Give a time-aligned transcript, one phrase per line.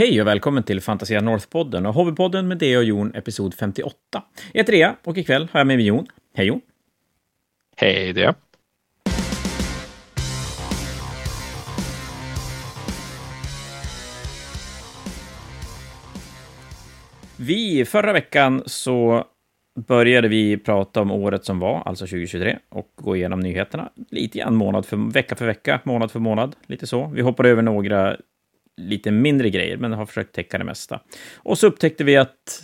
[0.00, 3.96] hej och välkommen till Fantasia North-podden och Hobbypodden med Dea och Jon, episod 58.
[4.52, 6.06] Jag heter Rea och ikväll har jag med mig Jon.
[6.34, 6.60] Hej Jon!
[7.76, 8.34] Hej det.
[17.36, 19.24] Vi, förra veckan så
[19.86, 24.56] började vi prata om året som var, alltså 2023, och gå igenom nyheterna lite grann
[24.56, 27.06] månad för vecka för vecka, månad för månad, lite så.
[27.14, 28.16] Vi hoppade över några
[28.80, 31.00] lite mindre grejer, men har försökt täcka det mesta.
[31.36, 32.62] Och så upptäckte vi att,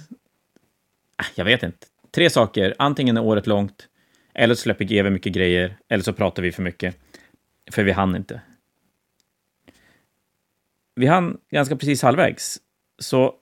[1.21, 2.75] äh, jag vet inte, tre saker.
[2.79, 3.89] Antingen är året långt,
[4.35, 6.97] eller så släpper GV mycket grejer, eller så pratar vi för mycket.
[7.71, 8.41] För vi hann inte.
[10.95, 12.59] Vi hann ganska precis halvvägs.
[12.99, 13.35] Så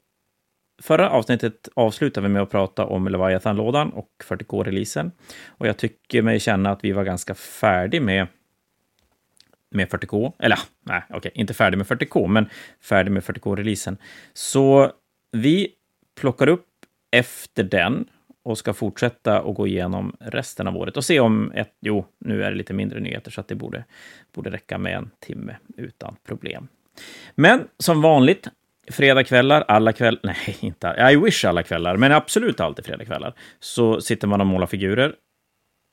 [0.82, 5.12] förra avsnittet avslutade vi med att prata om Leviathan-lådan och 40K-releasen.
[5.46, 8.27] Och jag tycker mig känna att vi var ganska färdig med
[9.74, 10.33] med 40K.
[10.38, 12.48] Eller nej, okej, okay, inte färdig med 40K, men
[12.80, 13.97] färdig med 40K-releasen.
[14.33, 14.92] Så
[15.33, 15.69] vi
[16.20, 16.66] plockar upp
[17.11, 18.08] efter den
[18.42, 21.72] och ska fortsätta och gå igenom resten av året och se om ett...
[21.81, 23.84] Jo, nu är det lite mindre nyheter, så att det borde,
[24.34, 26.69] borde räcka med en timme utan problem.
[27.34, 28.48] Men som vanligt,
[28.91, 30.20] fredagkvällar, alla kvällar...
[30.25, 31.09] Nej, inte...
[31.12, 33.34] I wish alla kvällar, men absolut alltid fredagkvällar.
[33.61, 35.14] Så sitter man och målar figurer.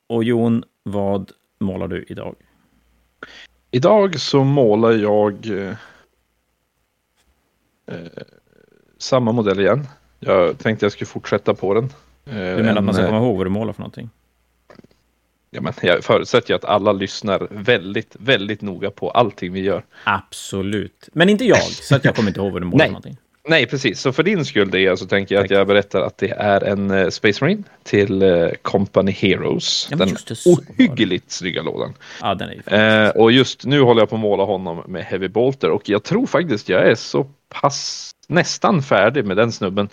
[0.08, 2.36] Och Jon, vad målar du idag?
[3.74, 5.74] Idag så målar jag eh,
[7.86, 8.22] eh,
[8.98, 9.86] samma modell igen.
[10.20, 11.84] Jag tänkte jag skulle fortsätta på den.
[11.84, 11.90] Eh,
[12.34, 14.10] du menar en, att man ska komma ihåg vad du målar för någonting?
[15.50, 19.84] Ja, men jag förutsätter ju att alla lyssnar väldigt, väldigt noga på allting vi gör.
[20.04, 21.08] Absolut.
[21.12, 23.16] Men inte jag, så att jag kommer inte ihåg vad du målar för någonting.
[23.48, 24.00] Nej, precis.
[24.00, 25.50] Så för din skull det så tänker jag Tack.
[25.50, 29.88] att jag berättar att det är en uh, Space Marine till uh, Company Heroes.
[29.90, 31.94] Ja, den ohyggligt snygga lådan.
[32.20, 35.28] Ja, den är uh, Och just nu håller jag på att måla honom med Heavy
[35.28, 39.88] Bolter och jag tror faktiskt jag är så pass nästan färdig med den snubben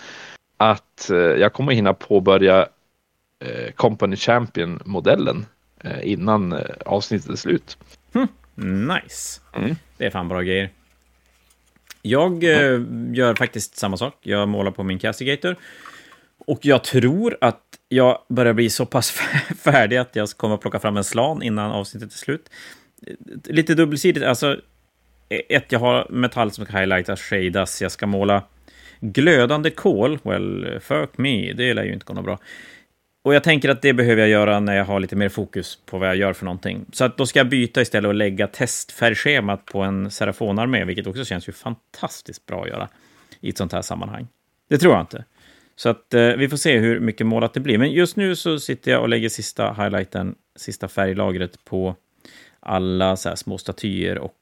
[0.58, 2.68] att uh, jag kommer hinna påbörja
[3.76, 5.46] Company Champion-modellen
[6.02, 7.78] innan avsnittet är slut.
[8.14, 8.28] Hm.
[8.88, 9.42] Nice.
[9.56, 9.76] Mm.
[9.98, 10.70] Det är fan bra grejer.
[12.02, 14.18] Jag eh, gör faktiskt samma sak.
[14.22, 15.56] Jag målar på min Castigator.
[16.38, 19.12] Och jag tror att jag börjar bli så pass
[19.64, 22.50] färdig att jag kommer att plocka fram en slan innan avsnittet är slut.
[23.46, 24.58] Lite dubbelsidigt, alltså.
[25.50, 27.82] Ett, jag har metall som ska highlightas, shadas.
[27.82, 28.44] Jag ska måla
[29.00, 30.20] glödande kol.
[30.24, 32.40] Well, fuck me, det lär ju inte gå något bra.
[33.24, 35.98] Och jag tänker att det behöver jag göra när jag har lite mer fokus på
[35.98, 36.86] vad jag gör för någonting.
[36.92, 41.26] Så att då ska jag byta istället och lägga testfärgschemat på en Serafonarmé, vilket också
[41.26, 42.90] känns ju fantastiskt bra att göra
[43.40, 44.28] i ett sånt här sammanhang.
[44.70, 45.24] Det tror jag inte.
[45.76, 47.78] Så att eh, vi får se hur mycket målat det blir.
[47.78, 51.96] Men just nu så sitter jag och lägger sista highlighten, sista färglagret på
[52.60, 54.36] alla så här små statyer och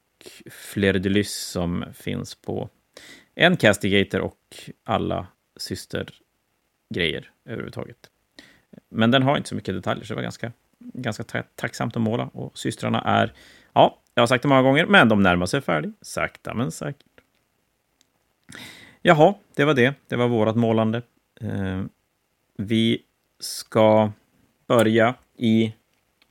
[0.50, 2.68] fleur de lys som finns på
[3.34, 4.38] en Castigator och
[4.84, 8.10] alla systergrejer överhuvudtaget.
[8.88, 11.24] Men den har inte så mycket detaljer, så det var ganska, ganska
[11.54, 12.30] tacksamt att måla.
[12.32, 13.32] Och systrarna är,
[13.72, 15.92] ja, jag har sagt det många gånger, men de närmar sig färdig.
[16.00, 17.06] Sakta men säkert.
[19.02, 19.94] Jaha, det var det.
[20.08, 21.02] Det var vårt målande.
[21.40, 21.82] Eh,
[22.58, 23.02] vi
[23.38, 24.12] ska
[24.66, 25.72] börja i...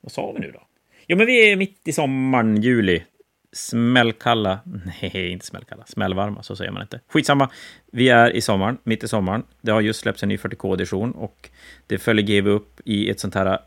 [0.02, 0.62] Vad sa vi nu då?
[1.08, 3.03] Jo, men vi är mitt i sommaren, juli
[3.52, 4.59] smällkalla,
[5.02, 7.00] nej inte smällkalla, smällvarma, så säger man inte.
[7.08, 7.50] Skitsamma,
[7.91, 9.44] vi är i sommaren, mitt i sommaren.
[9.62, 11.50] Det har just släppts en ny 40K-edition och
[11.88, 13.59] det följer GW upp i ett sånt här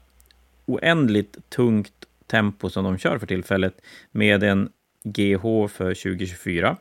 [0.66, 3.80] oändligt tungt tempo som de kör för tillfället
[4.10, 4.70] med en
[5.04, 6.76] GH för 2024.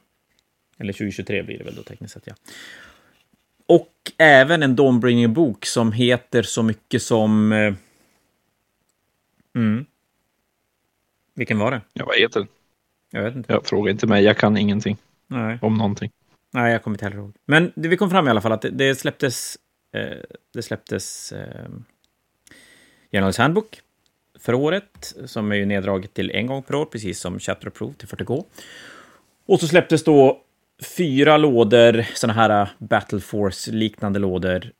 [0.77, 2.33] Eller 2023 blir det väl då tekniskt sett, ja.
[3.65, 7.51] Och även en Dawnbringer-bok som heter så mycket som...
[7.51, 7.73] Eh,
[9.55, 9.85] mm.
[11.35, 11.81] Vilken var det?
[11.93, 12.49] Ja, vad heter den?
[13.11, 13.53] Jag vet inte.
[13.53, 14.97] Jag frågar inte mig, jag kan ingenting
[15.27, 15.59] Nej.
[15.61, 16.11] om någonting.
[16.53, 17.33] Nej, jag kommer inte heller ihåg.
[17.45, 19.57] Men det, vi kom fram i alla fall att det, det släpptes,
[19.95, 20.17] eh,
[20.53, 21.69] det släpptes eh,
[23.11, 23.81] Generals Handbook
[24.39, 27.97] för året, som är ju neddraget till en gång per år, precis som Chapter Proof
[27.97, 28.43] till 40K.
[29.45, 30.41] Och så släpptes då
[30.97, 34.71] fyra lådor, sådana här uh, Battle Force-liknande lådor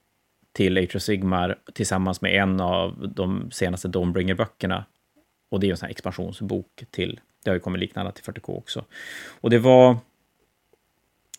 [0.54, 4.84] till of Sigmar tillsammans med en av de senaste Dawnbringer-böckerna.
[5.52, 8.58] Och det är en sån här expansionsbok till det har ju kommit liknande till 40K
[8.58, 8.86] också.
[9.42, 9.98] Och det var...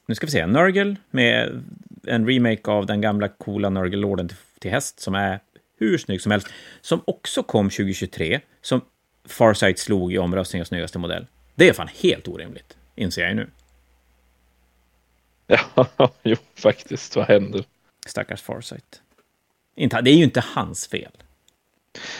[0.06, 1.62] Nu ska vi se, Nurgle med
[2.06, 5.40] en remake av den gamla coola Nurgle-lorden till, till häst som är
[5.78, 6.48] hur snygg som helst.
[6.80, 8.80] Som också kom 2023, som
[9.24, 11.26] Farsight slog i omröstningen snyggaste modell.
[11.54, 13.50] Det är fan helt orimligt, inser jag ju nu.
[15.96, 17.16] Ja, jo, faktiskt.
[17.16, 17.64] Vad händer?
[18.06, 19.02] Stackars Farsight.
[19.74, 21.12] Det är ju inte hans fel.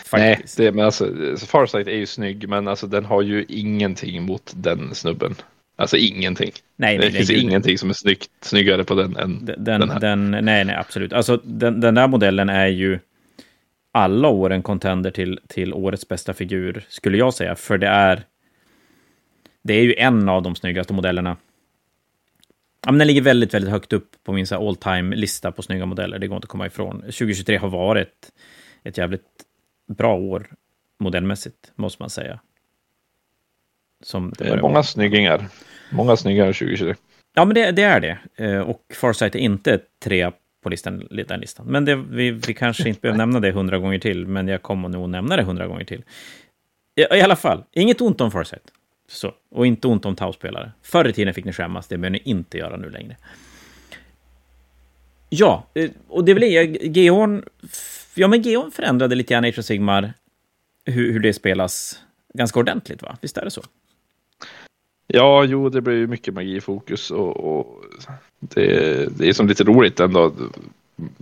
[0.05, 0.59] Faktiskt.
[0.59, 1.15] Nej, det, men alltså,
[1.47, 5.35] Farsight är ju snygg, men alltså, den har ju ingenting mot den snubben.
[5.77, 6.51] Alltså ingenting.
[6.77, 9.91] Nej, det nej, finns nej, ingenting som är snyggt, snyggare på den än den, den
[9.91, 10.01] här.
[10.01, 11.13] den, nej, nej, absolut.
[11.13, 12.99] Alltså, den, den där modellen är ju
[13.93, 17.55] alla år en contender till, till årets bästa figur, skulle jag säga.
[17.55, 18.23] För det är...
[19.63, 21.37] Det är ju en av de snyggaste modellerna.
[22.85, 26.19] Ja, men den ligger väldigt, väldigt högt upp på min all time-lista på snygga modeller.
[26.19, 27.01] Det går inte att komma ifrån.
[27.01, 28.33] 2023 har varit
[28.85, 29.23] ett jävligt
[29.97, 30.47] bra år
[30.99, 32.41] modellmässigt, måste man säga.
[34.03, 34.83] Som det Det många vara.
[34.83, 35.49] snyggingar.
[35.93, 36.95] Många snyggingar 2023.
[37.35, 38.19] Ja, men det, det är det.
[38.37, 40.33] Eh, Och Farsight är inte trea
[40.63, 41.67] på listan, den listan.
[41.67, 44.89] Men det, vi, vi kanske inte behöver nämna det hundra gånger till, men jag kommer
[44.89, 46.05] nog nämna det hundra gånger till.
[46.95, 48.73] I, I alla fall, inget ont om Farsight.
[49.09, 50.73] Så, och inte ont om Tau-spelare.
[50.83, 53.17] Förr i tiden fick ni skämmas, det behöver ni inte göra nu längre.
[55.29, 56.41] Ja, eh, och det är väl
[56.73, 57.45] det, Geon...
[58.21, 60.13] Ja, men Geon förändrade lite grann Age of Sigmar,
[60.85, 62.01] hur, hur det spelas
[62.35, 63.17] ganska ordentligt, va?
[63.21, 63.63] Visst är det så?
[65.07, 67.85] Ja, jo, det blir ju mycket magifokus och, och
[68.41, 70.33] det, det är som lite roligt ändå.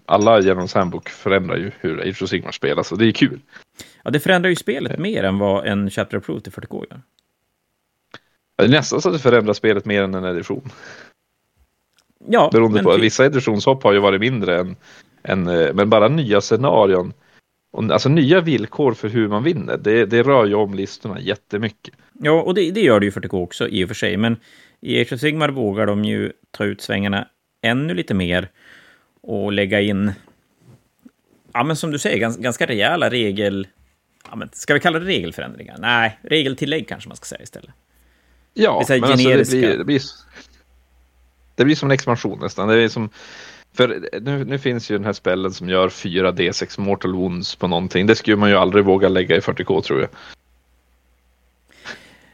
[0.07, 3.41] Alla genom Handbook förändrar ju hur Age of Sigmar spelas och det är kul.
[4.03, 7.01] Ja, det förändrar ju spelet mer än vad en Chapter Approved till 40K gör.
[8.57, 10.71] Det är nästan så att det förändrar spelet mer än en edition.
[12.29, 14.77] Ja, Beroende på, typ- vissa editionshopp har ju varit mindre än,
[15.29, 17.13] än eh, men bara nya scenarion.
[17.71, 21.95] Och, alltså nya villkor för hur man vinner, det, det rör ju om listorna jättemycket.
[22.13, 24.37] Ja, och det, det gör det ju för 40K också i och för sig, men
[24.81, 27.29] i Age of Sigmar vågar de ju ta ut svängarna
[27.63, 28.49] ännu lite mer
[29.21, 30.13] och lägga in,
[31.53, 33.67] ja men som du säger, ganska, ganska rejäla regel...
[34.31, 35.77] Ja, men ska vi kalla det regelförändringar?
[35.79, 37.71] Nej, regeltillägg kanske man ska säga istället.
[38.55, 40.03] Ja, Det men alltså det blir, det, blir,
[41.55, 42.69] det blir som en expansion nästan.
[42.69, 43.11] Det är som,
[43.73, 47.67] för nu, nu finns ju den här spellen som gör 4 D6 Mortal Wounds på
[47.69, 48.07] någonting.
[48.07, 50.09] Det skulle man ju aldrig våga lägga i 40K tror jag.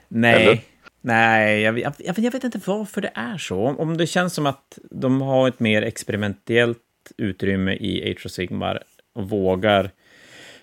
[0.08, 0.60] Nej, Eller?
[1.00, 3.66] nej, jag, jag, jag, vet inte varför det är så.
[3.66, 6.78] Om, om det känns som att de har ett mer experimentellt
[7.16, 8.82] utrymme i of Sigmar
[9.14, 9.90] och vågar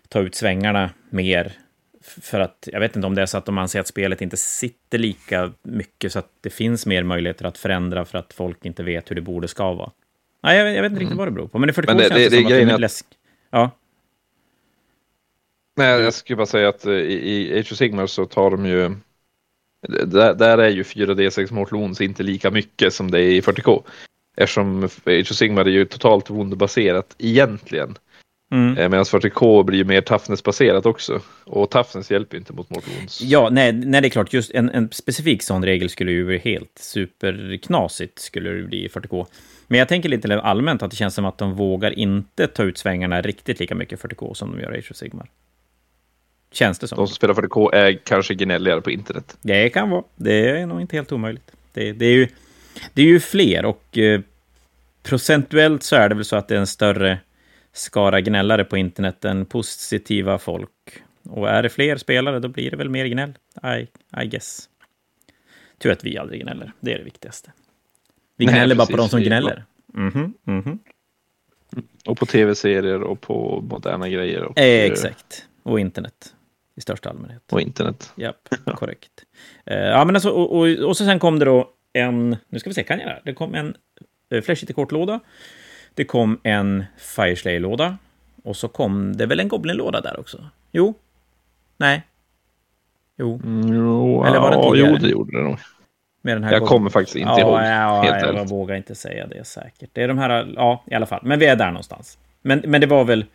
[0.09, 1.53] ta ut svängarna mer.
[2.01, 4.38] För att, jag vet inte om det är så att de anser att spelet inte
[4.38, 8.83] sitter lika mycket så att det finns mer möjligheter att förändra för att folk inte
[8.83, 9.91] vet hur det borde ska vara.
[10.43, 11.59] Nej, jag, vet- jag vet inte riktigt vad det beror på.
[11.59, 11.97] Men 40 Mm.
[11.97, 13.05] Men det- känns det, det- det som att det är att- läsk.
[13.49, 13.71] Ja,
[15.75, 18.65] Nej, jag skulle bara säga att eh, i, i Age of Sigmar så tar de
[18.65, 18.95] ju
[20.05, 23.83] där, där är ju 4D6 Mortal Wounds inte lika mycket som det är i 40K.
[24.38, 27.97] Eftersom Age of Sigmar är ju totalt woundbaserat egentligen.
[28.51, 28.77] mm.
[28.77, 31.21] Eh, Medan 40K blir ju mer toughness-baserat också.
[31.43, 33.21] Och toughness hjälper inte mot Mortal Wounds.
[33.21, 34.33] Ja, nej, nej, det är klart.
[34.33, 38.88] Just en, en specifik sån regel skulle ju bli helt superknasigt, skulle det bli i
[38.88, 39.25] 40K.
[39.71, 42.77] Men jag tänker lite allmänt att det känns som att de vågar inte ta ut
[42.77, 45.29] svängarna riktigt lika mycket i 40K som de gör i Age of Sigmar.
[46.51, 46.95] Känns det som.
[46.95, 49.38] De som spelar 40K är kanske gnälligare på internet.
[49.41, 50.03] Det kan vara.
[50.15, 51.51] Det är nog inte helt omöjligt.
[51.73, 52.27] Det, det, är, ju,
[52.94, 54.21] det är ju fler och eh,
[55.03, 57.19] procentuellt så är det väl så att det är en större
[57.74, 61.03] skara gnällare på internet än positiva folk.
[61.24, 63.33] Och är det fler spelare, då blir det väl mer gnäll.
[63.63, 63.88] I,
[64.24, 64.69] I guess.
[65.77, 66.71] Tur att vi aldrig gnäller.
[66.79, 67.51] Det är det viktigaste.
[68.37, 69.65] Vi Nej, gnäller bara på de som gnäller.
[69.93, 70.79] Mhm, mhm.
[72.05, 74.43] Och på tv-serier och på moderna grejer.
[74.43, 75.47] Och, Eh, eh, exakt.
[75.63, 76.33] Och internet
[76.75, 77.43] i största allmänhet.
[77.51, 78.13] och internet.
[78.15, 79.11] Japp, korrekt.
[79.65, 82.69] Eh, ja, men alltså, och, och, och så sen kom det då en, nu ska
[82.69, 83.21] vi se, kan jag det här?
[83.25, 83.75] Det kom en
[84.33, 85.19] uh, Flash kortlåda.
[85.93, 87.97] Det kom en Fireslayer-låda.
[88.43, 90.50] Och så kom det väl en Goblin-låda där också?
[90.71, 90.93] Jo?
[91.77, 92.01] Nej?
[93.17, 94.91] Jo, Mm, jo, Eller var det ja, tidigare?
[94.91, 95.57] jo, det gjorde det nog.
[96.21, 97.59] Med den här Jag kommer faktiskt inte ja, ihåg.
[97.59, 98.51] Ja, helt jag, ärligt.
[98.51, 99.89] vågar inte säga det säkert.
[99.93, 101.19] Det är de här, ja, i alla fall.
[101.23, 102.17] Men vi är där någonstans.
[102.41, 103.25] Men, men det var väl...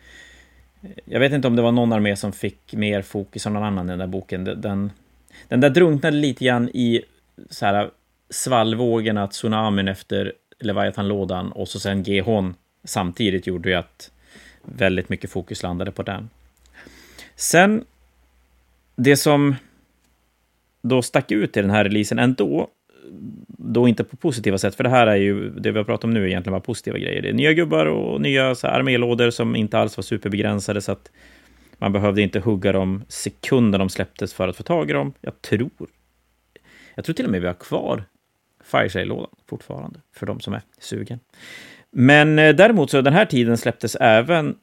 [1.05, 3.85] Jag vet inte om det var någon armé som fick mer fokus än någon annan
[3.85, 4.43] i den där boken.
[4.43, 4.91] Den,
[5.47, 7.01] den, där drunknade lite grann i
[7.49, 7.89] så här
[8.29, 12.53] svallvågorna, tsunamin efter Leviathan-lådan och så sen GHn
[12.83, 14.11] samtidigt gjorde ju att
[14.63, 16.29] väldigt mycket fokus landade på den.
[17.35, 17.85] Sen,
[18.95, 19.55] det som
[20.81, 22.69] då stack ut i den här releasen ändå,
[23.47, 26.11] då inte på positiva sätt, för det här är ju, det vi har pratat om
[26.11, 27.21] nu är egentligen bara positiva grejer.
[27.21, 30.91] Det är nya gubbar och nya så här, armélådor som inte alls var superbegränsade, så
[30.91, 31.11] att
[31.77, 35.13] man behövde inte hugga dem sekunden de släpptes för att få tag i dem.
[35.21, 35.69] Jag tror,
[36.95, 38.03] jag tror till och med vi har kvar
[38.63, 41.19] Fireshale-lådan fortfarande, för de som är sugen.
[41.91, 44.55] Men eh, däremot så den här tiden släpptes även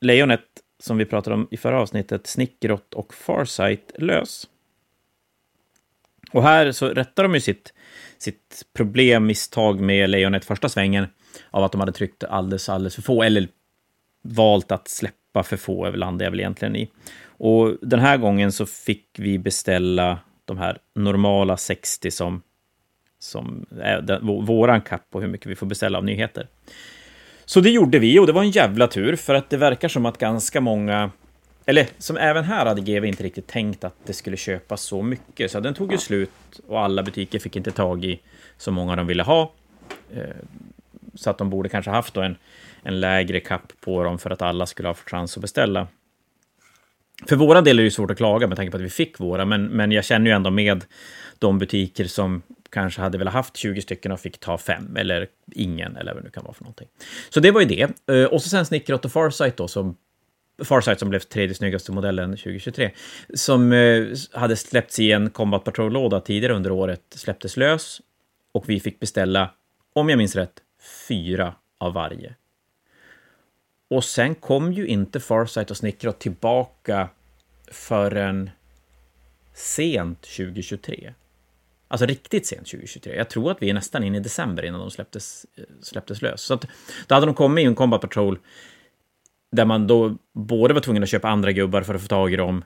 [0.00, 0.40] Lejonet,
[0.82, 4.48] som vi pratade om i förra avsnittet, Snickrot och Farsight lös.
[6.32, 7.72] Och här så rättar de ju sitt,
[8.18, 11.06] sitt problem, misstag med Lejonet första svängen
[11.50, 13.48] av att de hade tryckt alldeles, alldeles för få, eller
[14.22, 16.90] valt att släppa för få, landade jag väl egentligen i.
[17.24, 22.42] Och den här gången så fick vi beställa de här normala 60 som
[23.22, 26.46] som är den, våran kapp på hur mycket vi får beställa av nyheter.
[27.44, 30.06] Så det gjorde vi och det var en jävla tur för att det verkar som
[30.06, 31.10] att ganska många
[31.66, 35.50] eller som även här hade GV inte riktigt tänkt att det skulle köpas så mycket.
[35.50, 36.30] Så den tog ju slut
[36.66, 38.20] och alla butiker fick inte tag i
[38.58, 39.52] så många de ville ha.
[40.14, 40.22] Eh,
[41.14, 42.36] så att de borde kanske haft en,
[42.82, 45.86] en lägre kapp på dem för att alla skulle ha fått chans att beställa.
[47.28, 49.44] För våra del är det svårt att klaga med tanke på att vi fick våra,
[49.44, 50.84] men, men jag känner ju ändå med
[51.38, 55.96] de butiker som kanske hade velat haft 20 stycken och fick ta fem, eller ingen,
[55.96, 56.88] eller vad det nu kan vara för någonting.
[57.30, 58.14] Så det var ju det.
[58.14, 59.96] Eh, och så sen Snickrot och Farsight då, som
[60.64, 62.90] Farsight som blev tredje snyggaste modellen 2023,
[63.34, 68.00] som eh, hade släppts i en Combat Patrol-låda tidigare under året, släpptes lös
[68.52, 69.50] och vi fick beställa,
[69.92, 70.62] om jag minns rätt,
[71.08, 72.34] fyra av varje.
[73.90, 77.08] Och sen kom ju inte Farsight och Snickrot tillbaka
[77.70, 78.50] förrän
[79.54, 81.14] sent 2023.
[81.88, 83.16] Alltså riktigt sent 2023.
[83.16, 86.42] Jag tror att vi är nästan inne i december innan de släpptes, eh, släpptes lös.
[86.42, 86.66] Så att,
[87.06, 88.38] då hade de kommit i en Combat Patrol
[89.52, 92.36] där man då både var tvungen att köpa andra gubbar för att få tag i
[92.36, 92.64] dem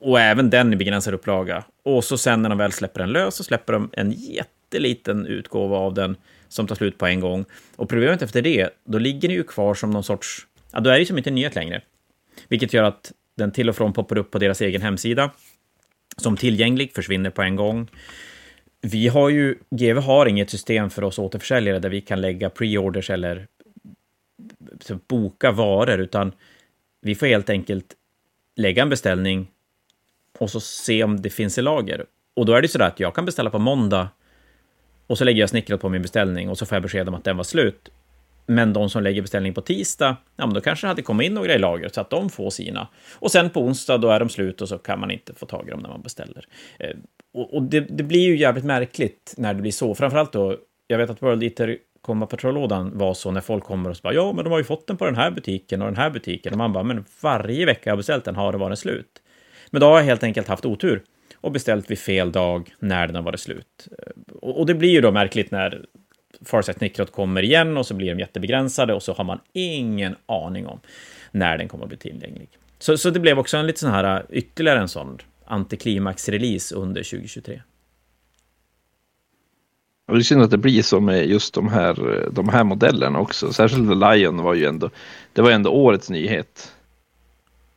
[0.00, 1.64] och även den i begränsad upplaga.
[1.84, 5.76] Och så sen när de väl släpper den lös så släpper de en jätteliten utgåva
[5.76, 6.16] av den
[6.48, 7.44] som tar slut på en gång.
[7.76, 10.46] Och problemet efter det, då ligger den ju kvar som någon sorts...
[10.72, 11.82] Ja, då är det ju som inte en nyhet längre.
[12.48, 15.30] Vilket gör att den till och från poppar upp på deras egen hemsida
[16.16, 17.88] som tillgänglig, försvinner på en gång.
[18.80, 23.10] Vi har ju, GV har inget system för oss återförsäljare där vi kan lägga pre-orders
[23.10, 23.46] eller
[25.08, 26.32] boka varor, utan
[27.00, 27.94] vi får helt enkelt
[28.56, 29.50] lägga en beställning
[30.38, 32.06] och så se om det finns i lager.
[32.34, 34.08] Och då är det så att jag kan beställa på måndag
[35.06, 37.24] och så lägger jag snickret på min beställning och så får jag besked om att
[37.24, 37.90] den var slut.
[38.46, 41.34] Men de som lägger beställning på tisdag, ja, men då kanske det hade kommit in
[41.34, 42.88] några i lagret så att de får sina.
[43.18, 45.68] Och sen på onsdag, då är de slut och så kan man inte få tag
[45.68, 46.44] i dem när man beställer.
[46.78, 46.96] Eh,
[47.34, 49.94] och, och det, det, blir ju jävligt märkligt när det blir så.
[49.94, 50.56] Framförallt då,
[50.86, 54.14] jag vet att World Eater komma patrollådan var så när folk kommer och så bara
[54.14, 56.52] ja, men de har ju fått den på den här butiken och den här butiken
[56.52, 59.22] och man bara men varje vecka jag beställt den har det varit slut.
[59.70, 61.02] Men då har jag helt enkelt haft otur
[61.36, 63.88] och beställt vid fel dag när den har varit slut.
[63.98, 65.84] Eh, och, och det blir ju då märkligt när
[66.44, 70.66] Farsight Nickrot kommer igen och så blir de jättebegränsade och så har man ingen aning
[70.66, 70.80] om
[71.30, 72.48] när den kommer att bli tillgänglig.
[72.78, 77.02] Så, så det blev också en lite sån här eh, ytterligare en sån antiklimax-release under
[77.02, 77.62] 2023.
[80.12, 83.18] Och det är synd att det blir så med just de här, de här modellerna
[83.18, 83.52] också.
[83.52, 84.90] Särskilt Lion var ju ändå,
[85.32, 86.72] det var ändå årets nyhet.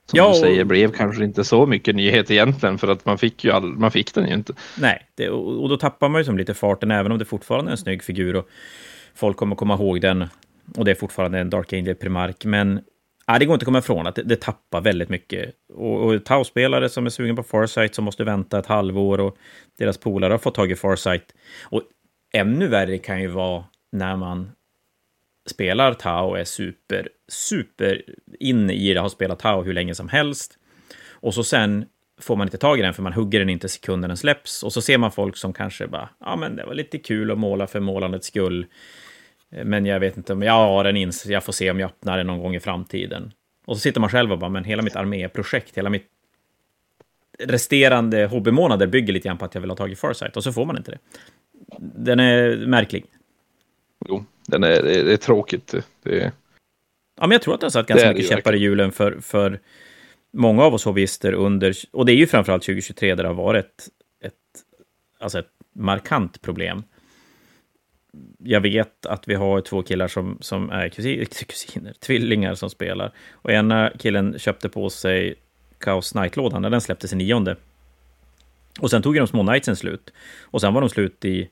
[0.06, 3.44] Som ja, du säger blev kanske inte så mycket nyhet egentligen för att man fick
[3.44, 4.54] ju all, man fick den ju inte.
[4.78, 7.72] Nej, det, och då tappar man ju som lite farten även om det fortfarande är
[7.72, 8.50] en snygg figur och
[9.16, 10.26] folk kommer komma ihåg den.
[10.78, 12.80] Och det är fortfarande en Dark Angel Primark, men
[13.28, 15.52] ja, det går inte att komma ifrån att det, det tappar väldigt mycket.
[15.74, 19.38] Och, och Tau-spelare som är sugen på Farsight som måste vänta ett halvår och
[19.78, 21.34] deras polare har fått tag i Farsight.
[21.64, 21.82] Och
[22.36, 24.52] ännu värre kan ju vara när man
[25.46, 28.02] spelar Tao och är super, super
[28.40, 30.58] inne i det, har spelat Tao hur länge som helst.
[31.10, 31.86] Och så sen
[32.22, 34.64] får man inte tag i den för man hugger den inte sekunden den släpps.
[34.64, 37.38] Och så ser man folk som kanske bara, ja men det var lite kul att
[37.38, 38.66] måla för målandets skull.
[39.50, 42.18] Men jag vet inte om jag har den ins, jag får se om jag öppnar
[42.18, 43.32] den någon gång i framtiden.
[43.66, 46.08] Och så sitter man själv och bara, men hela mitt arméprojekt, hela mitt
[47.40, 50.54] resterande hobbymånader bygger lite grann på att jag vill ha tag i Farsight och så
[50.54, 50.98] får man inte det
[51.80, 53.06] den är märklig.
[54.08, 55.76] Jo, den är, det, är, det är tråkigt.
[56.04, 56.32] Det är...
[57.20, 59.60] Ja, men jag tror att det har satt ganska mycket käppar i hjulen för, för
[60.32, 63.66] många av oss hobbyister under, och det är ju framförallt 2023 där det har varit
[63.66, 63.90] ett,
[64.24, 64.34] ett,
[65.20, 66.84] alltså ett markant problem.
[68.38, 73.12] Jag vet att vi har två killar som, som är kusiner, kusiner, tvillingar som spelar.
[73.32, 75.36] Och ena killen köpte på sig
[75.80, 77.56] Chaos Knight-lådan när den släpptes i nionde.
[78.80, 80.14] Och sen tog de små Knightsen slut.
[80.42, 81.50] Och sen var de slut i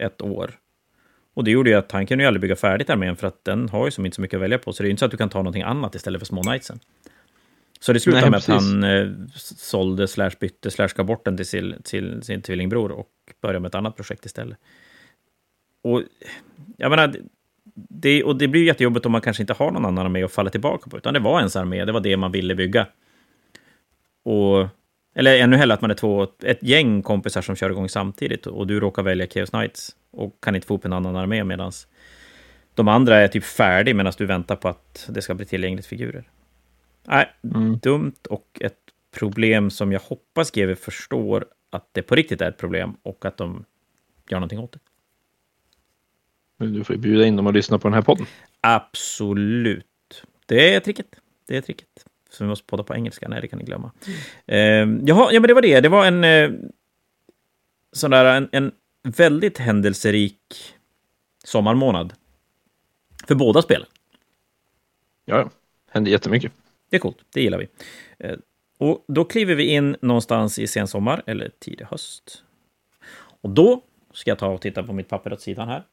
[0.00, 0.58] ett år.
[1.34, 3.68] Och det gjorde ju att han kunde ju aldrig bygga färdigt armén för att den
[3.68, 4.72] har ju som inte så mycket att välja på.
[4.72, 6.42] Så det är ju inte så att du kan ta någonting annat istället för små
[6.42, 6.80] Knightsen.
[7.80, 8.48] Så det slutade med precis.
[8.48, 12.90] att han eh, sålde, slash bytte, slash gav bort den till sin, till sin tvillingbror
[12.92, 14.58] och började med ett annat projekt istället.
[15.82, 16.02] Och
[16.76, 17.14] jag menar,
[17.74, 20.32] det, och det blir ju jättejobbigt om man kanske inte har någon annan armé att
[20.32, 22.86] falla tillbaka på, utan det var ens armé, det var det man ville bygga.
[24.24, 24.68] Och
[25.14, 28.66] eller ännu hellre att man är två, ett gäng kompisar som kör igång samtidigt och
[28.66, 31.72] du råkar välja Chaos Knights och kan inte få upp en annan armé medan
[32.74, 36.30] de andra är typ färdig medan du väntar på att det ska bli tillgängligt figurer.
[37.04, 37.78] Nej, mm.
[37.78, 38.78] dumt och ett
[39.14, 43.36] problem som jag hoppas GW förstår att det på riktigt är ett problem och att
[43.36, 43.64] de
[44.28, 44.78] gör någonting åt det.
[46.66, 48.26] Du får bjuda in dem och lyssna på den här podden.
[48.60, 49.86] Absolut.
[50.46, 51.06] Det är tricket.
[51.46, 51.88] Det är tricket.
[52.32, 53.28] Så vi måste podda på engelska.
[53.28, 53.92] Nej, det kan ni glömma.
[54.46, 54.98] Mm.
[54.98, 55.80] Eh, jaha, ja, men det var det.
[55.80, 56.50] Det var en eh,
[57.92, 58.72] sån där en, en
[59.02, 60.74] väldigt händelserik
[61.44, 62.12] sommarmånad.
[63.26, 63.86] För båda spelen.
[65.24, 65.50] Ja, ja.
[65.90, 66.52] Hände jättemycket.
[66.90, 67.68] Det är coolt, det gillar vi.
[68.18, 68.36] Eh,
[68.78, 72.44] och då kliver vi in någonstans i sen sommar, eller tidig höst.
[73.40, 75.84] Och då ska jag ta och titta på mitt papper åt sidan här.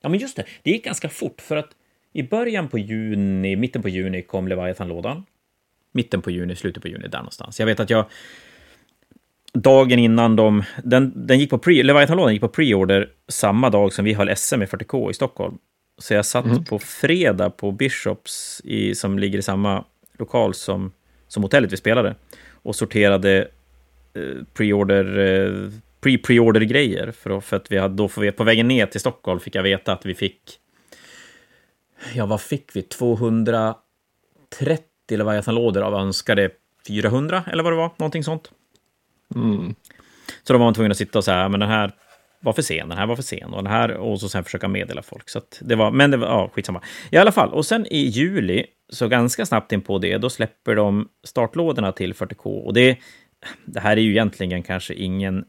[0.00, 1.76] Ja, men just det, det gick ganska fort för att
[2.12, 5.24] i början på juni, mitten på juni kom Leviathan-lådan.
[5.92, 7.60] Mitten på juni, slutet på juni, där någonstans.
[7.60, 8.04] Jag vet att jag
[9.54, 10.64] dagen innan de...
[10.84, 14.62] Den, den gick på pre, Leviathan-lådan gick på preorder samma dag som vi höll SM
[14.62, 15.58] i 40K i Stockholm.
[15.98, 16.64] Så jag satt mm.
[16.64, 19.84] på fredag på Bishops, i, som ligger i samma
[20.18, 20.92] lokal som,
[21.28, 22.14] som hotellet vi spelade,
[22.52, 23.48] och sorterade
[24.14, 25.70] eh, preorder, eh,
[26.00, 27.10] pre-preorder-grejer.
[27.10, 29.92] För, för att vi hade då, för, på vägen ner till Stockholm fick jag veta
[29.92, 30.40] att vi fick...
[32.14, 32.82] Ja, vad fick vi?
[32.82, 36.50] 230 Leviathan-lådor av önskade
[36.86, 38.50] 400, eller vad det var, någonting sånt.
[39.34, 39.74] Mm.
[40.42, 41.92] Så då var man tvungen att sitta och säga, men den här
[42.40, 44.68] var för sen, den här var för sen och den här och så sen försöka
[44.68, 45.28] meddela folk.
[45.28, 46.82] Så det var, men det var, ja, skitsamma.
[47.10, 50.76] I alla fall, och sen i juli, så ganska snabbt in på det, då släpper
[50.76, 52.98] de startlådorna till 40K och det,
[53.64, 55.44] det här är ju egentligen kanske ingen,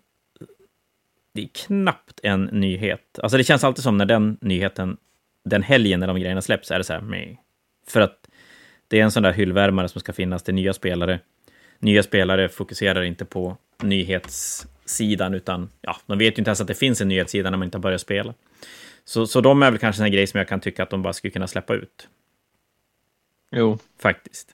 [1.33, 3.19] det är knappt en nyhet.
[3.23, 4.97] Alltså det känns alltid som när den nyheten,
[5.45, 7.37] den helgen när de grejerna släpps, är det så här, med.
[7.87, 8.22] För att
[8.93, 11.19] det är en sån där hyllvärmare som ska finnas till nya spelare.
[11.79, 16.75] Nya spelare fokuserar inte på nyhetssidan, utan ja, de vet ju inte ens att det
[16.75, 18.33] finns en nyhetssida när man inte har börjat spela.
[19.05, 21.13] Så, så de är väl kanske en grej som jag kan tycka att de bara
[21.13, 22.07] skulle kunna släppa ut.
[23.51, 23.79] Jo.
[23.99, 24.49] Faktiskt.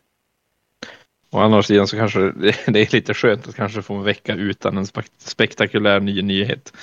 [1.30, 4.78] Å andra sidan så kanske det är lite skönt att kanske få en vecka utan
[4.78, 4.86] en
[5.18, 6.74] spektakulär ny nyhet.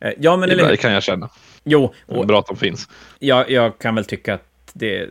[0.00, 1.30] Eh, ja, men det kan jag känna.
[1.64, 1.94] Jo.
[2.06, 2.88] Och, bra att de finns.
[3.18, 5.10] Ja, jag kan väl tycka att det,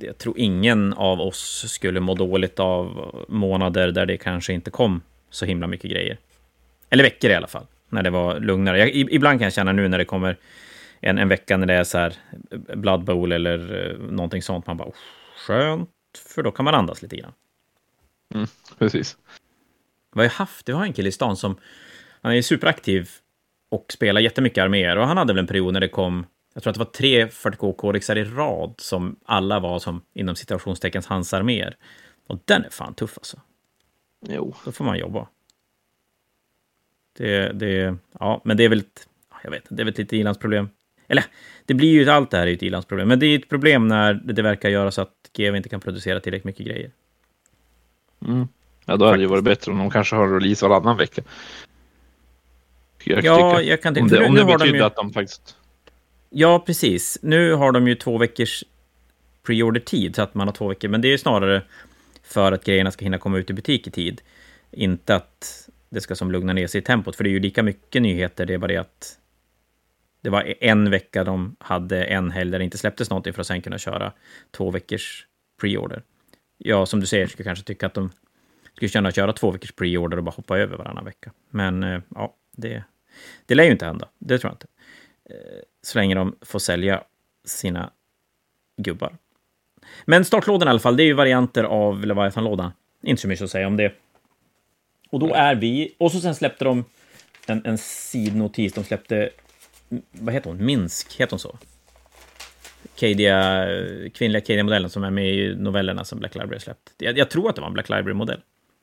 [0.00, 5.02] jag tror ingen av oss skulle må dåligt av månader där det kanske inte kom
[5.30, 6.18] så himla mycket grejer.
[6.90, 8.78] Eller veckor i alla fall, när det var lugnare.
[8.78, 10.36] Jag, ibland kan jag känna nu när det kommer
[11.00, 12.14] en, en vecka när det är så här
[12.74, 14.90] Blood Bowl eller uh, någonting sånt, man bara
[15.46, 15.90] skönt,
[16.34, 17.32] för då kan man andas lite grann.
[18.34, 18.46] Mm,
[18.78, 19.16] precis.
[20.14, 21.56] Vi har haft, vi har en kille i stan som,
[22.22, 23.10] han är superaktiv
[23.68, 26.26] och spelar jättemycket arméer och han hade väl en period när det kom
[26.58, 31.06] jag tror att det var tre 40K-kodexar i rad som alla var som inom situationsteckens
[31.06, 31.76] hans arméer.
[32.26, 33.40] Och den är fan tuff alltså.
[34.28, 34.54] Jo.
[34.64, 35.28] Då får man jobba.
[37.18, 39.08] Det, det, ja, men det är väl ett,
[39.42, 40.68] jag vet det är väl ett ilandsproblem.
[41.08, 41.24] Eller,
[41.64, 44.14] det blir ju, allt det här är ett ilandsproblem, men det är ett problem när
[44.14, 46.90] det verkar göra så att GW inte kan producera tillräckligt mycket grejer.
[48.26, 48.48] Mm.
[48.84, 51.22] Ja, då hade det ju varit bättre om de kanske har release varannan vecka.
[53.04, 54.84] Jag ja, jag kan Om det, om det betyder de ju...
[54.84, 55.57] att de faktiskt
[56.30, 57.18] Ja, precis.
[57.22, 58.64] Nu har de ju två veckors
[59.42, 60.88] preorder-tid, så att man har två veckor.
[60.88, 61.62] Men det är ju snarare
[62.22, 64.20] för att grejerna ska hinna komma ut i butik i tid.
[64.70, 67.62] Inte att det ska som lugna ner sig i tempot, för det är ju lika
[67.62, 69.18] mycket nyheter, det är bara det att
[70.20, 73.46] det var en vecka de hade en helg där det inte släpptes någonting för att
[73.46, 74.12] sen kunna köra
[74.50, 75.26] två veckors
[75.60, 76.02] preorder.
[76.58, 78.10] Ja, som du säger, skulle kanske tycka att de
[78.74, 81.32] skulle känna att köra två veckors preorder och bara hoppa över varannan vecka.
[81.50, 82.82] Men eh, ja, det,
[83.46, 84.08] det lär ju inte hända.
[84.18, 84.66] Det tror jag inte.
[85.28, 87.04] Eh, så länge de får sälja
[87.44, 87.90] sina
[88.76, 89.16] gubbar.
[90.04, 92.72] Men startlådan i alla fall, det är ju varianter av Leviathan-lådan.
[93.02, 93.92] Inte så mycket att säga om det.
[95.10, 95.94] Och då är vi...
[95.98, 96.84] Och så sen släppte de
[97.46, 98.72] en, en sidnotis.
[98.72, 99.30] De släppte...
[100.10, 100.64] Vad heter hon?
[100.64, 101.58] Minsk, heter hon så?
[102.94, 103.66] Cadia,
[104.14, 106.92] kvinnliga Cadia-modellen som är med i novellerna som Black Library släppt.
[106.98, 108.40] Jag, jag tror att det var en Black Library-modell.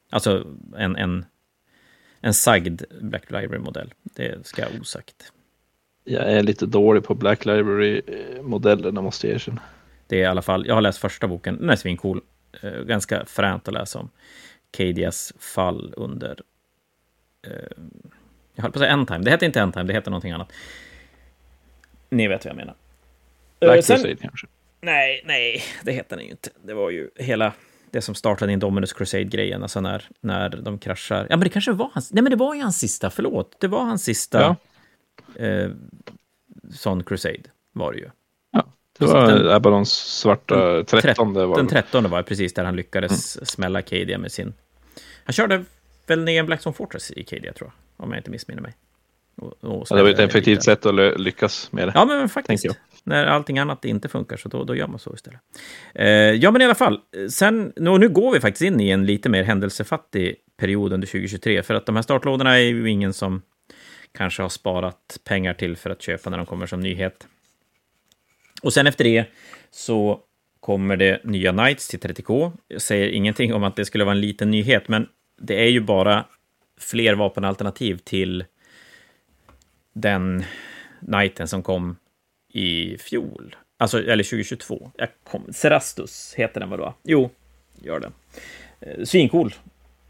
[0.09, 1.25] Alltså en, en,
[2.21, 3.93] en sagd Black Library-modell.
[4.03, 5.31] Det ska osagt.
[6.07, 9.61] Jag är lite dålig på Black Library-modellerna måste jag erkänna.
[10.07, 12.21] Det är i alla fall, jag har läst första boken, den är svincool.
[12.61, 14.09] Eh, ganska fränt att läsa om
[14.71, 16.41] Cadias fall under...
[17.47, 17.51] Eh,
[18.55, 20.51] jag höll på att säga Endtime, det heter inte Endtime, det heter någonting annat.
[22.09, 22.75] Ni vet vad jag menar.
[23.59, 24.47] Black Sen, Crusade kanske?
[24.81, 26.49] Nej, nej, det heter den ju inte.
[26.63, 27.53] Det var ju hela
[27.91, 31.27] det som startade Indominus Crusade-grejen, alltså när, när de kraschar.
[31.29, 32.13] Ja, men det kanske var hans...
[32.13, 33.57] Nej, men det var ju hans sista, förlåt.
[33.59, 34.41] Det var hans sista...
[34.41, 34.55] Ja
[35.35, 35.69] eh,
[36.71, 38.09] sån Crusade var det ju.
[38.51, 38.65] Ja,
[38.99, 41.33] det var den, Abalons svarta 13.
[41.33, 43.45] var den 13 var precis där han lyckades mm.
[43.45, 44.53] smälla Cadia med sin...
[45.25, 45.63] Han körde
[46.07, 48.75] väl ner en Blackstone Fortress i Cadia, tror jag, om jag inte missminner mig.
[49.35, 51.91] Och, och ja, det var ett effektivt sätt att lyckas med det.
[51.95, 52.65] Ja, men faktiskt.
[53.03, 55.39] När allting annat inte funkar, så då, då gör man så istället.
[55.95, 56.99] Eh, ja, men i alla fall.
[57.29, 61.63] Sen, nu, nu går vi faktiskt in i en lite mer händelsefattig period under 2023,
[61.63, 63.41] för att de här startlådorna är ju ingen som
[64.15, 67.27] kanske har sparat pengar till för att köpa när de kommer som nyhet.
[68.61, 69.25] Och sen efter det
[69.71, 70.19] så
[70.59, 72.51] kommer det nya Knights till 30K.
[72.67, 75.79] Jag säger ingenting om att det skulle vara en liten nyhet, men det är ju
[75.79, 76.25] bara
[76.77, 78.45] fler vapenalternativ till
[79.93, 80.43] den
[80.99, 81.95] nighten som kom
[82.53, 83.55] i fjol.
[83.77, 84.91] Alltså, eller 2022.
[84.97, 86.93] Jag kom, Serastus heter den, vadå?
[87.03, 87.29] Jo,
[87.81, 88.13] gör den.
[88.79, 89.53] Eh, svincool,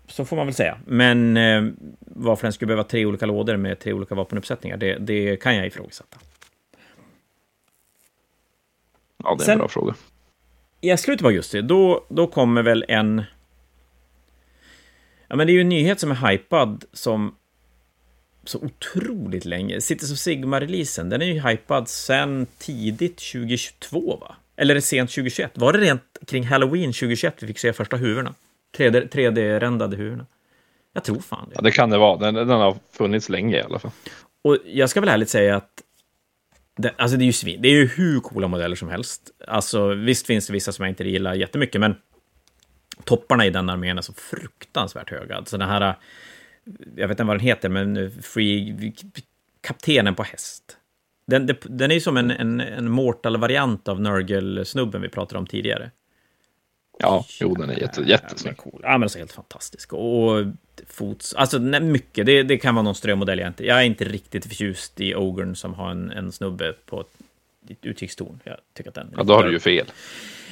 [0.08, 0.78] så får man väl säga.
[0.86, 1.64] Men eh,
[2.00, 5.68] varför den skulle behöva tre olika lådor med tre olika vapenuppsättningar, det, det kan jag
[5.68, 6.18] ifrågasätta.
[9.24, 9.96] Ja, det är Sen, en bra fråga.
[10.82, 13.24] I slutet av augusti, då, då kommer väl en...
[15.28, 17.36] Ja, men det är ju en nyhet som är hypad som
[18.44, 19.82] så otroligt länge.
[19.82, 24.36] Cities of Sigma-releasen, den är ju hypad sen tidigt 2022, va?
[24.56, 25.58] Eller sent 2021?
[25.58, 28.34] Var det rent kring Halloween 2021 vi fick se första huvudena?
[28.78, 30.26] 3D-rändade huvudena?
[30.94, 31.56] Jag tror fan det.
[31.56, 32.18] Ja, det kan det vara.
[32.18, 33.92] Den, den har funnits länge i alla fall.
[34.42, 35.82] Och jag ska väl ärligt säga att
[36.78, 37.62] det, alltså det är ju svin.
[37.62, 39.22] Det är ju hur coola modeller som helst.
[39.48, 41.96] Alltså visst finns det vissa som jag inte gillar jättemycket, men
[43.04, 45.36] topparna i den armén är så fruktansvärt höga.
[45.36, 45.96] Alltså den här,
[46.96, 48.94] jag vet inte vad den heter, men Free
[49.62, 50.78] Kaptenen på häst.
[51.28, 55.92] Den, den är ju som en, en, en Mortal-variant av Nurgle-snubben vi pratade om tidigare.
[57.00, 58.58] Ja, jo, den är jätte, jättesnygg.
[58.58, 58.80] Cool.
[58.84, 59.94] Ja, men alltså helt fantastisk.
[59.94, 60.46] Och
[60.88, 62.26] fots, alltså nej, mycket.
[62.26, 63.66] Det, det kan vara någon strömodell jag inte.
[63.66, 67.08] Jag är inte riktigt förtjust i Ogern som har en, en snubbe på ett,
[67.70, 68.40] ett utkikstorn.
[68.44, 69.14] Jag tycker att den...
[69.18, 69.86] Ja, då har du ju fel.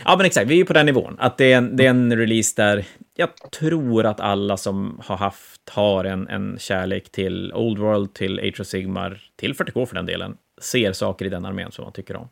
[0.05, 0.47] Ja, men exakt.
[0.47, 1.15] Vi är på den nivån.
[1.19, 5.17] Att det är en, det är en release där jag tror att alla som har
[5.17, 9.95] haft, har en, en kärlek till Old World, till Age of Sigmar, till 40K för
[9.95, 12.29] den delen, ser saker i den armén som man tycker om.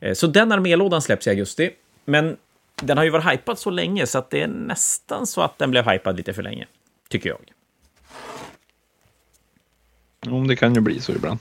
[0.00, 1.70] Eh, så den armélådan släpps i augusti.
[2.04, 2.36] Men
[2.82, 5.70] den har ju varit hypad så länge så att det är nästan så att den
[5.70, 6.66] blev hypad lite för länge,
[7.08, 7.38] tycker jag.
[10.34, 11.38] Om det kan ju bli så ibland.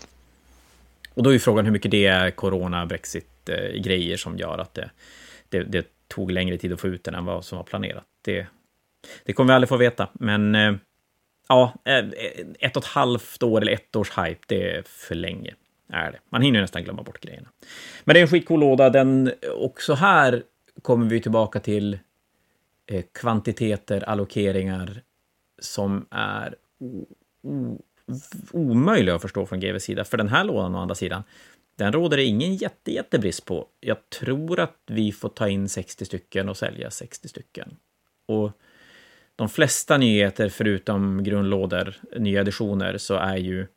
[1.13, 4.89] Och då är frågan hur mycket det är corona, brexit-grejer som gör att det,
[5.49, 8.03] det, det, tog längre tid att få ut den än vad som var planerat.
[8.21, 8.47] Det,
[9.25, 10.73] det kommer vi aldrig få veta, men eh,
[11.47, 12.05] ja, eh,
[12.59, 15.53] ett och ett halvt år eller ett års hype, det är för länge.
[15.93, 16.19] Är det.
[16.29, 17.47] Man hinner nästan glömma bort grejerna.
[18.03, 18.89] Men det är en skitcool låda.
[18.89, 20.43] Den, också här
[20.81, 21.99] kommer vi tillbaka till
[22.85, 25.01] eh, kvantiteter, allokeringar
[25.59, 26.55] som är
[28.51, 30.03] omöjliga att förstå från GVs sida.
[30.03, 31.23] För den här lådan å andra sidan,
[31.75, 33.67] den råder det ingen jätte, jättebrist på.
[33.79, 37.75] Jag tror att vi får ta in 60 stycken och sälja 60 stycken.
[38.25, 38.51] Och
[39.35, 43.67] de flesta nyheter, förutom grundlådor, nya editioner, så är ju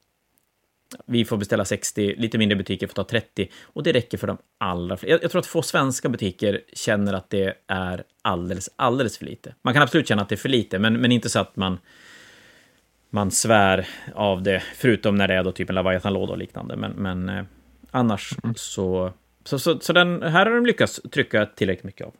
[1.06, 4.38] vi får beställa 60, lite mindre butiker får ta 30 och det räcker för de
[4.58, 5.12] allra flesta.
[5.12, 9.54] Jag, jag, tror att få svenska butiker känner att det är alldeles, alldeles för lite.
[9.62, 11.78] Man kan absolut känna att det är för lite, men, men inte så att man
[13.14, 16.76] man svär av det, förutom när det är då typ en Leviathan-låda och liknande.
[16.76, 17.44] Men, men eh,
[17.90, 18.54] annars mm.
[18.54, 19.12] så,
[19.44, 22.14] så, så, så, den här har de lyckats trycka tillräckligt mycket av.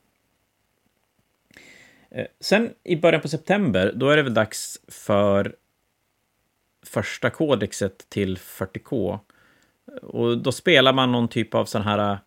[2.11, 5.55] Eh, sen i början på september, då är det väl dags för
[6.87, 9.19] första kodexet till 40K.
[10.03, 12.19] Och då spelar man någon typ av sån här äh,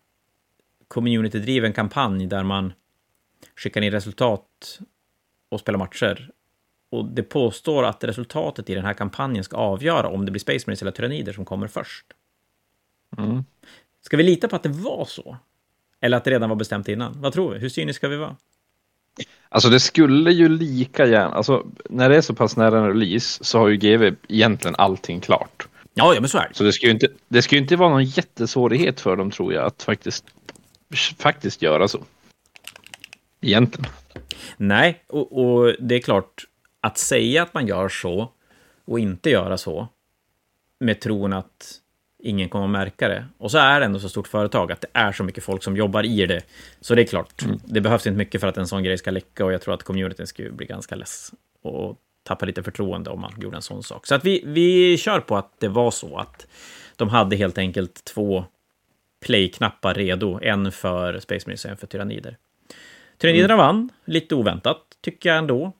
[0.88, 2.72] community-driven kampanj där man
[3.56, 4.78] skickar in resultat
[5.48, 6.30] och spelar matcher.
[6.90, 10.64] Och det påstår att resultatet i den här kampanjen ska avgöra om det blir Space
[10.66, 12.06] Marines eller Tyrannider som kommer först.
[13.18, 13.44] Mm.
[14.00, 15.36] Ska vi lita på att det var så?
[16.00, 17.20] Eller att det redan var bestämt innan?
[17.20, 17.58] Vad tror vi?
[17.58, 18.36] Hur cyniska ska vi vara?
[19.48, 23.44] Alltså det skulle ju lika gärna, alltså när det är så pass nära en release
[23.44, 25.68] så har ju GV egentligen allting klart.
[25.94, 26.54] Ja, ja men så är det.
[26.54, 29.64] Så det ska ju inte, det ska inte vara någon jättesvårighet för dem tror jag
[29.64, 30.24] att faktiskt,
[31.18, 32.04] faktiskt göra så.
[33.40, 33.90] Egentligen.
[34.56, 36.44] Nej, och, och det är klart,
[36.80, 38.32] att säga att man gör så
[38.84, 39.88] och inte göra så
[40.80, 41.80] med tron att
[42.26, 43.24] ingen kommer att märka det.
[43.38, 45.76] Och så är det ändå så stort företag att det är så mycket folk som
[45.76, 46.42] jobbar i det.
[46.80, 47.58] Så det är klart, mm.
[47.64, 49.82] det behövs inte mycket för att en sån grej ska läcka och jag tror att
[49.82, 54.06] communityn skulle bli ganska less och tappa lite förtroende om man gjorde en sån sak.
[54.06, 56.46] Så att vi, vi kör på att det var så att
[56.96, 58.44] de hade helt enkelt två
[59.20, 62.36] play-knappar redo, en för Space Marines och en för Tyrannider.
[63.18, 63.66] Tyranniderna mm.
[63.66, 65.72] vann, lite oväntat, tycker jag ändå.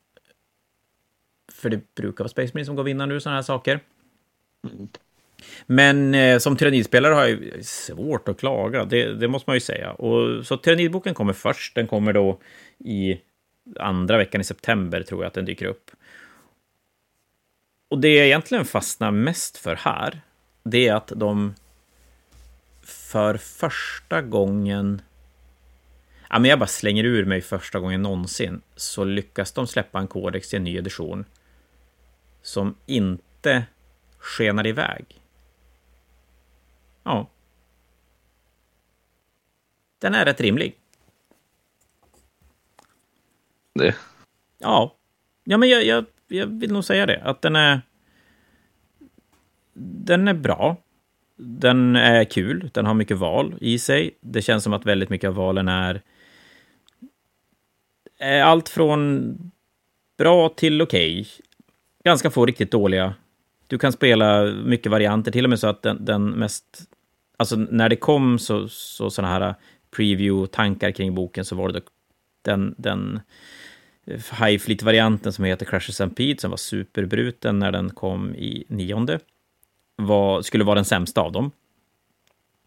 [1.52, 3.80] För det brukar vara Space Marines som går vinnare nu, sådana här saker.
[5.66, 9.92] Men eh, som tyrannidspelare har jag svårt att klaga, det, det, måste man ju säga.
[9.92, 12.38] Och, så tyrannidboken kommer först, den kommer då
[12.78, 13.20] i
[13.78, 15.90] andra veckan i september, tror jag att den dyker upp.
[17.88, 20.20] Och det jag egentligen fastnar mest för här,
[20.62, 21.54] det är att de
[22.82, 25.02] för första gången
[26.30, 30.06] Ja, men jag bara slänger ur mig första gången någonsin, så lyckas de släppa en
[30.06, 31.24] kodex i en ny edition
[32.42, 33.64] som inte
[34.18, 35.04] skenar iväg.
[37.06, 37.26] Ja.
[39.98, 40.74] Den är rätt rimlig.
[43.74, 43.96] Det?
[44.58, 44.94] Ja.
[45.44, 47.22] Ja, men jag, jag, jag vill nog säga det.
[47.24, 47.80] Att den är...
[49.74, 50.76] den är bra.
[51.36, 54.16] Den är kul, den har mycket val i sig.
[54.20, 56.02] Det känns som att väldigt mycket av valen är,
[58.18, 59.36] är allt från
[60.16, 61.20] bra till okej.
[61.20, 61.26] Okay.
[62.04, 63.14] Ganska få riktigt dåliga.
[63.66, 66.90] Du kan spela mycket varianter, till och med så att den, den mest...
[67.36, 69.54] Alltså när det kom så, så sådana här äh,
[69.96, 71.80] preview-tankar kring boken så var det
[72.42, 73.20] den, den
[74.06, 79.20] eh, High Fleet-varianten som heter Crash Stampede som var superbruten när den kom i nionde
[79.96, 81.50] var, skulle vara den sämsta av dem.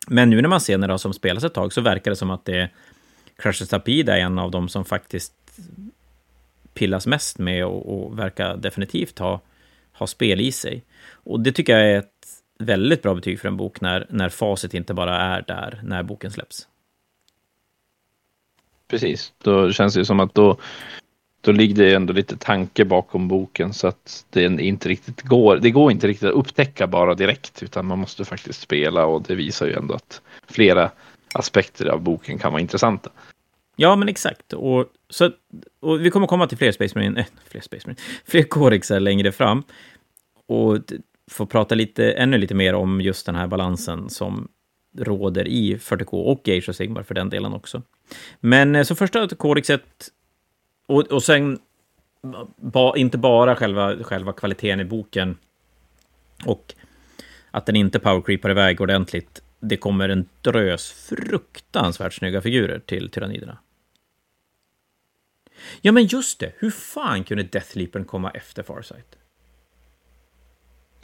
[0.07, 2.29] Men nu när man ser när det som spelas ett tag så verkar det som
[2.29, 2.69] att det
[3.37, 5.33] Crash Stampede är en av dem som faktiskt
[6.73, 9.41] pillas mest med och, och verkar definitivt ha,
[9.93, 10.83] ha spel i sig.
[11.11, 12.18] Och det tycker jag är ett
[12.59, 16.31] väldigt bra betyg för en bok när, när facit inte bara är där när boken
[16.31, 16.67] släpps.
[18.87, 20.57] Precis, då känns det som att då
[21.41, 25.57] då ligger det ändå lite tanke bakom boken så att det inte riktigt går.
[25.57, 29.35] Det går inte riktigt att upptäcka bara direkt utan man måste faktiskt spela och det
[29.35, 30.91] visar ju ändå att flera
[31.33, 33.09] aspekter av boken kan vara intressanta.
[33.75, 34.53] Ja, men exakt.
[34.53, 35.31] Och, så,
[35.79, 39.31] och vi kommer komma till fler Space Marine, äh, fler Space Marine, fler Corexar längre
[39.31, 39.63] fram.
[40.47, 40.77] Och
[41.29, 44.47] få prata lite, ännu lite mer om just den här balansen som
[44.97, 47.81] råder i 40K och Age of Sigmar för den delen också.
[48.39, 50.09] Men eh, så första kodexet
[50.87, 51.59] och, och sen,
[52.55, 55.37] ba, inte bara själva, själva kvaliteten i boken
[56.45, 56.73] och
[57.51, 59.41] att den inte powercreepar iväg ordentligt.
[59.59, 63.57] Det kommer en drös fruktansvärt snygga figurer till Tyranniderna.
[65.81, 66.53] Ja, men just det.
[66.57, 69.18] Hur fan kunde Deathleapern komma efter Farsight?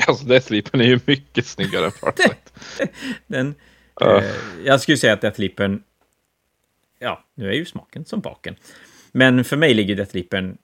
[0.08, 2.54] Alltså, Deathleapern är ju mycket snyggare än Farsight.
[3.28, 3.56] den,
[4.02, 4.08] uh.
[4.08, 4.24] eh,
[4.66, 5.84] jag skulle säga att Deathleapern...
[7.00, 8.56] Ja, nu är ju smaken som baken.
[9.12, 10.58] Men för mig ligger Death Reapern...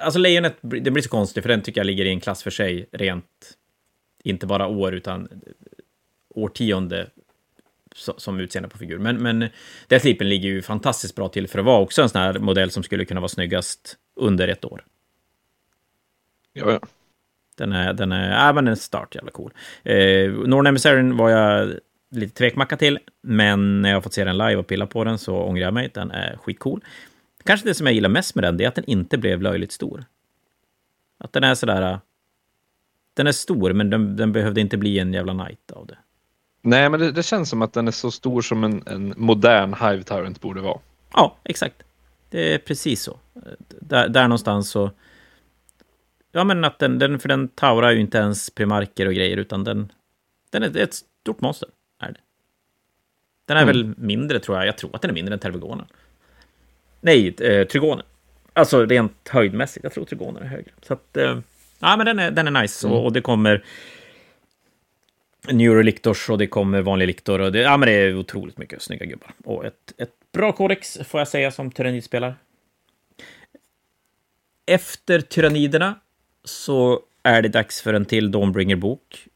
[0.00, 2.50] Alltså Lejonet, det blir så konstigt, för den tycker jag ligger i en klass för
[2.50, 3.56] sig, rent...
[4.24, 5.28] Inte bara år, utan
[6.28, 7.10] årtionde
[7.94, 8.98] som utseende på figur.
[8.98, 9.48] Men, men
[9.88, 12.70] Death Reapern ligger ju fantastiskt bra till för att vara också en sån här modell
[12.70, 14.84] som skulle kunna vara snyggast under ett år.
[16.52, 16.80] Ja, ja.
[17.56, 19.52] Den är, den är, äh, men en start jävla cool.
[19.82, 21.72] Eh, Northern Emissarian var jag
[22.10, 25.42] lite tvekmacka till, men när jag fått se den live och pilla på den så
[25.42, 25.90] ångrar jag mig.
[25.94, 26.84] Den är skitcool.
[27.44, 29.72] Kanske det som jag gillar mest med den, det är att den inte blev löjligt
[29.72, 30.04] stor.
[31.18, 31.92] Att den är sådär...
[31.92, 31.98] Äh,
[33.14, 35.98] den är stor, men den, den behövde inte bli en jävla night av det.
[36.62, 39.74] Nej, men det, det, känns som att den är så stor som en, en modern
[39.74, 40.78] Hive Tyrant borde vara.
[41.12, 41.82] Ja, exakt.
[42.30, 43.18] Det är precis så.
[43.80, 44.90] Där, där någonstans så...
[46.36, 49.64] Ja, men att den, den, för den taurar ju inte ens primarker och grejer, utan
[49.64, 49.92] den,
[50.50, 51.68] den är ett stort monster.
[52.00, 52.20] Är det.
[53.44, 53.76] Den är mm.
[53.76, 54.66] väl mindre, tror jag.
[54.66, 55.86] Jag tror att den är mindre än Tervegonen.
[57.00, 58.04] Nej, eh, Trigonen.
[58.52, 59.84] Alltså rent höjdmässigt.
[59.84, 60.70] Jag tror Trigonen är högre.
[60.82, 61.38] Så att, eh,
[61.78, 62.86] ja, men den är, den är nice.
[62.86, 62.98] Mm.
[62.98, 63.64] Och, och, det kommer
[65.50, 67.40] Neuroliktors och det kommer vanlig liktor.
[67.40, 69.30] Och det, ja, men det är otroligt mycket snygga gubbar.
[69.44, 72.34] Och ett, ett bra kodex, får jag säga, som tyrannidspelare.
[74.66, 75.94] Efter tyranniderna
[76.46, 79.28] så är det dags för en till Dawnbringer-bok.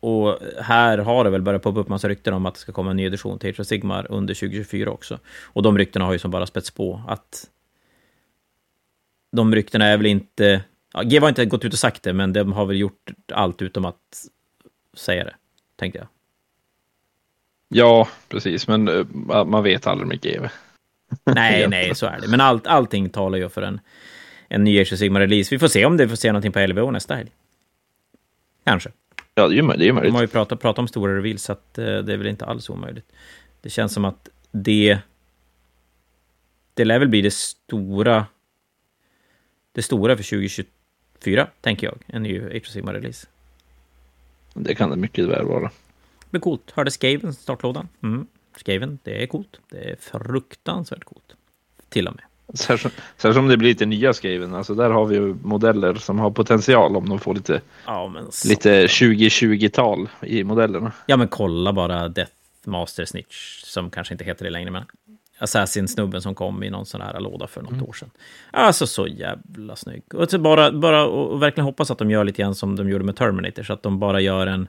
[0.00, 2.90] Och här har det väl börjat poppa upp massa rykten om att det ska komma
[2.90, 5.18] en ny edition till Age of Sigmar under 2024 också.
[5.42, 7.50] Och de ryktena har ju som bara spets på att
[9.32, 10.64] de ryktena är väl inte...
[10.92, 13.62] Ja, GW har inte gått ut och sagt det, men de har väl gjort allt
[13.62, 14.26] utom att
[14.94, 15.34] säga det,
[15.76, 16.08] tänkte jag.
[17.68, 20.48] Ja, precis, men uh, man vet aldrig med GW.
[21.24, 22.28] nej, nej, så är det.
[22.28, 23.80] Men allt, allting talar ju för en,
[24.48, 25.50] en ny Age of Sigmar-release.
[25.50, 27.30] Vi får se om det får se någonting på LVO nästa helg.
[28.64, 28.90] Kanske.
[29.34, 29.94] Ja, det är ju möjligt.
[30.02, 32.44] De har ju pratat, pratat om stora reveals, så att, eh, det är väl inte
[32.44, 33.12] alls omöjligt.
[33.60, 34.98] Det känns som att det...
[36.74, 38.26] Det lär väl bli det stora...
[39.72, 41.98] Det stora för 2024, tänker jag.
[42.06, 43.26] En ny Age of Sigmar-release.
[44.54, 45.70] Det kan det mycket väl vara.
[46.20, 46.70] Det blir coolt.
[46.70, 47.88] Hörde Skaven startlådan?
[48.02, 48.26] Mm.
[48.56, 49.60] Skaven, det är coolt.
[49.70, 51.36] Det är fruktansvärt coolt.
[51.88, 52.24] Till och med.
[52.54, 54.54] Särskilt om det blir lite nya skriven.
[54.54, 58.12] Alltså där har vi ju modeller som har potential om de får lite, ja,
[58.44, 60.92] lite 2020-tal i modellerna.
[61.06, 62.32] Ja, men kolla bara Death
[62.64, 64.84] Master Snitch, som kanske inte heter det längre, men
[65.38, 67.84] Assassin-snubben som kom i någon sån här låda för något mm.
[67.84, 68.10] år sedan.
[68.50, 70.02] Alltså så jävla snygg.
[70.14, 73.16] Och bara, bara och verkligen hoppas att de gör lite grann som de gjorde med
[73.16, 74.68] Terminator, så att de bara gör en,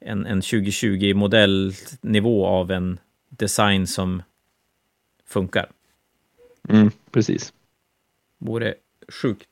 [0.00, 4.22] en, en 2020-modellnivå av en design som
[5.28, 5.68] funkar.
[6.68, 7.52] Mm, precis.
[8.38, 8.74] Vore
[9.08, 9.48] sjukt,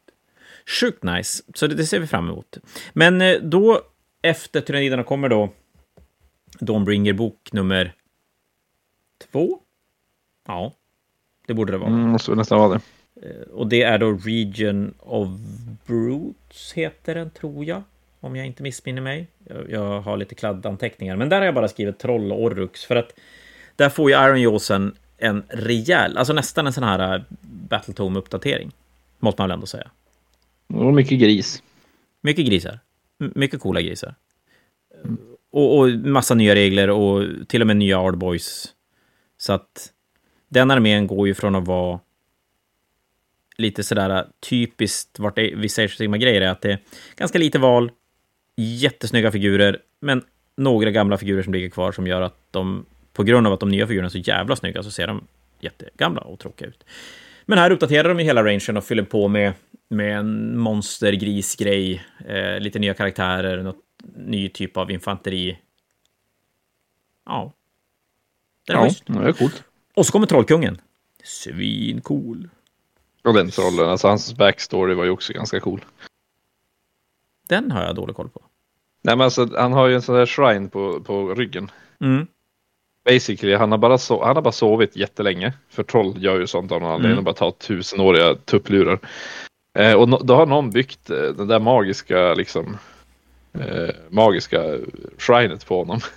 [0.81, 1.42] sjukt nice.
[1.55, 2.59] Så det, det ser vi fram emot.
[2.92, 3.81] Men eh, då,
[4.23, 5.53] efter Tyranniderna kommer då
[6.61, 7.94] Dawnbringer bok nummer
[9.33, 9.61] två.
[10.46, 10.73] Ja,
[11.46, 11.90] det borde det vara.
[11.90, 12.81] Mm, måste nästan vara det.
[13.29, 15.29] Eh, och det är då Region of
[15.87, 17.83] Brutes, heter den, tror jag.
[18.20, 19.27] om jag inte missminner mig.
[19.44, 22.96] Jag, jag har lite kladdanteckningar, men där har jag bara skrivit troll och orrux, för
[22.96, 23.12] att
[23.77, 27.22] där får ju Iron Jawsen en rejäl, alltså nästan en sån här äh,
[27.68, 28.70] Battletome-uppdatering.
[29.18, 29.90] Måste man väl ändå säga.
[30.74, 31.62] Och mycket gris.
[32.20, 32.78] Mycket grisar.
[33.20, 34.14] M mycket coola grisar.
[35.50, 38.74] Och, och massa nya regler och till och med nya Ardboys.
[39.38, 39.92] Så att
[40.48, 42.00] den armén går ju från att vara
[43.56, 46.78] lite sådär typiskt vart det, vissa Age grejer är att det är
[47.16, 47.90] ganska lite val,
[48.56, 50.22] jättesnygga figurer, men
[50.56, 52.87] några gamla figurer som ligger kvar som gör att de,
[53.20, 55.26] på grund av att de nya figurerna är så jävla snygga, så ser de
[55.59, 56.85] jättegamla och tråkiga ut.
[57.46, 59.52] Men här uppdaterar de ju hela rangen och fyller på med,
[59.88, 63.85] med en monstergrisgrej, eh, lite nya karaktärer, något
[64.16, 65.59] ny typ av infanteri.
[67.26, 67.52] Ja.
[68.66, 69.04] Det är ja, schysst.
[69.06, 69.64] det är coolt.
[69.94, 70.80] Och så kommer Trollkungen.
[71.24, 72.48] Svincool.
[73.24, 75.85] Och den trollen, alltså hans backstory var ju också ganska cool.
[77.48, 78.42] Den har jag dålig koll på.
[79.02, 81.70] Nej men alltså han har ju en sån där shrine på, på ryggen.
[82.00, 82.26] Mm.
[83.04, 85.52] Basically, han har, bara so han har bara sovit jättelänge.
[85.68, 87.24] För troll gör ju sånt av någon anledning, mm.
[87.24, 88.98] bara tar tusenåriga tupplurar.
[89.78, 92.78] Eh, och no då har någon byggt eh, den där magiska, liksom,
[93.52, 94.62] eh, magiska
[95.18, 96.00] shrinet på honom.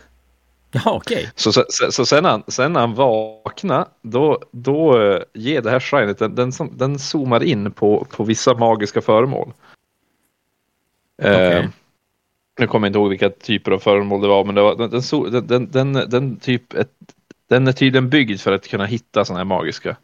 [0.75, 1.17] Ja, okej.
[1.17, 1.27] Okay.
[1.35, 5.69] Så, så, så, sen, när han, sen när han vaknar, då, då uh, ger det
[5.69, 9.53] här shrinet, den, den, som, den zoomar in på, på vissa magiska föremål.
[11.21, 11.67] Okay.
[12.59, 15.47] Nu kommer jag inte ihåg vilka typer av föremål det var, men det var, den,
[15.47, 16.91] den, den, den, typ ett,
[17.49, 19.97] den är tydligen byggd för att kunna hitta sådana här magiska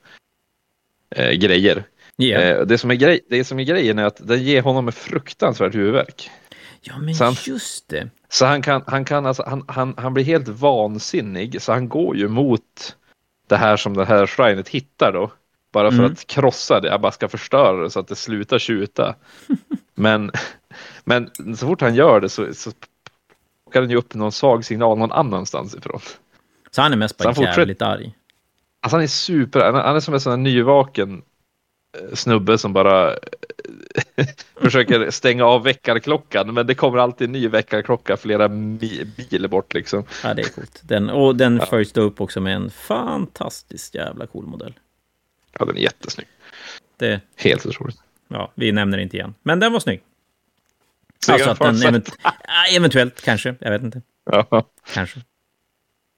[1.20, 1.84] uh, grejer.
[2.18, 2.68] Yeah.
[2.68, 5.76] det, som är grej, det som är grejen är att den ger honom en fruktansvärd
[5.76, 6.30] huvudvärk.
[6.82, 8.10] Ja, men han, just det.
[8.30, 12.18] Så han kan, han kan alltså, han, han, han blir helt vansinnig, så han går
[12.18, 12.96] ju mot
[13.48, 15.32] det här som det här shrinet hittar då.
[15.72, 16.12] Bara för mm.
[16.12, 19.16] att krossa det, jag bara ska förstöra det så att det slutar tjuta.
[19.96, 20.32] men,
[21.04, 22.72] men så fort han gör det så, så
[23.64, 26.00] plockar den ju upp någon svag signal någon annanstans ifrån.
[26.72, 28.16] Så han är mest bara jävligt arg?
[28.82, 31.22] Alltså han är super, han är som en sån här nyvaken
[31.98, 33.16] eh, snubbe som bara
[34.56, 40.04] försöker stänga av väckarklockan, men det kommer alltid en ny väckarklocka flera mil bort liksom.
[40.24, 40.82] Ja, det är coolt.
[40.84, 41.66] Den, och den ja.
[41.66, 44.74] följs då upp också med en fantastiskt jävla cool modell.
[45.60, 46.28] Ja, den är jättesnygg.
[46.98, 47.22] Det...
[47.36, 47.98] Helt otroligt.
[48.28, 49.34] Ja, vi nämner inte igen.
[49.44, 50.02] Men den var snygg.
[51.28, 52.10] Alltså att den event
[52.76, 54.02] eventuellt, kanske, jag vet inte.
[54.32, 54.70] Ja.
[54.94, 55.20] Kanske.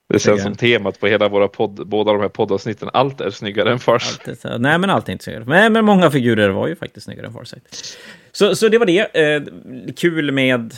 [0.09, 2.89] Det känns som temat på hela våra podd, båda de här poddavsnitten.
[2.93, 4.43] Allt är snyggare än Farsight.
[4.43, 5.43] Nej, men allt är inte snyggare.
[5.47, 7.95] Nej, men många figurer var ju faktiskt snyggare än Farsight.
[8.31, 8.99] Så, så det var det.
[8.99, 9.43] Eh,
[9.95, 10.73] kul med...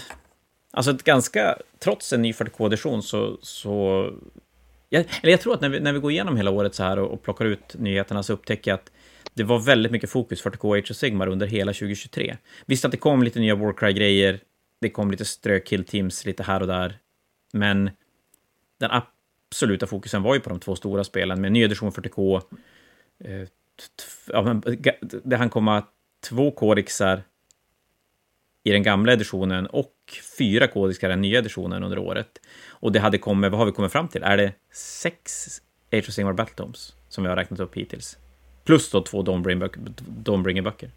[0.71, 1.57] Alltså ett ganska...
[1.79, 3.37] Trots en ny 40K-edition så...
[3.41, 4.09] så
[4.89, 6.99] jag, eller jag tror att när vi, när vi går igenom hela året så här
[6.99, 8.91] och, och plockar ut nyheterna så upptäcker jag att
[9.33, 12.37] det var väldigt mycket fokus 40K Age of Sigmar under hela 2023.
[12.65, 14.39] Visst att det kom lite nya Warcry-grejer,
[14.81, 16.97] det kom lite strökill teams lite här och där,
[17.53, 17.89] men
[18.79, 22.41] den absoluta fokusen var ju på de två stora spelen med ny edition 40K.
[23.19, 23.47] Eh,
[24.27, 24.61] ja,
[25.23, 25.83] det hann komma
[26.29, 27.23] två kodexar
[28.63, 29.93] i den gamla editionen och
[30.37, 32.39] fyra kodexar i den nya editionen under året.
[32.69, 34.23] Och det hade kommit, vad har vi kommit fram till?
[34.23, 35.47] Är det sex
[35.91, 38.17] Age of Sigmar Battletomes som vi har räknat upp hittills?
[38.63, 40.89] Plus då två Dawnbringer-böcker.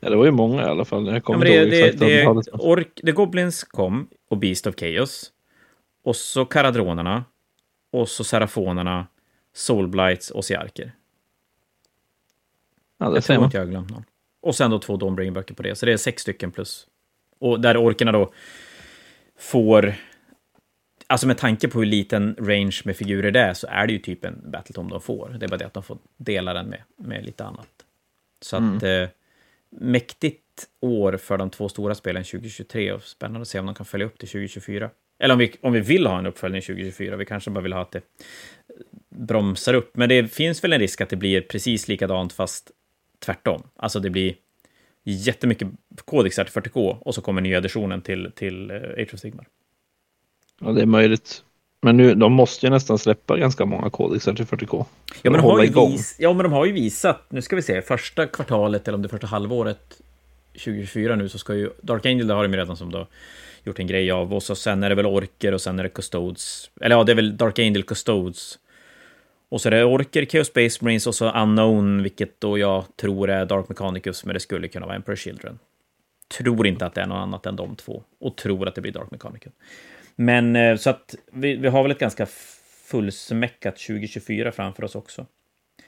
[0.00, 1.06] Ja, det var ju många i alla fall.
[1.06, 5.32] Jag kommer ja, det, det, det, det, Ork, The Goblins kom och Beast of Chaos.
[6.04, 7.24] Och så Karadronerna.
[7.92, 9.06] Och så Serafonerna.
[9.52, 10.92] Soulblights och Siarker.
[12.98, 14.04] Ja, det jag tror inte jag har glömt någon.
[14.40, 15.74] Och sen då två Dawnbringer-böcker på det.
[15.74, 16.86] Så det är sex stycken plus.
[17.38, 18.32] Och där orkerna då
[19.38, 19.94] får...
[21.06, 23.98] Alltså med tanke på hur liten range med figurer det är så är det ju
[23.98, 25.36] typ en Battletome de får.
[25.38, 27.68] Det är bara det att de får dela den med, med lite annat.
[28.40, 28.76] Så mm.
[28.76, 28.82] att...
[28.82, 29.08] Eh,
[29.80, 30.40] mäktigt
[30.80, 34.06] år för de två stora spelen 2023 och spännande att se om de kan följa
[34.06, 34.90] upp till 2024.
[35.18, 37.82] Eller om vi, om vi vill ha en uppföljning 2024, vi kanske bara vill ha
[37.82, 38.02] att det
[39.08, 39.96] bromsar upp.
[39.96, 42.70] Men det finns väl en risk att det blir precis likadant fast
[43.18, 43.62] tvärtom.
[43.76, 44.34] Alltså det blir
[45.04, 45.68] jättemycket
[46.04, 49.46] kodexar till 40K och så kommer nya editionen till, till uh, Age of Sigmar.
[50.64, 51.42] Ja, det är möjligt.
[51.82, 54.84] Men nu, de måste ju nästan släppa ganska många kodexar till 40K.
[55.22, 57.62] Ja men, de har ju vis, ja, men de har ju visat, nu ska vi
[57.62, 60.00] se, första kvartalet eller om det första halvåret
[60.52, 63.06] 2024 nu så ska ju Dark Angel, det har de ju redan som då
[63.64, 64.34] gjort en grej av.
[64.34, 66.70] Och så sen är det väl orker och sen är det custodes.
[66.80, 68.58] Eller ja, det är väl Dark Angel custodes.
[69.48, 73.30] Och så är det orker, Chaos Space Marines och så Unknown, vilket då jag tror
[73.30, 75.58] är Dark Mechanicus, men det skulle kunna vara Emperor Children.
[76.38, 78.02] Tror inte att det är något annat än de två.
[78.20, 79.52] Och tror att det blir Dark Mechanicus.
[80.16, 82.26] Men eh, så att vi, vi har väl ett ganska
[82.86, 85.26] fullsmäckat 2024 framför oss också.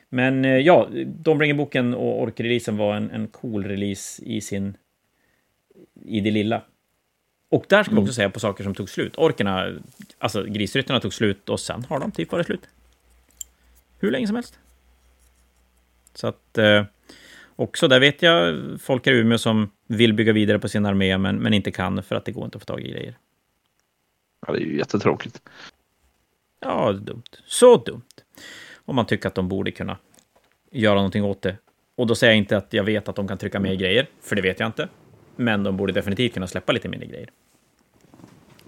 [0.08, 4.76] Men eh, ja, Dombringer-boken och Ork-releasen var en, en cool release i sin
[6.04, 6.62] i det lilla.
[7.48, 9.18] Och där ska vi också säga på saker som tog slut.
[9.18, 9.78] Orkerna,
[10.18, 12.68] alltså grisryttarna tog slut och sen har de typ varit slut.
[13.98, 14.58] Hur länge som helst.
[16.14, 16.58] Så att...
[16.58, 16.84] Eh,
[17.58, 21.36] också där vet jag folk i Umeå som vill bygga vidare på sin armé men,
[21.36, 23.18] men inte kan för att det går inte att få tag i grejer.
[24.46, 25.42] Ja, det är ju jättetråkigt.
[26.60, 27.22] Ja, dumt.
[27.46, 28.02] Så dumt.
[28.84, 29.98] Om man tycker att de borde kunna
[30.70, 31.56] göra någonting åt det.
[31.96, 34.36] Och då säger jag inte att jag vet att de kan trycka mer grejer, för
[34.36, 34.88] det vet jag inte.
[35.36, 37.30] Men de borde definitivt kunna släppa lite mindre grejer.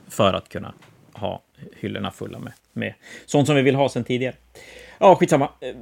[0.08, 0.74] För att kunna
[1.12, 1.42] ha
[1.76, 2.94] hyllorna fulla med, med
[3.26, 4.34] sånt som vi vill ha sedan tidigare.
[4.98, 5.50] Ja, skitsamma.
[5.60, 5.76] Eh,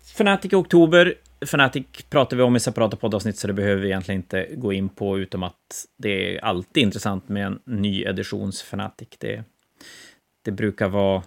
[0.00, 1.14] Fnatic i oktober.
[1.46, 4.88] Fnatic pratar vi om i separata poddavsnitt, så det behöver vi egentligen inte gå in
[4.88, 9.08] på, utom att det är alltid intressant med en ny editions Fnatic.
[9.18, 9.44] Det,
[10.42, 11.22] det brukar vara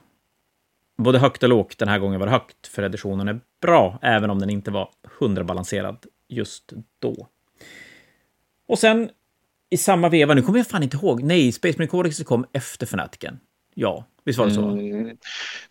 [0.98, 1.78] både högt och lågt.
[1.78, 4.90] Den här gången var det högt, för editionen är bra, även om den inte var
[5.20, 7.28] hundrabalanserad just då.
[8.68, 9.10] Och sen
[9.70, 12.86] i samma veva, nu kommer jag fan inte ihåg, nej, Space Marine Codex kom efter
[12.86, 13.40] Fnaticen.
[13.78, 14.62] Ja, visst var det så?
[14.62, 15.18] Mm.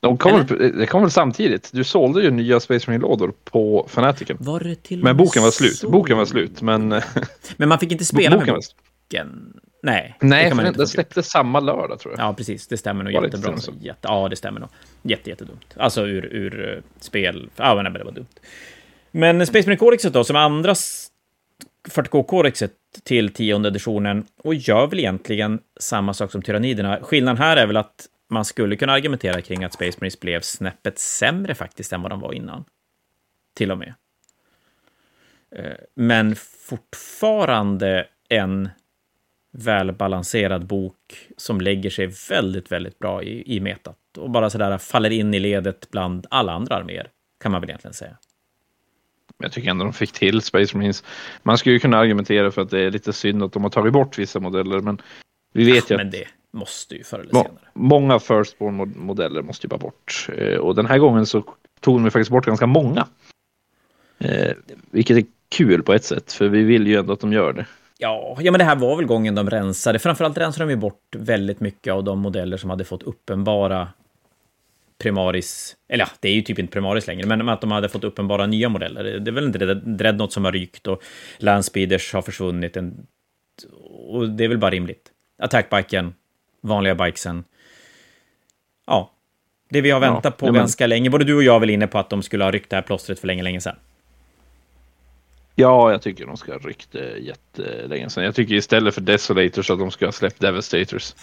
[0.01, 1.71] De kom väl, det kom väl samtidigt?
[1.73, 4.37] Du sålde ju nya Space Marine-lådor på Fnaticen.
[4.41, 5.77] Var det till Men boken var slut.
[5.77, 5.91] Så?
[5.91, 6.89] Boken var slut, men...
[7.57, 9.53] Men man fick inte spela med boken?
[9.83, 12.29] Nej, Nej det den släppte samma lördag tror jag.
[12.29, 12.67] Ja, precis.
[12.67, 13.57] Det stämmer nog var jättebra.
[13.57, 14.69] Så jätte, ja, det stämmer nog.
[15.03, 15.75] Jätte, jättedumt.
[15.77, 17.51] Alltså ur, ur uh, spel...
[17.57, 18.27] Ja, men det var dumt.
[19.11, 20.75] Men Space Marine Codexet då, som andra
[21.89, 22.71] 40K-kodexet
[23.03, 26.99] till tionde editionen och gör väl egentligen samma sak som Tyranniderna.
[27.03, 30.99] Skillnaden här är väl att man skulle kunna argumentera kring att Space Marines blev snäppet
[30.99, 32.65] sämre faktiskt än vad de var innan.
[33.55, 33.95] Till och med.
[35.57, 36.35] Eh, men
[36.69, 38.69] fortfarande en
[39.53, 45.11] välbalanserad bok som lägger sig väldigt, väldigt bra i, i metat och bara sådär faller
[45.11, 47.09] in i ledet bland alla andra arméer,
[47.41, 48.17] kan man väl egentligen säga.
[49.39, 51.05] Jag tycker ändå de fick till Space Marines.
[51.43, 53.93] Man skulle ju kunna argumentera för att det är lite synd att de har tagit
[53.93, 55.03] bort vissa modeller, men
[55.53, 57.49] vi vet ja, ju Men det måste ju förr eller senare.
[57.73, 60.29] Många Firstborn-modeller måste ju bara bort.
[60.37, 61.45] Eh, och den här gången så
[61.81, 63.07] tog de faktiskt bort ganska många.
[64.19, 64.53] Eh,
[64.91, 67.67] vilket är kul på ett sätt, för vi vill ju ändå att de gör det.
[67.99, 69.99] Ja, ja, men det här var väl gången de rensade.
[69.99, 73.89] Framförallt rensade de ju bort väldigt mycket av de modeller som hade fått uppenbara
[74.99, 78.05] Primaris, eller ja, det är ju typ inte Primaris längre, men att de hade fått
[78.05, 79.05] uppenbara nya modeller.
[79.05, 81.03] Det är väl inte Dreadnought som har rykt och
[81.39, 82.77] Landspeeders har försvunnit.
[82.77, 83.07] En,
[84.09, 85.11] och det är väl bara rimligt.
[85.39, 86.15] Attackbiken,
[86.61, 87.45] vanliga bikesen.
[88.87, 89.11] Ja,
[89.69, 90.55] det vi har väntat ja, på men...
[90.55, 91.11] ganska länge.
[91.11, 92.83] Både du och jag är väl inne på att de skulle ha ryckt det här
[92.83, 93.77] plåstret för länge, länge sedan.
[95.55, 98.25] Ja, jag tycker de ska ha ryckt det jättelänge sedan.
[98.25, 101.15] Jag tycker istället för Desolators att de ska ha släppt Devastators.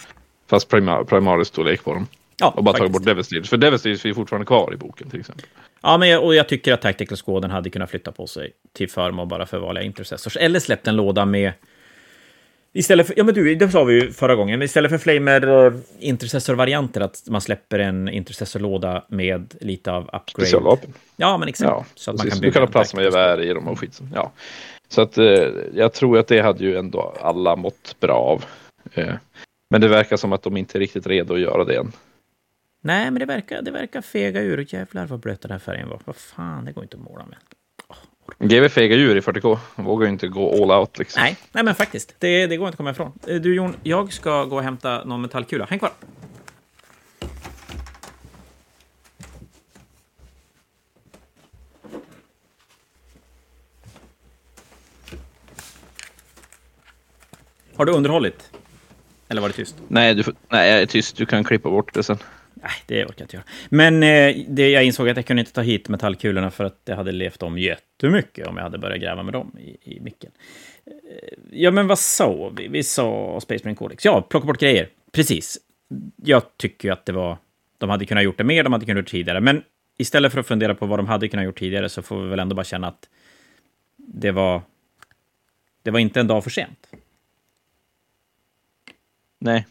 [0.46, 2.06] Fast primar, Primaris storlek på dem.
[2.36, 3.48] Ja, och bara tagit bort Devastators.
[3.48, 5.46] För Devastators är fortfarande kvar i boken till exempel.
[5.82, 8.90] Ja, men jag, och jag tycker att Tactical Squaden hade kunnat flytta på sig till
[8.90, 10.36] förmån bara för vanliga intercessors.
[10.36, 11.52] Eller släppt en låda med
[12.74, 15.74] Istället för, ja men du, det sa vi ju förra gången, istället för Flamer uh,
[15.98, 20.22] Intercessor-varianter, att man släpper en Intercessor-låda med lite av upgrade.
[20.28, 20.92] Specialvapen.
[21.16, 21.68] Ja, men exakt.
[21.68, 24.00] Ja, så att man kan bygga du kan ha plasmagevär i dem och skit.
[24.14, 24.32] Ja.
[24.88, 25.24] Så att uh,
[25.74, 28.44] jag tror att det hade ju ändå alla mått bra av.
[28.98, 29.14] Uh,
[29.70, 31.92] men det verkar som att de inte är riktigt redo att göra det än.
[32.84, 34.66] Nej, men det verkar, det verkar fega ur.
[34.74, 36.00] Jävlar vad blöt den här färgen var.
[36.04, 37.38] Vad fan, det går inte att måla med.
[38.38, 39.58] GW fegar djur i 40K.
[39.74, 41.22] Vågar ju inte gå all out liksom.
[41.22, 42.14] Nej, nej men faktiskt.
[42.18, 43.12] Det, det går inte att komma ifrån.
[43.26, 45.66] Eh, du Jon, jag ska gå och hämta någon metallkula.
[45.70, 45.90] Häng kvar.
[57.76, 58.50] Har du underhållit?
[59.28, 59.76] Eller var det tyst?
[59.88, 61.16] Nej, du, nej, jag är tyst.
[61.16, 62.18] Du kan klippa bort det sen.
[62.54, 63.44] Nej, det orkar jag inte göra.
[63.68, 66.94] Men eh, det, jag insåg att jag kunde inte ta hit metallkulorna för att det
[66.94, 70.30] hade levt om jättemycket om jag hade börjat gräva med dem i, i micken.
[70.86, 70.92] Eh,
[71.50, 72.68] ja, men vad sa vi?
[72.68, 74.04] Vi sa Space Marine Codex.
[74.04, 74.88] Ja, plocka bort grejer.
[75.12, 75.58] Precis.
[76.16, 77.38] Jag tycker ju att det var...
[77.78, 79.40] De hade kunnat gjort det mer, de hade kunnat gjort det tidigare.
[79.40, 79.62] Men
[79.98, 82.38] istället för att fundera på vad de hade kunnat gjort tidigare så får vi väl
[82.38, 83.08] ändå bara känna att
[83.96, 84.62] det var...
[85.82, 86.88] Det var inte en dag för sent.
[89.38, 89.66] Nej,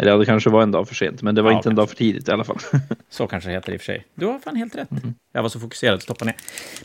[0.00, 1.74] eller ja, det kanske var en dag för sent, men det var ja, inte en
[1.74, 2.58] dag för tidigt i alla fall.
[3.10, 4.06] så kanske det heter i och för sig.
[4.14, 4.90] Du har fan helt rätt.
[4.90, 5.14] Mm.
[5.32, 6.34] Jag var så fokuserad att stoppa ner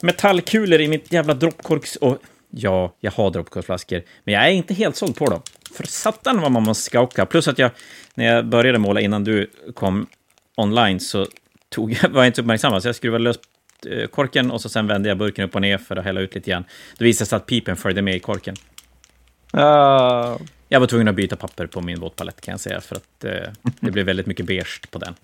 [0.01, 1.95] metallkulor i mitt jävla droppkorks...
[1.95, 2.17] Och
[2.49, 5.41] ja, jag har droppkorksflaskor, men jag är inte helt såld på dem.
[5.73, 7.25] För satan vad man måste skauka.
[7.25, 7.71] Plus att jag,
[8.15, 10.07] när jag började måla innan du kom
[10.55, 11.27] online, så
[11.69, 13.39] tog jag, var jag inte uppmärksam, så jag skruvade lös
[13.87, 16.35] eh, korken och så sen vände jag burken upp och ner för att hälla ut
[16.35, 16.63] lite grann.
[16.97, 18.55] Det visade sig att pipen följde med i korken.
[19.55, 20.37] Uh,
[20.69, 23.49] jag var tvungen att byta papper på min våtpalett kan jag säga, för att eh,
[23.79, 25.15] det blev väldigt mycket beige på den.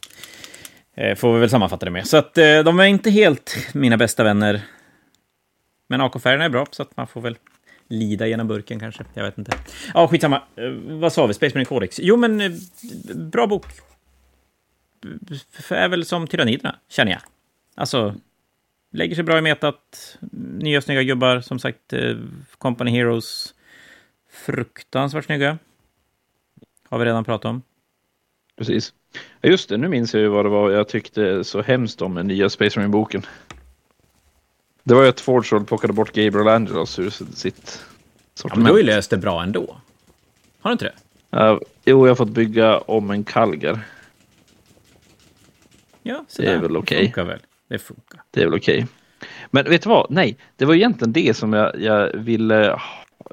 [0.96, 2.08] Eh, får vi väl sammanfatta det med.
[2.08, 4.62] Så att eh, de är inte helt mina bästa vänner.
[5.88, 7.38] Men AK-färgerna är bra, så att man får väl
[7.88, 9.04] lida genom burken kanske.
[9.14, 9.52] Jag vet inte.
[9.94, 10.42] Ja, skitsamma.
[10.56, 10.70] Eh,
[11.00, 11.34] vad sa vi?
[11.34, 12.00] Space Marine Codex.
[12.04, 12.52] Jo, men eh,
[13.16, 13.66] bra bok.
[15.60, 17.22] F- Är väl som Tyranniderna, känner jag.
[17.76, 18.16] Alltså,
[18.92, 20.18] lägger sig bra i metat.
[20.60, 21.94] Nya snygga gubbar, som sagt.
[21.94, 22.16] eh,
[22.58, 23.54] Company Heroes.
[24.32, 25.58] Fruktansvärt snygga.
[26.90, 27.62] Har vi redan pratat om.
[28.58, 28.94] Precis.
[29.42, 32.28] Just det, nu minns jag ju vad det var jag tyckte så hemskt om den
[32.28, 33.26] nya Space Marine-boken.
[34.84, 37.80] Det var ju att Forge plockade bort Gabriel Angelos ur sitt
[38.44, 38.68] Ja, men sortiment.
[38.68, 39.78] du har ju löst det bra ändå.
[40.60, 40.94] Har du inte det?
[41.30, 43.80] Ja, jo, jag har fått bygga om en Kalgar.
[46.04, 46.62] Ja, så Det är där.
[46.62, 46.98] väl okej.
[46.98, 47.40] Det funkar väl.
[47.68, 48.22] Det funkar.
[48.32, 48.88] Det är väl okej.
[49.52, 50.12] Men vet du vad?
[50.12, 52.80] Nej, det var egentligen det som jag, jag ville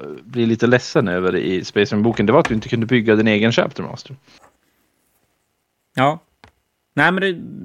[0.01, 2.25] ha- bli lite ledsen över i Space Marine-boken.
[2.25, 4.15] Det var att du inte kunde bygga din egen Chapter Master.
[5.95, 6.19] Ja.
[6.93, 7.21] Nej, men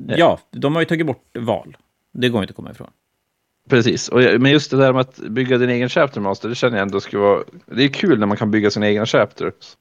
[0.06, 1.76] det, ja, de har ju tagit bort val.
[2.12, 2.90] Det går inte att komma ifrån.
[3.68, 6.76] Precis, och, men just det där med att bygga din egen Chapter Master, det känner
[6.76, 7.44] jag ändå ska vara...
[7.66, 9.76] Det är kul när man kan bygga sina egna Chapters.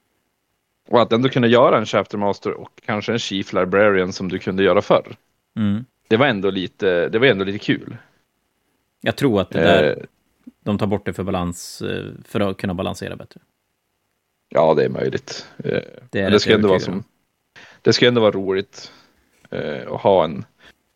[0.88, 4.38] Och att ändå kunna göra en Chapter Master och kanske en Chief Librarian som du
[4.38, 5.16] kunde göra förr.
[5.56, 5.84] Mm.
[6.08, 7.96] Det var ändå lite, det var ändå lite kul.
[9.00, 9.96] Jag tror att det där, Eh,
[10.60, 13.40] de tar bort det för balans, eh, för att kunna balansera bättre.
[14.48, 15.46] ja, det är möjligt.
[15.58, 15.80] Eh,
[16.10, 17.04] Det är det ska ändå vara som...
[17.82, 18.92] Det ska ändå vara roligt
[19.50, 20.44] eh, att ha en...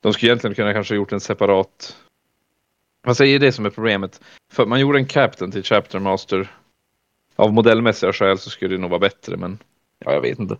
[0.01, 1.97] De skulle egentligen kunna kanske ha gjort en separat...
[3.03, 4.21] Vad säger det som är problemet?
[4.53, 6.51] För man gjorde en Captain till Chapter Master.
[7.37, 9.59] Av modellmässiga skäl så skulle det nog vara bättre, men
[9.99, 10.57] ja, jag vet inte.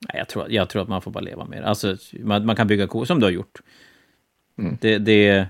[0.00, 1.68] Nej, jag, tror, jag tror att man får bara leva med det.
[1.68, 3.58] Alltså, man, man kan bygga kor som du har gjort.
[4.58, 4.78] Mm.
[4.80, 5.48] Det, det...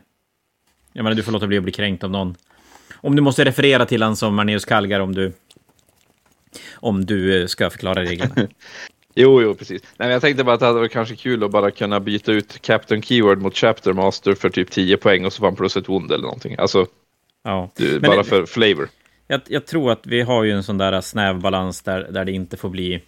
[0.93, 2.35] Jag menar, du får låta bli att bli kränkt av någon.
[3.01, 5.33] Om du måste referera till han som Marneus Kalgar om du...
[6.75, 8.35] Om du eh, ska förklara reglerna.
[9.21, 9.83] Jo, jo, precis.
[9.97, 12.63] Nej, jag tänkte bara att det hade varit kanske kul att bara kunna byta ut
[12.63, 15.89] Captain Keyword mot Chapter Master för typ 10 poäng och så får han plus ett
[15.89, 16.57] wound eller någonting.
[16.59, 16.87] Alltså,
[17.45, 17.71] Ja.
[17.77, 18.89] du, bara det- för flavor.
[19.27, 22.33] Jag, jag tror att vi har ju en sån där snäv balans där, där det
[22.33, 23.03] inte får bli...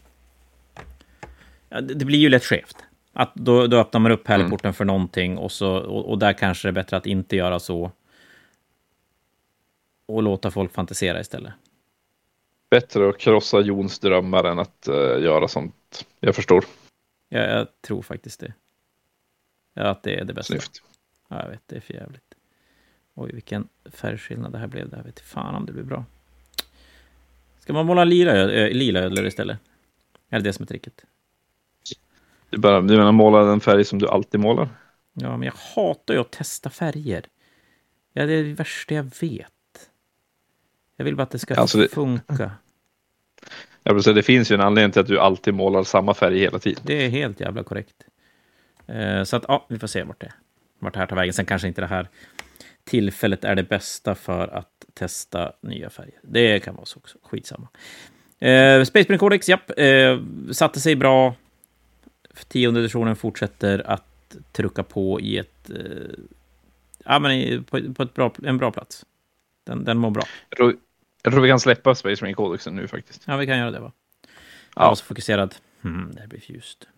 [1.69, 2.77] Ja, det, det blir ju lätt skevt.
[3.13, 6.69] Att då, då öppnar man upp pärleporten för någonting och, så, och, och där kanske
[6.69, 7.91] det är bättre att inte göra så.
[10.11, 11.53] Och låta folk fantisera istället.
[12.71, 16.07] Bättre att krossa Jons drömmar än att eh, göra sånt.
[16.21, 16.65] Jag förstår.
[17.29, 18.55] Jag, jag tror faktiskt det.
[19.75, 20.53] Ja, att det är det bästa.
[20.53, 20.83] Snyggt.
[21.29, 22.35] Ja, jag vet, det är för jävligt.
[23.15, 24.89] Oj, vilken färgskillnad det här blev.
[24.89, 26.05] Det här vet fan om det blir bra.
[27.59, 29.59] Ska man måla lila, ö, lila ödlor istället?
[30.29, 31.05] Är det det som är tricket?
[32.51, 34.69] Du, bara, du menar måla den färg som du alltid målar?
[35.13, 37.25] Ja, men jag hatar ju att testa färger.
[38.13, 39.53] Ja, det är det värsta jag vet.
[41.01, 42.51] Jag vill bara att det ska Alltså det- funka.
[43.83, 46.39] Jag vill säga, det finns ju en anledning till att du alltid målar samma färg
[46.39, 46.83] hela tiden.
[46.87, 47.95] Det är helt jävla korrekt.
[48.87, 50.33] Eh, så att, ja, vi får se vart det,
[50.79, 51.33] vart det här tar vägen.
[51.35, 52.09] Sen kanske inte det här
[52.85, 56.15] tillfället är det bästa för att testa nya färger.
[56.23, 57.19] Det kan vara så också.
[57.23, 57.69] Skitsamma.
[58.39, 59.71] Eh, Space Marine Codex, japp.
[59.79, 60.19] Eh,
[60.53, 61.35] satte sig bra.
[62.49, 65.71] Tionde editionen fortsätter att trycka på i ett...
[65.71, 65.77] Eh,
[67.05, 69.07] ja, men på, på ett bra, en bra plats.
[69.67, 70.23] Den, den mår bra.
[71.23, 73.23] Jag tror, vi kan släppa Space Marine Codexen nu faktiskt.
[73.27, 73.93] Ja, vi kan göra det, va?
[74.75, 74.89] Jag Ja.
[74.89, 75.55] var så fokuserad.
[75.83, 76.89] Hmm, det här blir ljust.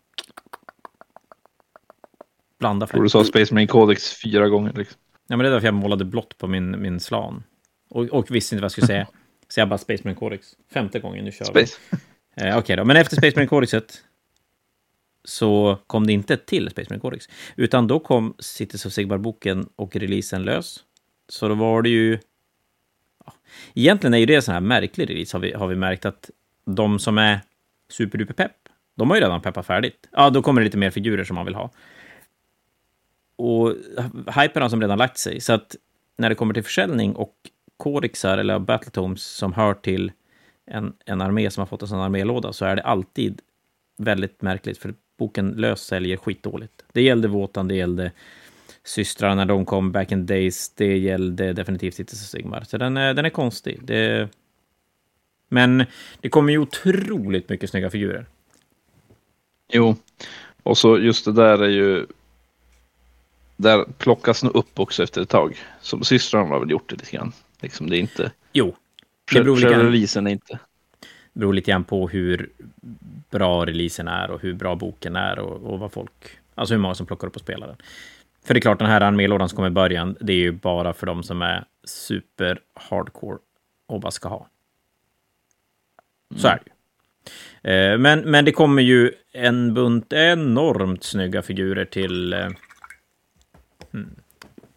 [2.58, 4.72] Blanda tror du sa Space Marine Codex fyra gånger.
[4.72, 4.98] Liksom.
[5.26, 7.42] Ja, men det är därför jag målade blått på min, min slan.
[7.90, 9.06] Och, och visste inte vad jag skulle säga.
[9.48, 10.56] Så jag bara Space Marine Codex.
[10.72, 11.66] Femte gången, nu kör vi.
[11.66, 11.78] Space.
[12.36, 14.02] Eh, Okej då, men efter Space Marine Codexet
[15.24, 17.28] så kom det inte till Space Marine Codex.
[17.56, 20.84] Utan då kom Cities of Sigmar-boken och releasen lös.
[21.28, 22.18] Så då var det ju...
[23.74, 26.30] Egentligen är ju det en sån här märklig release, har vi, har vi märkt att
[26.64, 27.40] de som är
[27.88, 28.56] superduper pepp,
[28.94, 30.08] de har ju redan peppat färdigt.
[30.12, 31.70] Ja, då kommer det lite mer figurer som man vill ha.
[33.36, 33.74] Och
[34.40, 35.76] hypen har som redan lagt sig, så att
[36.16, 37.34] när det kommer till försäljning och
[37.76, 40.12] kodexar eller battletomes som hör till
[40.66, 43.40] en, en armé som har fått en sån armélåda så är det alltid
[43.98, 46.84] väldigt märkligt, för boken lös säljer skitdåligt.
[46.92, 48.12] Det gällde Våtan, det gällde
[48.84, 52.64] systrarna när de kom back in days, det gällde definitivt Cities of Sigmar.
[52.68, 53.80] Så den är, den är konstig.
[53.82, 54.28] Det...
[55.48, 55.84] Men
[56.20, 58.26] det kommer ju otroligt mycket snygga figurer.
[59.72, 59.96] Jo,
[60.62, 62.06] och så just det där är ju...
[63.56, 65.56] Där plockas nog upp också efter ett tag.
[65.80, 67.32] Som systrarna har väl gjort det lite grann.
[67.60, 68.32] Liksom det är inte...
[68.52, 68.76] Jo,
[69.32, 70.58] det beror lite releasen är inte...
[71.32, 72.50] beror lite grann på hur
[73.30, 76.38] bra releasen är och hur bra boken är och, och vad folk...
[76.54, 77.76] Alltså hur många som plockar upp och spelar den.
[78.44, 80.92] För det är klart, den här armélådan som kommer i början, det är ju bara
[80.92, 83.38] för de som är super hardcore
[83.86, 84.48] och bara ska ha.
[86.36, 86.72] Så är det ju.
[87.92, 92.32] Eh, Men, men det kommer ju en bunt enormt snygga figurer till...
[92.32, 92.48] eh,
[93.90, 94.14] Hmm.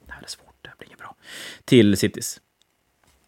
[0.06, 1.16] Det här är svårt, det här blir inget bra.
[1.66, 2.42] Till Cities.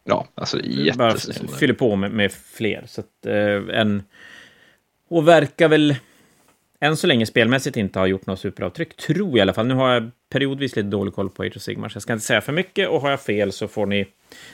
[0.04, 0.58] Ja, alltså
[0.98, 1.48] Bara jättesnäll.
[1.48, 2.84] fyller på med, med fler.
[2.88, 4.04] Så att, eh, en,
[5.10, 5.96] och verkar väl
[6.80, 9.68] än så länge spelmässigt inte ha gjort något superavtryck, tror jag i alla fall.
[9.68, 12.26] Nu har jag periodvis lite dålig koll på Age of Sigmar, så jag ska inte
[12.26, 12.90] säga för mycket.
[12.90, 14.06] Och har jag fel så får ni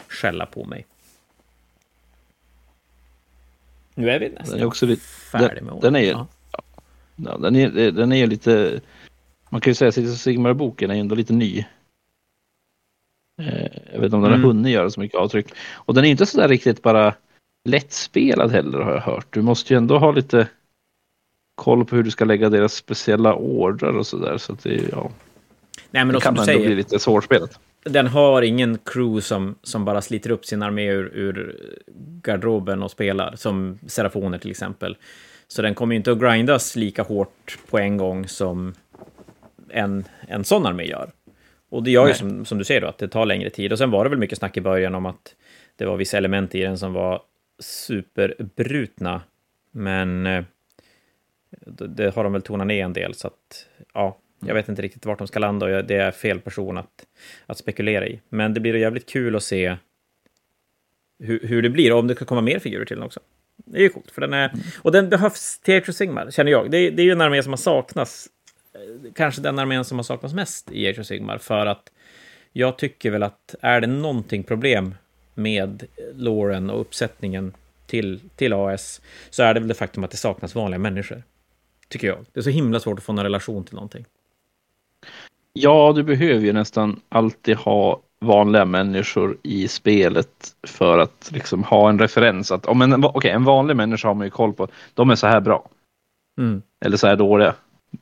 [0.07, 0.85] skälla på mig.
[3.95, 5.01] Nu är vi nästan Den är också lite...
[5.05, 5.81] färdiga den- med året.
[5.81, 6.27] den är- Ja.
[7.15, 8.81] Ja, den, är, den är lite...
[9.49, 11.65] Man kan ju säga att Sigmar-boken är ändå lite ny.
[13.41, 13.63] Eh,
[13.93, 14.41] Jag vet inte om den Mm.
[14.41, 15.47] har hunnit göra så mycket avtryck.
[15.73, 17.15] Och den är inte sådär riktigt bara
[17.69, 19.27] lättspelad heller har jag hört.
[19.29, 20.47] Du måste ju ändå ha lite
[21.55, 24.37] koll på hur du ska lägga deras speciella ordrar och sådär.
[24.37, 25.11] Så att det, är- ja,
[25.91, 27.59] Nej, men det kan ändå bli säger, lite svårspelat.
[27.83, 31.57] den har ingen crew som, som bara sliter upp sin armé ur, ur
[32.21, 34.97] garderoben och spelar, som Serafoner till exempel.
[35.47, 38.73] Så den kommer ju inte att grindas lika hårt på en gång som
[39.69, 41.11] en, en sån armé gör.
[41.69, 42.17] Och det gör ju Nej.
[42.17, 43.71] som, som du säger då, att det tar längre tid.
[43.71, 45.35] Och sen var det väl mycket snack i början om att
[45.75, 47.21] det var vissa element i den som var
[47.59, 49.21] superbrutna.
[49.71, 50.43] Men eh,
[51.49, 54.17] det, det har de väl tonat ner en del, så att ja,
[54.47, 57.05] jag vet inte riktigt vart de ska landa och jag- det är fel person att,
[57.45, 58.19] att spekulera i.
[58.29, 59.77] Men det blir jävligt kul att se
[61.19, 63.19] hur, hur det blir och om det kan komma mer figurer till den också.
[63.55, 64.51] Det är ju coolt, för den är...
[64.81, 66.71] Och den behövs till Age of Sigmar, känner jag.
[66.71, 68.27] Det, är- det är ju en armé som har saknats.
[68.73, 71.91] Eh, kanske den armén som har saknats mest i Age of Sigmar, för att
[72.53, 74.95] jag tycker väl att är det någonting problem
[75.33, 75.83] med
[76.15, 77.53] Lauren och uppsättningen
[77.85, 81.23] till, till AS, så är det väl det faktum att det saknas vanliga människor.
[81.87, 82.25] Tycker jag.
[82.33, 84.05] Det är så himla svårt att få en relation till någonting.
[85.53, 91.89] Ja, du behöver ju nästan alltid ha vanliga människor i spelet för att liksom ha
[91.89, 92.51] en referens.
[92.51, 94.67] Att, om en, okej, en vanlig människa har man ju koll på.
[94.93, 95.69] De är så här bra.
[96.37, 96.61] Mm.
[96.85, 97.55] Eller så här dåliga.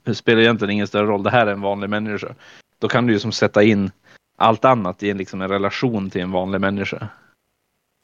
[0.04, 1.24] Det spelar egentligen ingen större roll.
[1.24, 2.36] Det här är en vanlig människa.
[2.80, 3.91] Då kan du ju som sätta in
[4.38, 7.08] allt annat i en, liksom en relation till en vanlig människa.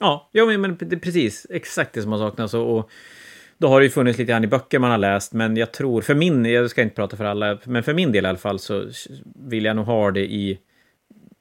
[0.00, 2.54] Ja, ja men, men det är precis exakt det som har saknats.
[2.54, 2.90] Och, och
[3.58, 6.02] då har det ju funnits lite grann i böcker man har läst, men jag tror,
[6.02, 8.58] för min, jag ska inte prata för alla, men för min del i alla fall
[8.58, 8.90] så
[9.34, 10.58] vill jag nog ha det i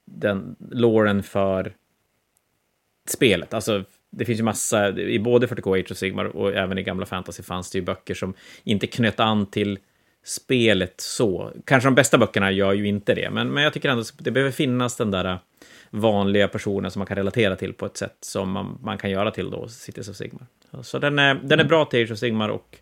[0.06, 1.74] den låren för
[3.08, 3.54] spelet.
[3.54, 7.06] Alltså, det finns ju massa, i både 40K Age of Sigmar och även i gamla
[7.06, 9.80] fantasy fanns det ju böcker som inte knöt an till
[10.24, 11.52] spelet så.
[11.66, 14.32] Kanske de bästa böckerna gör ju inte det, men, men jag tycker ändå att det
[14.32, 15.40] behöver finnas den där
[15.90, 19.32] vanliga personen som man kan relatera till på ett sätt som man, man kan göra
[19.32, 20.46] till då Cities of Sigmar.
[20.82, 22.78] Så den är, den är bra till Age of Sigmar och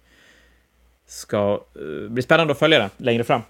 [1.06, 3.41] ska uh, bli spännande att följa den längre fram.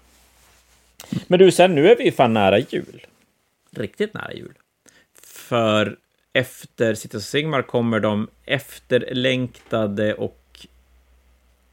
[1.26, 3.06] Men du, sen nu är vi fan nära jul.
[3.70, 4.54] Riktigt nära jul.
[5.22, 5.96] För
[6.32, 10.66] efter Cities of Sigmar kommer de efterlängtade och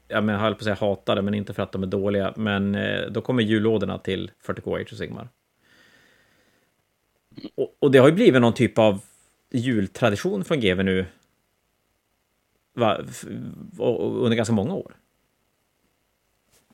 [0.07, 2.33] ja, men jag höll på att säga hatade, men inte för att de är dåliga.
[2.35, 5.27] Men eh, då kommer jullådorna till 40K Age of Sigmar.
[7.55, 9.01] Och, och det har ju blivit någon typ av
[9.51, 11.05] jultradition från GW nu.
[12.73, 12.97] Va,
[13.79, 14.95] under ganska många år.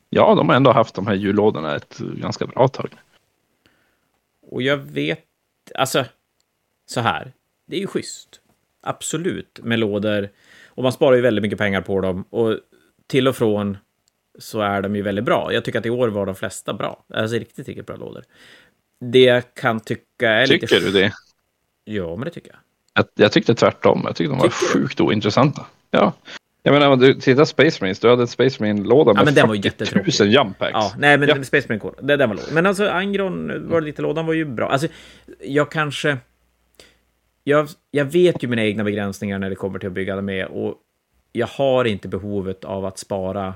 [0.10, 2.90] Ja, de har ändå haft de här jullådorna ett ganska bra tag.
[4.42, 5.26] Och jag vet,
[5.76, 6.06] alltså,
[6.86, 7.34] så här,
[7.66, 8.42] det är ju schysst.
[8.82, 10.30] Absolut, med lådor.
[10.66, 12.24] Och man sparar ju väldigt mycket pengar på dem.
[12.30, 12.60] Och
[13.08, 13.78] till och från
[14.40, 15.54] så är de ju väldigt bra.
[15.54, 17.04] Jag tycker att i år var de flesta bra.
[17.14, 18.24] Alltså riktigt, riktigt bra lådor.
[19.00, 20.68] Det jag kan tycka är lite...
[20.68, 21.14] Tycker du det?
[21.84, 22.60] Ja, men det tycker jag.
[22.94, 24.02] Jag, jag tyckte tvärtom.
[24.06, 24.82] Jag tyckte de var Tycker du?
[24.82, 25.66] sjukt ointressanta.
[25.92, 26.14] Ja.
[26.64, 29.56] Jag menar, om du tittar Space Marines, du hade en Space Marine-låda med men var
[29.56, 30.20] ju 40 jättetråkig.
[30.20, 30.72] 000 jump packs.
[30.74, 31.44] Ja, nej, men Ja.
[31.44, 32.46] Space Marine det, den var låg.
[32.52, 34.70] Men alltså, Angron var lite lådan var ju bra.
[34.70, 34.88] Alltså,
[35.40, 36.18] jag kanske...
[37.44, 40.76] Jag, jag vet ju mina egna begränsningar när det kommer till att bygga med och
[41.32, 43.54] jag har inte behovet av att spara...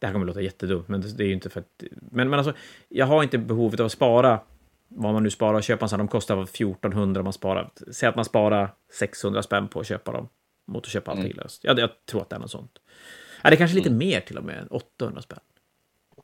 [0.00, 1.82] Det här kommer låta jättedumt, men det, det är ju inte för att...
[1.90, 2.54] Men, men alltså,
[2.88, 4.40] jag har inte behovet av att spara
[4.88, 5.98] vad man nu sparar och köpa en sån.
[5.98, 7.70] De kostar 1400 om man sparar.
[7.92, 10.28] Säg att man sparar 600 spänn på att köpa dem
[10.66, 11.64] mot att köpa allting löst.
[11.64, 12.78] Ja, jag tror att det är något sånt.
[13.42, 15.38] Ja, det är kanske lite mer till och med, 800 spänn.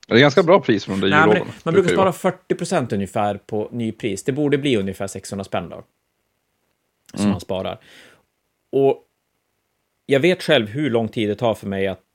[0.09, 3.35] Det är ganska bra pris för de där Nej, det, man brukar spara 40% ungefär
[3.47, 4.25] på nypris.
[4.25, 5.85] Det borde bli ungefär 600 spänn då.
[7.11, 7.31] Som Mm.
[7.31, 7.79] man sparar.
[8.71, 9.03] Och
[10.07, 12.06] jag vet själv hur lång tid det tar för mig att, att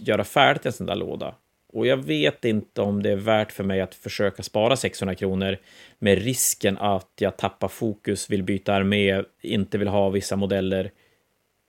[0.00, 1.34] göra färdigt en sån där låda.
[1.72, 5.58] Och jag vet inte om det är värt för mig att försöka spara 600 kronor
[5.98, 10.90] med risken att jag tappar fokus, vill byta armé, inte vill ha vissa modeller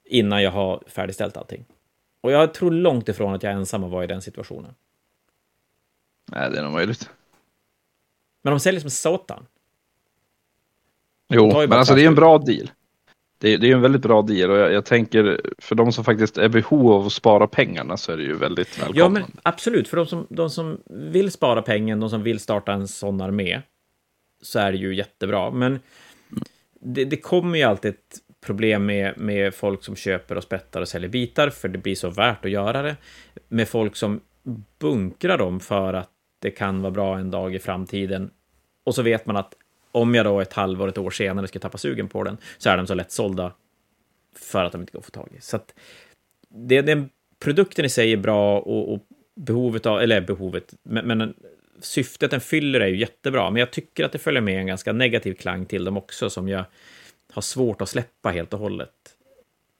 [0.05, 1.65] innan jag har färdigställt allting.
[2.21, 4.73] Och jag tror långt ifrån att jag ensam var i den situationen.
[6.31, 7.09] Nej, det är nog möjligt.
[8.41, 9.45] Men de säljer som satan.
[11.29, 12.71] Jo, men alltså det är en bra deal.
[13.41, 16.03] Det är, det är en väldigt bra deal och jag, jag tänker för de som
[16.03, 18.97] faktiskt är i behov av att spara pengarna så är det ju väldigt välkommet.
[18.97, 19.87] Ja, men absolut.
[19.87, 23.61] För de som, de som vill spara pengen, de som vill starta en sån armé,
[24.41, 25.51] så är det ju jättebra.
[25.51, 25.79] Men
[26.79, 30.87] det, det kommer ju alltid ett problem med, med folk som köper och spettar och
[30.87, 32.95] säljer bitar, för det blir så värt att göra det.
[33.47, 34.21] Med folk som
[34.79, 36.09] bunkrar dem för att
[36.41, 38.31] det kan vara bra en dag i framtiden.
[38.85, 39.53] Och så vet man att
[39.91, 42.77] om jag då ett halvår, ett år senare ska tappa sugen på den, så är
[42.77, 43.53] de så lätt sålda
[44.35, 45.41] för att de inte går att få tag i.
[45.41, 45.73] Så att
[46.49, 47.07] det, det,
[47.39, 48.99] produkten i sig är bra och, och
[49.35, 51.33] behovet av, eller behovet, men, men
[51.81, 54.93] syftet den fyller är ju jättebra, men jag tycker att det följer med en ganska
[54.93, 56.63] negativ klang till dem också, som jag
[57.33, 58.89] har svårt att släppa helt och hållet.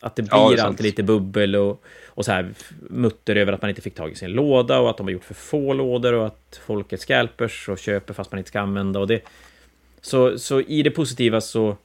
[0.04, 2.50] Att det blir ja, det alltid lite bubbel och, och så här
[2.90, 5.24] mutter över att man inte fick tag i sin låda och att de har gjort
[5.24, 9.00] för få lådor och att folk är scalpers och köper fast man inte ska använda.
[9.00, 9.22] Och det,
[10.02, 11.78] så, så i det positiva så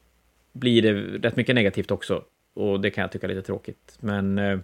[0.53, 0.93] blir det
[1.29, 2.25] rätt mycket negativt också.
[2.55, 3.99] Och det kan jag tycka är lite tråkigt.
[4.01, 4.59] Men eh,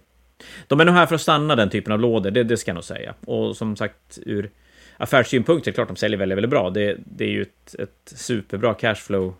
[0.66, 2.74] de är nog här för att stanna, den typen av lådor, det, det ska jag
[2.74, 3.14] nog säga.
[3.26, 4.50] Och som sagt, ur
[4.96, 6.70] affärssynpunkt är det klart de säljer väldigt, väldigt bra.
[6.70, 9.34] Det, det är ju ett, ett superbra cashflow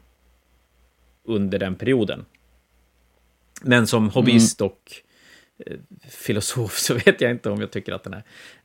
[1.25, 2.25] under den perioden.
[3.63, 4.71] Men som hobbyist mm.
[4.71, 4.93] och
[5.67, 5.77] eh,
[6.11, 8.23] filosof så vet jag inte om jag tycker att den är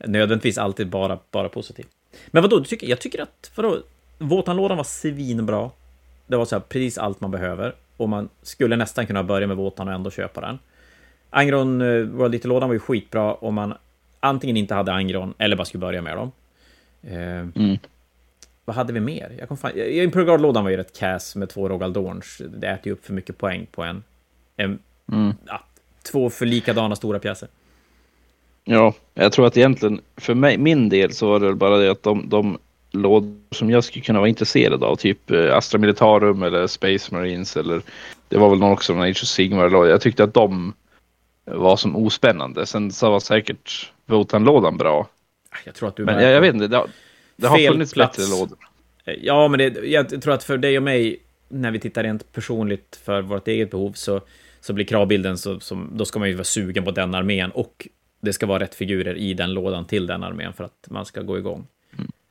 [0.08, 1.86] nödvändigtvis alltid bara, bara positiv.
[2.28, 3.82] Men vadå, du tycker, jag tycker att, vadå,
[4.18, 5.72] Våtanlådan var svinbra.
[6.28, 7.76] Det var så här, precis allt man behöver.
[7.98, 10.60] Och man skulle nästan kunna börja med Våtan och ändå köpa den.
[11.30, 13.74] Angron uh, World Little-lådan var ju skitbra om man
[14.20, 16.32] antingen inte hade Angron eller bara skulle börja med dem.
[17.06, 17.78] Uh, mm.
[18.66, 19.36] Vad hade vi mer?
[19.40, 19.72] Jag kom fan...
[19.78, 22.42] Imperial-lådan var ju rätt cass med två Rogal Dorns.
[22.58, 24.04] Det äter ju upp för mycket poäng på en...
[24.58, 24.80] en
[25.12, 25.34] mm.
[25.46, 25.64] ja,
[26.12, 27.50] två för likadana stora pjäser.
[28.64, 32.04] Ja, jag tror att egentligen för mig, min del så var det bara det att
[32.04, 32.58] de, de
[32.92, 37.58] lådor som jag skulle kunna vara intresserad av, typ eh, Astra Militarum eller Space Marines
[37.58, 37.82] eller
[38.30, 39.86] det var väl någon också, Age of Sigmar.
[39.88, 40.74] Jag tyckte att de
[41.46, 42.66] var som ospännande.
[42.66, 45.08] Sen så var säkert Votan-lådan bra.
[45.66, 46.86] Jag tror att du Men jag, jag vet inte, det,
[47.36, 48.18] det har funnits plats.
[48.18, 48.58] bättre lådor.
[49.22, 51.20] Ja, men det, jag tror att för dig och mig,
[51.50, 54.22] när vi tittar rent personligt för vårt eget behov, så,
[54.60, 57.88] så blir kravbilden så, som, då ska man ju vara sugen på den armén och
[58.22, 61.22] det ska vara rätt figurer i den lådan till den armén för att man ska
[61.22, 61.68] gå igång.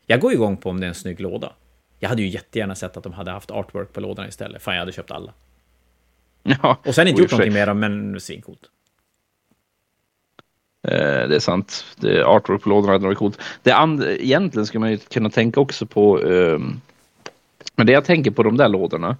[0.06, 1.52] Jag går igång på om det är en snygg låda.
[1.98, 4.62] Jag hade ju jättegärna sett att de hade haft artwork på lådorna istället.
[4.62, 5.32] Fan, jag hade köpt alla.
[6.42, 8.60] Ja, och sen inte gjort någonting med dem, men svincoolt.
[10.88, 11.84] Eh, det är sant.
[11.96, 13.40] Det, artwork på lådorna hade varit coolt.
[13.62, 16.58] Det and, egentligen ska man ju kunna tänka också på eh,
[17.76, 19.16] men det jag tänker på de där lådorna,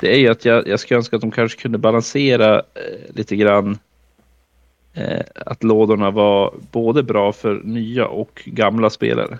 [0.00, 3.36] det är ju att jag, jag ska önska att de kanske kunde balansera eh, lite
[3.36, 3.78] grann.
[4.94, 9.38] Eh, att lådorna var både bra för nya och gamla spelare.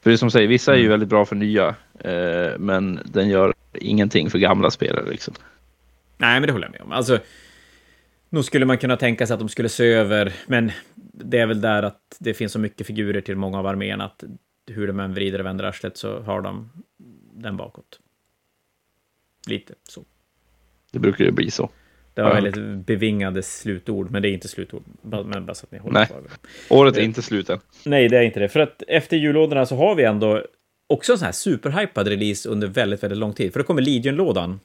[0.00, 0.90] För det som säger, vissa är ju mm.
[0.90, 1.68] väldigt bra för nya,
[2.00, 5.10] eh, men den gör ingenting för gamla spelare.
[5.10, 5.34] Liksom.
[6.18, 6.92] Nej, men det håller jag med om.
[6.92, 7.18] Alltså,
[8.28, 10.72] nog skulle man kunna tänka sig att de skulle se över, men
[11.12, 14.24] det är väl där att det finns så mycket figurer till många av arméerna att
[14.66, 16.70] hur de än vrider och vänder arslet så har de
[17.32, 18.00] den bakåt.
[19.46, 20.04] Lite så.
[20.92, 21.70] Det brukar ju bli så.
[22.18, 24.82] Det var väldigt bevingade slutord, men det är inte slutord.
[25.02, 26.06] Men bara så att ni håller Nej.
[26.06, 26.22] Kvar.
[26.68, 27.60] Året är inte slut än.
[27.84, 28.48] Nej, det är inte det.
[28.48, 30.42] För att efter jullådorna så har vi ändå
[30.86, 33.52] också en sån här superhypad release under väldigt, väldigt lång tid.
[33.52, 34.60] För då kommer Legion-lådan.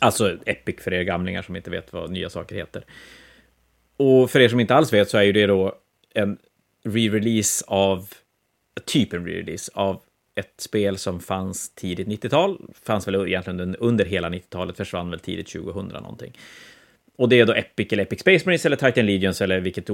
[0.00, 2.84] Alltså Epic för er gamlingar som inte vet vad nya saker heter.
[3.96, 5.74] Och för er som inte alls vet så är ju det då
[6.14, 6.38] en
[6.84, 8.08] re-release av,
[8.84, 10.00] typ en re-release av
[10.38, 15.48] ett spel som fanns tidigt 90-tal, fanns väl egentligen under hela 90-talet, försvann väl tidigt
[15.52, 16.32] 2000 någonting.
[17.16, 19.88] Och det är då Epic eller Epic Space Marines eller Titan Legions eller vilket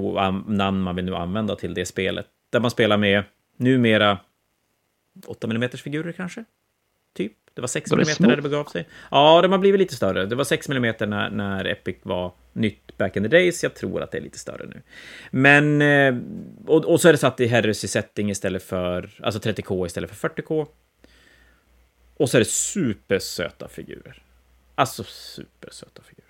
[0.46, 2.26] namn man vill nu använda till det spelet.
[2.50, 3.22] Där man spelar med
[3.56, 4.18] numera
[5.26, 6.44] 8 mm figurer kanske?
[7.14, 7.36] Typ.
[7.54, 8.88] Det var 6 mm när det begav sig.
[9.10, 10.26] Ja, de har blivit lite större.
[10.26, 13.62] Det var 6 mm när, när Epic var nytt back in the days.
[13.62, 14.82] Jag tror att det är lite större nu.
[15.30, 16.14] Men, eh,
[16.66, 20.28] och, och så är det satt i heresy setting istället för, alltså 30K istället för
[20.28, 20.66] 40K.
[22.16, 24.22] Och så är det supersöta figurer.
[24.74, 26.24] Alltså supersöta figurer.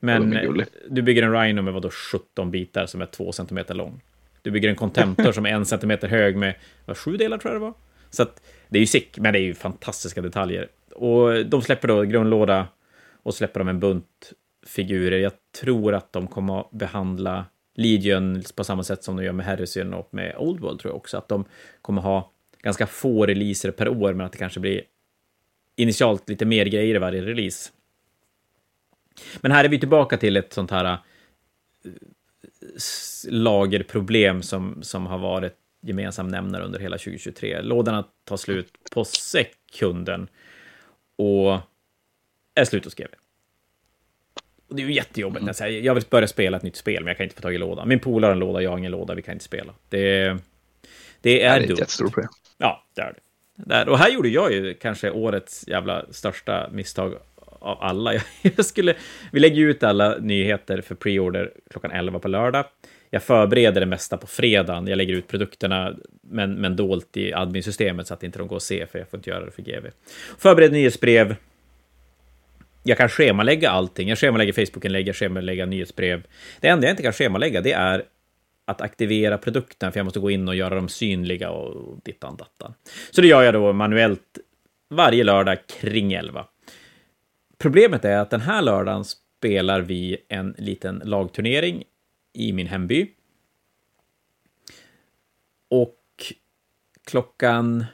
[0.00, 4.02] Men du bygger en Rhino med vadå 17 bitar som är 2 cm lång.
[4.42, 7.60] Du bygger en Contemptor som är 1 cm hög med vad, sju delar tror jag
[7.60, 7.74] det var.
[8.10, 10.68] Så att det är ju sick, men det är ju fantastiska detaljer.
[10.94, 12.68] Och de släpper då grundlåda
[13.22, 14.32] och släpper de en bunt
[14.66, 15.18] figurer.
[15.18, 17.44] Jag tror att de kommer att behandla
[17.74, 20.96] Legion på samma sätt som de gör med Harrison och med Old World tror jag
[20.96, 21.18] också.
[21.18, 21.44] Att de
[21.82, 22.30] kommer ha
[22.62, 24.82] ganska få releaser per år, men att det kanske blir
[25.76, 27.70] initialt lite mer grejer i varje release.
[29.40, 31.90] Men här är vi tillbaka till ett sånt här eh,
[33.28, 37.60] lagerproblem som, som har varit gemensam nämnare under hela 2023.
[37.62, 40.28] Lådorna tar slut på sekunden
[41.16, 41.58] och
[42.54, 43.08] är slut hos GW.
[44.68, 47.08] Och det är ju jättejobbigt när jag jag vill börja spela ett nytt spel, men
[47.08, 47.88] jag kan inte få tag i lådan.
[47.88, 49.74] Min polare har en låda, jag har ingen låda, vi kan inte spela.
[49.88, 50.38] Det, det är,
[51.20, 52.30] det är ett jättestort problem.
[52.58, 53.20] Ja, det är det.
[53.54, 53.88] Där.
[53.88, 57.14] Och här gjorde jag ju kanske årets jävla största misstag
[57.60, 58.14] av alla.
[58.42, 58.94] Jag skulle,
[59.32, 62.64] vi lägger ut alla nyheter för preorder klockan 11 på lördag.
[63.10, 64.86] Jag förbereder det mesta på fredagen.
[64.86, 68.62] Jag lägger ut produkterna, men, men dolt i adminsystemet så att inte de går att
[68.62, 69.86] se, för jag får inte göra det för GV.
[70.38, 71.36] Förbered nyhetsbrev.
[72.82, 74.08] Jag kan schemalägga allting.
[74.08, 76.22] Jag schemalägger Facebookinlägg, jag schemalägger nyhetsbrev.
[76.60, 78.04] Det enda jag inte kan schemalägga, det är
[78.64, 82.74] att aktivera produkten, för jag måste gå in och göra dem synliga och dittan dattan.
[83.10, 84.38] Så det gör jag då manuellt
[84.90, 86.46] varje lördag kring 11.
[87.58, 91.84] Problemet är att den här lördagen spelar vi en liten lagturnering
[92.32, 93.10] i min hemby.
[95.68, 95.96] Och
[97.04, 97.84] klockan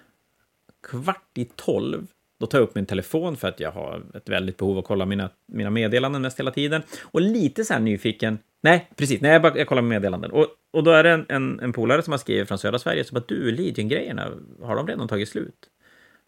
[0.82, 2.06] kvart i tolv,
[2.38, 4.84] då tar jag upp min telefon för att jag har ett väldigt behov av att
[4.84, 6.82] kolla mina, mina meddelanden mest hela tiden.
[7.02, 10.30] Och lite så här nyfiken, nej, precis, nej, jag, bara, jag kollar meddelanden.
[10.30, 13.04] Och, och då är det en, en, en polare som har skrivit från södra Sverige,
[13.04, 14.32] som bara, du, Legion-grejerna,
[14.62, 15.70] har de redan tagit slut?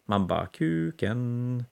[0.05, 1.63] Man bara, kuken.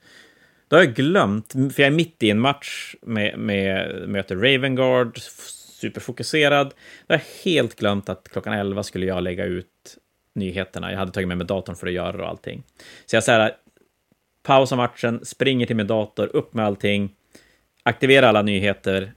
[0.67, 5.17] Då har jag glömt, för jag är mitt i en match med, med möter Ravengard,
[5.77, 6.73] superfokuserad.
[7.07, 9.97] Jag har helt glömt att klockan 11 skulle jag lägga ut
[10.33, 10.91] nyheterna.
[10.91, 12.63] Jag hade tagit med mig datorn för att göra det och allting.
[13.05, 13.55] Så jag säger
[14.43, 17.15] pausar matchen, springer till min dator, upp med allting,
[17.83, 19.13] aktiverar alla nyheter.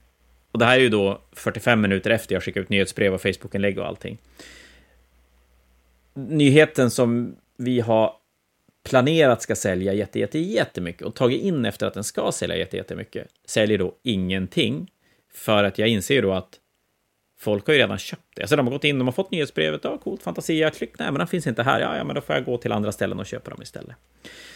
[0.51, 3.79] Och det här är ju då 45 minuter efter jag skickar ut nyhetsbrev och Facebook-inlägg
[3.79, 4.17] och allting.
[6.13, 8.13] Nyheten som vi har
[8.83, 12.77] planerat ska sälja jätte, jätte, jättemycket och tagit in efter att den ska sälja jätte,
[12.77, 14.91] jättemycket, säljer då ingenting.
[15.33, 16.59] För att jag inser ju då att
[17.39, 18.41] folk har ju redan köpt det.
[18.41, 21.19] Alltså de har gått in, de har fått nyhetsbrevet, ja coolt, fantasia, klick, nej men
[21.19, 23.25] den finns inte här, ja, ja men då får jag gå till andra ställen och
[23.25, 23.95] köpa dem istället.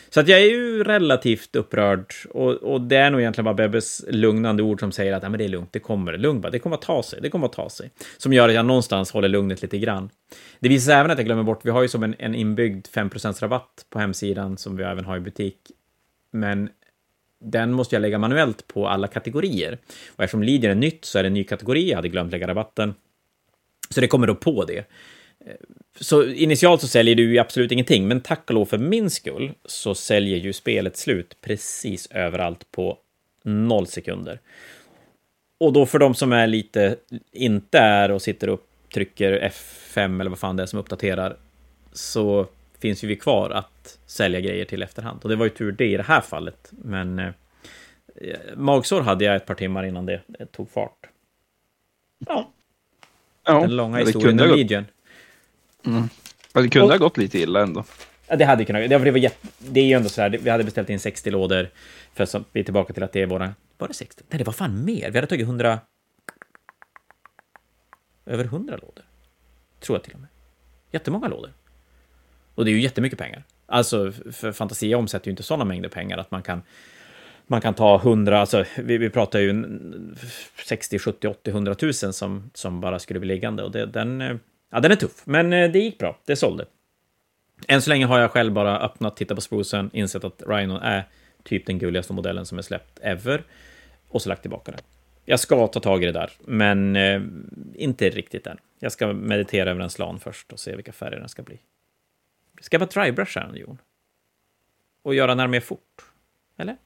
[0.09, 4.05] Så att jag är ju relativt upprörd och, och det är nog egentligen bara Bebbes
[4.07, 6.59] lugnande ord som säger att ja, men det är lugnt, det kommer, lugn bara, det
[6.59, 7.91] kommer att ta sig, det kommer att ta sig.
[8.17, 10.09] Som gör att jag någonstans håller lugnet lite grann.
[10.59, 12.87] Det visar sig även att jag glömmer bort, vi har ju som en, en inbyggd
[12.87, 15.57] 5% rabatt på hemsidan som vi även har i butik.
[16.31, 16.69] Men
[17.45, 19.77] den måste jag lägga manuellt på alla kategorier.
[20.15, 22.47] Och eftersom Leader är nytt så är det en ny kategori, jag hade glömt lägga
[22.47, 22.93] rabatten.
[23.89, 24.77] Så det kommer då på det.
[24.77, 25.55] Eh,
[25.99, 29.51] så initialt så säljer du ju absolut ingenting, men tack och lov för min skull
[29.65, 32.97] så säljer ju spelet slut precis överallt på
[33.43, 34.39] noll sekunder.
[35.57, 36.95] Och då för de som är lite,
[37.31, 38.61] inte är och sitter och
[38.93, 41.37] trycker F5 eller vad fan det är som uppdaterar,
[41.93, 42.47] så
[42.79, 45.19] finns ju vi kvar att sälja grejer till efterhand.
[45.23, 47.31] Och det var ju tur det i det här fallet, men eh,
[48.55, 51.09] magsår hade jag ett par timmar innan det, det tog fart.
[52.27, 52.51] Ja.
[53.45, 54.85] ja Den långa historien om Legion.
[55.85, 56.09] Mm.
[56.53, 57.83] det kunde och, ha gått lite illa ändå.
[58.27, 58.89] Ja, det hade kunnat.
[58.89, 61.69] Det, var jätte, det är ju ändå så här, vi hade beställt in 60 lådor,
[62.13, 63.53] för så, vi är tillbaka till att det är våra...
[63.77, 64.23] Var det 60?
[64.29, 65.11] Nej, det var fan mer.
[65.11, 65.79] Vi hade tagit 100...
[68.25, 69.05] Över 100 lådor.
[69.79, 70.29] Tror jag till och med.
[70.91, 71.53] Jättemånga lådor.
[72.55, 73.43] Och det är ju jättemycket pengar.
[73.65, 76.61] Alltså, för Fantasia omsätter ju inte sådana mängder pengar att man kan
[77.47, 79.65] man kan ta 100, alltså vi, vi pratar ju
[80.65, 84.35] 60, 70, 80, 100 000 som, som bara skulle bli liggande och det, den, eh,
[84.71, 85.21] ja, den är tuff.
[85.25, 86.65] Men eh, det gick bra, det sålde.
[87.67, 91.03] Än så länge har jag själv bara öppnat, tittat på sprucen, insett att Rhino är
[91.43, 93.43] typ den gulligaste modellen som är släppt ever
[94.07, 94.81] och så lagt tillbaka den.
[95.25, 97.21] Jag ska ta tag i det där, men eh,
[97.75, 98.57] inte riktigt än.
[98.79, 101.59] Jag ska meditera över en slan först och se vilka färger den ska bli.
[102.61, 103.77] Ska jag bara drybrusha den, Jon?
[105.01, 106.01] Och göra den mer fort?
[106.57, 106.77] Eller?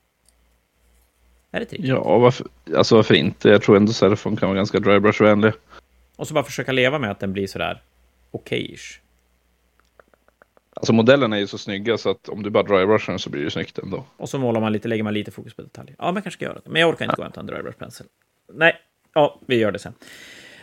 [1.52, 1.82] Är det trick?
[1.84, 3.50] Ja, varför, alltså varför inte?
[3.50, 5.54] Jag tror ändå Serafon kan vara ganska drybrush-vänlig.
[6.16, 7.82] Och så bara försöka leva med att den blir sådär
[8.32, 9.00] okej-ish.
[10.74, 13.44] Alltså modellerna är ju så snygga så att om du bara drybrushar den så blir
[13.44, 14.06] det snyggt ändå.
[14.18, 15.96] Och så målar man lite, lägger man lite fokus på detaljer.
[16.00, 16.70] Ja, man kanske ska göra det.
[16.70, 18.08] Men jag orkar inte gå och hämta en drybrush-pensel.
[18.54, 18.76] Nej,
[19.14, 19.94] ja, vi gör det sen.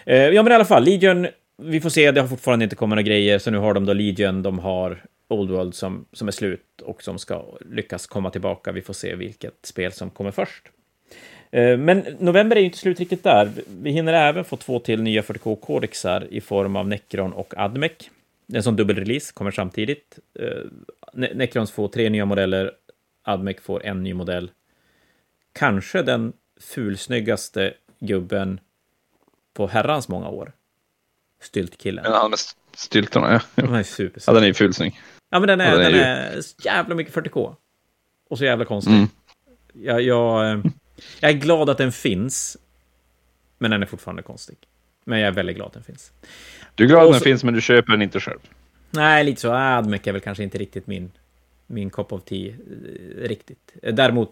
[0.09, 1.27] Uh, ja, men i alla fall, Legion,
[1.59, 3.93] vi får se, det har fortfarande inte kommit några grejer, så nu har de då
[3.93, 8.73] Legion, de har Old World som, som är slut och som ska lyckas komma tillbaka.
[8.73, 10.69] Vi får se vilket spel som kommer först.
[11.51, 13.51] Eh, men november är ju inte slut riktigt där.
[13.81, 17.93] Vi hinner även få två till nya 40K-kodexar i form av Necron och Admec.
[18.53, 20.19] En sån dubbelrelease kommer samtidigt.
[20.39, 20.65] Eh,
[21.13, 22.73] Necrons får tre nya modeller,
[23.23, 24.51] Admec får en ny modell.
[25.53, 28.61] Kanske den fulsnyggaste gubben
[29.55, 30.53] på herrans många år.
[31.41, 32.05] Styltkillen.
[32.05, 32.39] Ja, han med
[32.77, 33.63] styltorna, ja.
[33.63, 34.23] Den är super.
[34.27, 35.01] Ja, den är ju fulsnygg.
[35.31, 37.55] Ja, men den är, ja, den, den är, är jävla mycket 40K.
[38.29, 38.95] Och så jävla konstig.
[38.95, 39.09] Mm.
[39.73, 40.61] Jag, jag, eh,
[41.21, 42.57] jag är glad att den finns,
[43.59, 44.57] men den är fortfarande konstig.
[45.05, 46.13] Men jag är väldigt glad att den finns.
[46.75, 48.39] Du är glad att den finns, men du köper den inte själv?
[48.91, 49.53] Nej, lite så.
[49.53, 51.13] Admec är väl kanske inte riktigt min,
[51.67, 52.49] min cup of tea.
[52.49, 53.75] Eh, riktigt.
[53.83, 54.31] Däremot,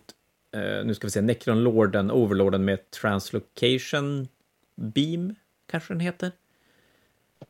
[0.57, 4.29] eh, nu ska vi se, Necron Lorden, Overlorden med Translocation
[4.77, 5.35] Beam,
[5.71, 6.33] kanske den heter.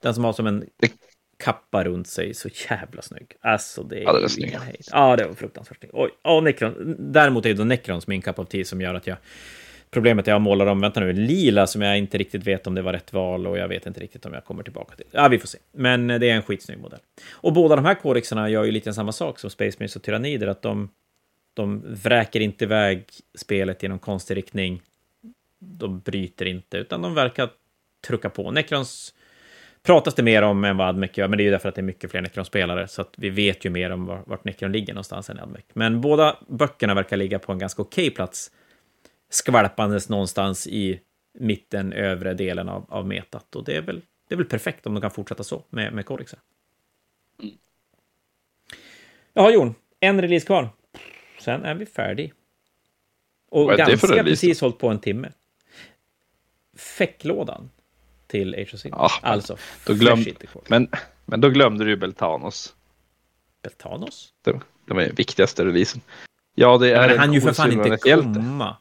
[0.04, 0.64] Den som har som en
[1.36, 3.36] kappa runt sig, så jävla snygg.
[3.40, 4.48] Alltså, det är snygg.
[4.48, 4.84] ingen hejd.
[4.90, 5.90] Ja, det var fruktansvärt snygg.
[5.94, 6.96] Oj, ja, Necron.
[6.98, 9.16] Däremot är det då Necrons min cup of tea som gör att jag...
[9.90, 12.74] Problemet är att jag målar om, vänta nu, lila som jag inte riktigt vet om
[12.74, 15.06] det var rätt val och jag vet inte riktigt om jag kommer tillbaka till.
[15.10, 15.58] Ja, vi får se.
[15.72, 17.00] Men det är en skitsnygg modell.
[17.32, 20.46] Och båda de här kodexarna gör ju lite samma sak som Space Marines och Tyrannider,
[20.46, 20.88] att de,
[21.54, 24.82] de vräker inte iväg spelet i någon konstig riktning.
[25.58, 27.50] De bryter inte, utan de verkar
[28.06, 28.50] trucka på.
[28.50, 29.13] Necrons
[29.84, 31.80] pratas det mer om än vad Admec gör, men det är ju därför att det
[31.80, 34.94] är mycket fler Necron-spelare, så att vi vet ju mer om var, vart Necron ligger
[34.94, 35.64] någonstans än Admec.
[35.72, 38.50] Men båda böckerna verkar ligga på en ganska okej plats,
[39.28, 41.00] skvalpandes någonstans i
[41.38, 43.56] mitten, övre delen av, av metat.
[43.56, 46.06] Och det är, väl, det är väl perfekt om de kan fortsätta så med, med
[46.06, 46.40] Codexen.
[49.32, 50.68] Jaha, Jon, en release kvar.
[51.40, 52.32] Sen är vi färdig.
[53.50, 54.30] Och Vad är det för ganska release?
[54.30, 55.32] precis hållit på en timme.
[56.76, 57.70] Fäcklådan
[58.34, 58.98] till Age of Sigmar.
[58.98, 59.56] Ja, alltså,
[59.86, 60.24] då glöm-.
[60.68, 60.88] Men,
[61.26, 62.74] men då glömde du ju Beltanos.
[63.62, 64.32] Beltanos?
[64.44, 64.52] Det,
[64.86, 66.00] det var den viktigaste releasen.
[66.54, 68.24] Ja, det är Men en han ju för fan inte Sylvanas-hjälte.
[68.34, 68.76] komma.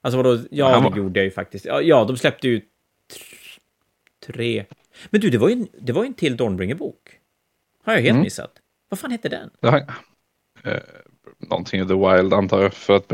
[0.00, 0.38] Alltså vadå?
[0.50, 1.64] Ja, Han det var- gjorde jag ju faktiskt.
[1.64, 2.58] Ja, ja de släppte ju
[3.12, 3.58] tr-
[4.26, 4.64] tre.
[5.10, 7.18] Men du, det var ju en, det var en till Dawnbringer-bok.
[7.84, 8.22] Har jag helt Mm.
[8.22, 8.52] missat.
[8.88, 9.50] Vad fan hette den?
[9.60, 9.78] Det har,
[10.64, 10.80] eh,
[11.38, 13.08] någonting i The Wild antar jag, för att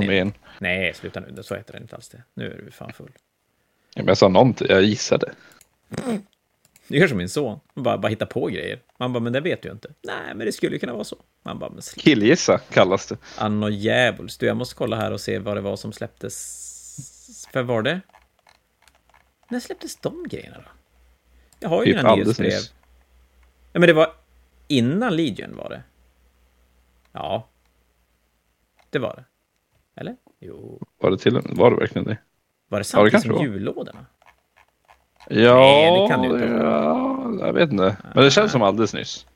[0.00, 0.06] nej.
[0.08, 0.32] med i en.
[0.58, 1.42] Nej, sluta nu.
[1.42, 2.22] Så heter den inte alls det.
[2.34, 3.12] Nu är du fan full.
[3.96, 5.32] Men jag sa någonting, jag gissade.
[6.88, 7.60] Du gör som min son.
[7.74, 8.80] Man bara, bara hittar på grejer.
[8.98, 9.88] Man bara, men det vet du ju inte.
[10.02, 11.16] Nej, men det skulle ju kunna vara så.
[11.42, 13.16] Man bara, men Killgissa kallas det.
[13.38, 14.38] Anno djävuls.
[14.38, 17.46] Du, jag måste kolla här och se vad det var som släpptes.
[17.52, 18.00] För var det?
[19.48, 20.70] När släpptes de grejerna då?
[21.60, 22.48] Jag har ju Typ mina nyhetsbrev.
[22.50, 22.74] nyss.
[23.72, 24.12] Ja, men det var
[24.68, 25.82] innan Legion var det.
[27.12, 27.48] Ja.
[28.90, 29.24] Det var det.
[30.00, 30.16] Eller?
[30.40, 30.82] Jo.
[30.98, 32.18] Var det, till, var det verkligen det?
[32.70, 33.42] Var det samtidigt kanske som var.
[33.44, 34.06] jullådorna?
[35.28, 37.96] Ja, Nej, det kan det inte ja, jag vet inte.
[38.14, 39.26] Men det känns som alldeles nyss.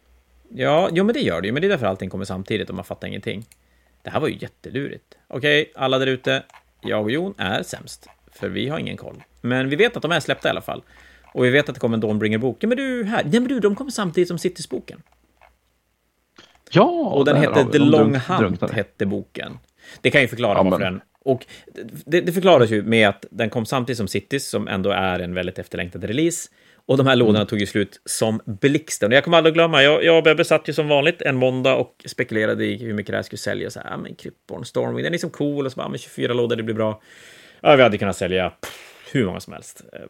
[0.49, 1.53] Ja, jo, men det gör det ju.
[1.53, 3.45] Men det är därför allting kommer samtidigt och man fattar ingenting.
[4.03, 5.15] Det här var ju jättelurigt.
[5.29, 6.43] Okej, alla där ute.
[6.81, 8.09] Jag och Jon är sämst.
[8.33, 9.23] För vi har ingen koll.
[9.41, 10.83] Men vi vet att de är släppta i alla fall.
[11.33, 12.57] Och vi vet att det kommer en Dawnbringer-bok.
[12.61, 13.23] Ja, men du, här.
[13.25, 15.03] Nej, men du, de kommer samtidigt som Cities-boken.
[16.71, 19.59] Ja, Och den hette The Long Hunt, hette boken.
[20.01, 21.01] Det kan ju förklara Ja, varför den...
[21.25, 21.47] Och
[22.07, 25.35] det, det förklaras ju med att den kom samtidigt som Cities, som ändå är en
[25.35, 26.51] väldigt efterlängtad release.
[26.87, 27.47] Och de här lådorna Mm.
[27.47, 29.11] tog ju slut som blixten.
[29.13, 31.75] Och jag kommer aldrig glömma, jag, jag och Bebbe satt ju som vanligt en måndag
[31.75, 33.71] och spekulerade i hur mycket det här skulle sälja.
[33.71, 35.67] Så här, ja, men Krypborn, Stormwing, den är liksom cool.
[35.67, 37.03] Och så bara, ja, men 24 lådor, det blir bra.
[37.61, 38.79] Ja, vi hade kunnat sälja pff,
[39.13, 39.85] hur många som helst.
[39.93, 40.01] Eh,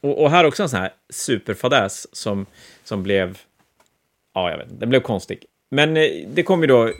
[0.00, 2.46] Och, och här också en sån här superfadäs som,
[2.84, 3.38] som blev...
[4.34, 5.44] Ja, jag vet den blev konstig.
[5.68, 6.92] Men eh, det kom ju då eh,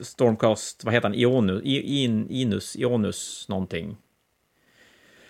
[0.00, 3.96] Stormcast, vad heter han, Ionus, in, Inus, Ionus någonting.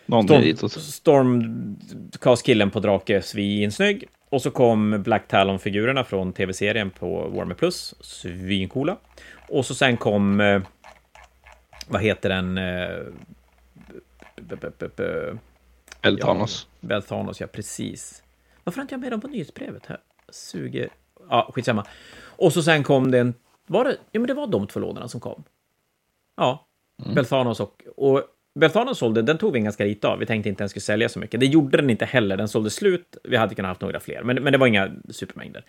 [0.07, 0.71] Någonting Storm.
[0.71, 4.05] Stormcast-killen på drake, svinsnygg.
[4.29, 8.97] Och så kom Black Talon-figurerna från tv-serien på Warmer Plus, svincoola.
[9.49, 10.63] Och så sen kom, eh,
[11.89, 12.59] vad heter den?
[12.59, 12.99] Eh,
[14.37, 15.39] b- b- b- b-
[16.03, 16.67] Eltanos.
[16.81, 18.23] Ja, Belthanos, ja precis.
[18.65, 19.87] Varför har inte jag med dem på nyhetsbrevet?
[19.87, 19.99] Här?
[20.29, 20.89] Suger...
[21.31, 21.87] Ja, skitsamma.
[22.37, 23.35] Och så sen kom det en...
[23.67, 23.97] Var det...
[24.11, 25.45] Ja, men det var de två lådorna som kom.
[26.37, 26.67] Ja,
[27.15, 27.83] Belthanos och...
[27.97, 28.23] Och
[28.61, 30.19] Belthanos sålde, den tog vi en ganska lite av.
[30.19, 31.41] Vi tänkte inte den skulle sälja så mycket.
[31.41, 32.37] Det gjorde den inte heller.
[32.37, 33.17] Den sålde slut.
[33.25, 35.65] Vi hade kunnat haft några fler, men, men det var inga supermängder.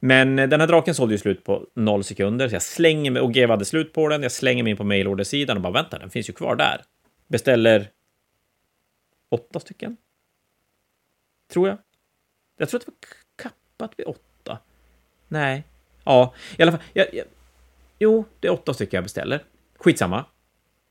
[0.00, 3.22] Men eh, den här draken sålde ju slut på noll sekunder, så jag slänger mig,
[3.22, 5.98] och GW hade slut på den, jag slänger mig in på mailordersidan och bara vänta,
[5.98, 6.82] den finns ju kvar där.
[7.28, 7.90] Beställer
[9.28, 9.96] åtta stycken.
[11.52, 11.78] Tror jag.
[12.56, 14.58] Jag tror att det var kappat vid åtta.
[15.28, 15.64] Nej.
[16.08, 16.80] Ja, i alla fall.
[16.92, 17.24] Jag, jag,
[17.98, 19.42] jo, det är åtta stycken jag beställer.
[19.78, 20.24] Skitsamma.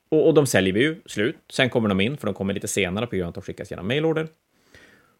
[0.10, 1.38] Och, och de säljer vi ju slut.
[1.50, 3.72] Sen kommer de in, för de kommer lite senare på grund av att de skickas
[3.72, 4.28] genom mailorder.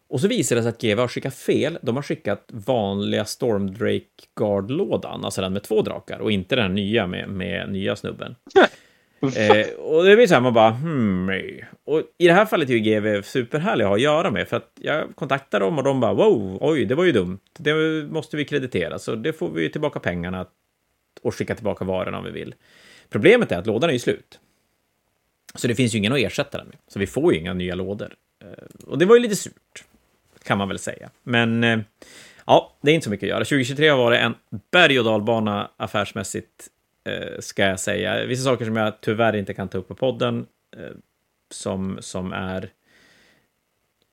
[0.08, 1.78] Och så visar det sig att GW har skickat fel.
[1.82, 7.06] De har skickat vanliga Stormdrake Guard-lådan, alltså den med två drakar, och inte den nya
[7.06, 8.36] med, med nya snubben.
[9.22, 11.30] Eh, och det blir så här, man bara, hmm.
[11.84, 14.56] Och i det här fallet är ju GW superhärlig att ha att göra med, för
[14.56, 17.38] att jag kontaktar dem och de bara, wow, oj, det var ju dumt.
[17.58, 17.74] Det
[18.10, 20.46] måste vi kreditera, så det får vi ju tillbaka pengarna
[21.22, 22.54] och skicka tillbaka varorna om vi vill.
[23.10, 24.40] Problemet är att lådan är ju slut.
[25.54, 26.76] Så det finns ju ingen att ersätta den med.
[26.88, 28.14] Så vi får ju inga nya lådor.
[28.44, 29.84] Eh, Och det var ju lite surt,
[30.42, 31.10] kan man väl säga.
[31.22, 31.78] Men eh,
[32.46, 33.44] ja, det är inte så mycket att göra.
[33.44, 34.34] 2023 har varit en
[34.70, 36.68] berg och dalbana affärsmässigt,
[37.08, 38.26] Eh, ska jag säga.
[38.26, 40.46] Vissa saker som jag tyvärr inte kan ta upp på podden,
[40.76, 40.96] eh,
[41.50, 42.70] som, som är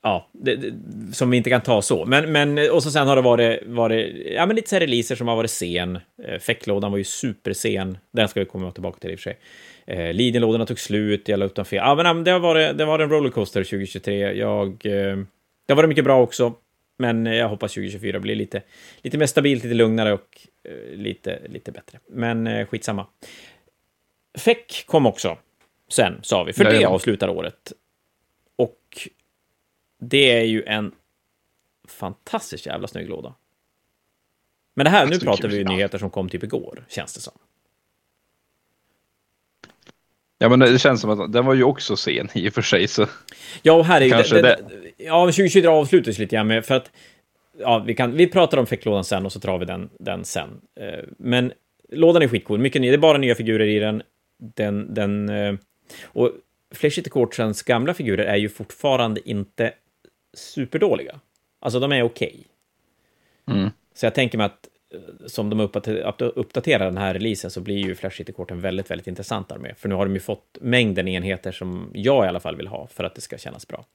[0.06, 0.74] ja, det, det,
[1.12, 2.06] som vi inte kan ta så.
[2.06, 5.16] Men, men och så sen har det varit, varit ja, men lite så här releaser
[5.16, 6.00] som har varit sen.
[6.24, 7.98] Eh, fäcklådan var ju supersen.
[8.12, 9.38] Den ska vi komma tillbaka till i och för sig.
[9.88, 11.78] Eh, tog slut, jag la upp dem fel.
[11.78, 14.34] Ja, men, det har varit, det var en rollercoaster 2023.
[14.34, 15.18] Jag, eh,
[15.66, 16.54] det har varit mycket bra också.
[16.98, 18.62] Men jag hoppas 2024 blir lite,
[19.02, 20.48] lite mer stabilt, lite lugnare och
[20.96, 22.00] lite, lite bättre.
[22.08, 23.08] Men eh, skitsamma.
[24.38, 25.38] FEC kom också
[25.88, 26.96] sen, sa vi, för det Jajamän.
[26.96, 27.74] avslutar året.
[28.56, 29.10] Och
[30.00, 30.92] det är ju en
[31.88, 33.36] fantastiskt jävla snygg låda.
[34.74, 37.34] Men det här, nu pratar vi ju nyheter som kom typ igår, känns det som.
[40.38, 42.88] Ja, men det känns som att den var ju också sen i och för sig.
[42.88, 43.08] Så.
[43.62, 44.12] Ja, och här är ju...
[44.12, 46.92] Kanske det, det, ja, 2023 avslutas lite grann med, för att...
[47.60, 50.62] Ja, vi, kan, vi pratar om fäcklådan sen och så drar vi den, den sen.
[50.80, 51.54] Eh, Men
[51.90, 54.04] lådan är skitcool, mycket ny, det är bara nya figurer i den.
[54.38, 55.56] Den, den eh,
[56.04, 56.32] och
[56.72, 59.74] Flesh It Quartzens gamla figurer är ju fortfarande inte
[60.34, 61.20] superdåliga.
[61.60, 62.44] Alltså, de är okej.
[63.48, 63.70] Mm.
[63.94, 67.78] Så jag tänker mig att eh, som de uppdater- uppdaterar den här releasen så blir
[67.78, 69.78] ju Flash City-korten väldigt, väldigt intressanta med.
[69.78, 72.88] För nu har de ju fått mängden enheter som jag i alla fall vill ha
[72.88, 73.86] för att det ska kännas bra.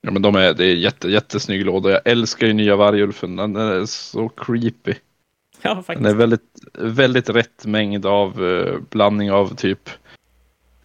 [0.00, 1.90] Ja, men de är, det är jätte, jättesnygg låda.
[1.90, 3.36] Jag älskar ju nya Vargulfen.
[3.36, 4.94] Den är så creepy.
[5.62, 6.10] Ja, Den faktiskt.
[6.10, 9.90] är väldigt, väldigt rätt mängd av eh, blandning av typ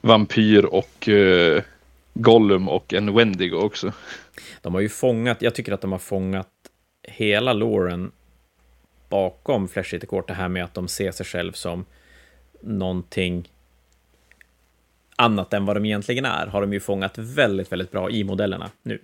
[0.02, 1.64] vampyr och eh,
[2.14, 3.92] Gollum och en Wendigo också.
[4.62, 6.48] De har ju fångat, jag tycker att de har fångat
[7.04, 8.12] hela loren
[9.10, 11.86] bakom Flash City-kort, det här med att de ser sig själv som
[12.62, 13.50] någonting
[15.20, 18.70] annat än vad de egentligen är, har de ju fångat väldigt, väldigt bra i modellerna
[18.84, 19.02] nu,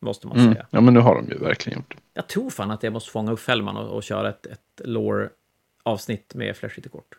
[0.00, 0.52] måste man Mm.
[0.52, 0.66] säga.
[0.70, 1.96] Ja, men nu har de ju verkligen gjort.
[2.14, 6.34] Jag tror fan att jag måste fånga upp Fällman och, och köra ett, ett lore-avsnitt
[6.34, 7.14] med Flash kort.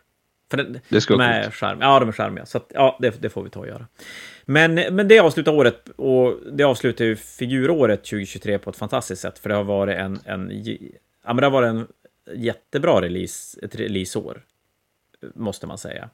[0.50, 1.86] För det, Det ska de är charmiga.
[1.86, 2.46] Ja, de är charmiga.
[2.46, 3.86] Så att, ja, det, det får vi ta och göra.
[4.44, 9.38] Men, men det avslutar året och det avslutar ju figuråret 2023 på ett fantastiskt sätt.
[9.38, 10.78] För det har varit en, en, ja,
[11.24, 11.86] men det har varit en
[12.36, 14.44] jättebra release, ett releaseår.
[15.34, 16.10] Måste man säga.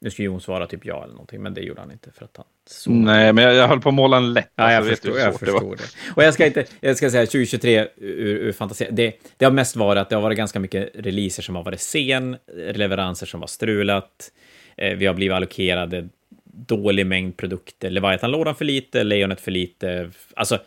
[0.00, 2.36] Nu skulle Jon svara typ ja eller någonting, men det gjorde han inte för att
[2.36, 4.52] han såg Nej, men jag, jag höll på att måla en lätt.
[4.56, 7.26] Ja, jag Alltså, förstår, hur jag förstår det, Och jag ska inte, jag ska säga
[7.26, 10.90] 2023 ur, ur fantasi, det, det har mest varit att det har varit ganska mycket
[10.94, 12.36] releaser som har varit sen,
[12.74, 14.32] leveranser som har strulat,
[14.76, 16.08] eh, vi har blivit allokerade
[16.44, 20.58] dålig mängd produkter, Leviathan-lådan för lite, Lejonet för lite, alltså,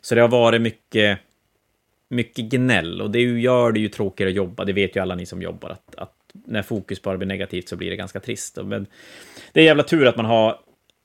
[0.00, 1.18] så det har varit mycket,
[2.08, 5.26] mycket gnäll och det gör det ju tråkigare att jobba, det vet ju alla ni
[5.26, 8.58] som jobbar, att, att när fokus bara blir negativt så blir det ganska trist.
[8.64, 8.86] Men
[9.52, 10.60] det är jävla tur att man har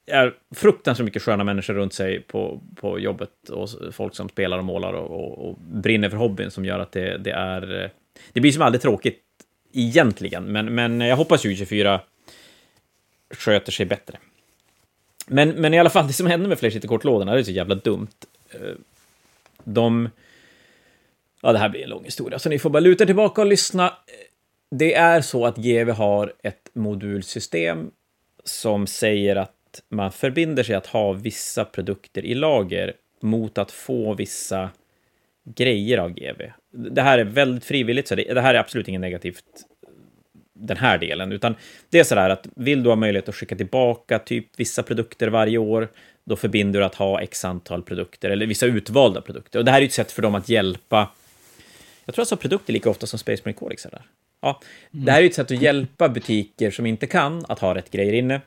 [0.06, 4.66] är fruktansvärt mycket sköna människor runt sig på, på jobbet och folk som spelar och
[4.66, 7.92] målar och, och, och brinner för hobbyn som gör att det, det är...
[8.34, 9.22] Det blir som aldrig tråkigt
[9.74, 12.02] egentligen, men, men jag hoppas ju 2024
[13.32, 14.18] sköter sig bättre.
[15.28, 17.76] Men, men i alla fall, det som hände med Flash kortlådorna det är så jävla
[17.76, 18.08] dumt.
[18.50, 18.60] Eh,
[19.64, 20.10] de...
[21.42, 23.48] Ja, det här blir en lång historia, så ni får bara luta er tillbaka och
[23.48, 23.86] lyssna.
[23.86, 23.92] Eh,
[24.76, 27.92] det är så att GV har ett modulsystem
[28.44, 34.14] som säger att man förbinder sig att ha vissa produkter i lager mot att få
[34.14, 34.70] vissa
[35.44, 36.42] grejer av GV.
[36.72, 39.46] Det här är väldigt frivilligt, så det, det här är absolut inget negativt
[40.54, 41.56] den här delen, utan
[41.90, 45.28] det är så där att vill du ha möjlighet att skicka tillbaka typ vissa produkter
[45.28, 45.88] varje år,
[46.24, 49.60] då förbinder du att ha x antal produkter, eller vissa utvalda produkter.
[49.60, 51.10] Och det här är ett sätt för dem att hjälpa
[52.06, 54.02] jag tror jag sa produkter lika ofta som Space Marine Codex är där.
[54.42, 54.62] Ja,
[54.92, 58.14] det här är ett sätt att hjälpa butiker som inte kan att ha rätt grejer
[58.14, 58.42] inne.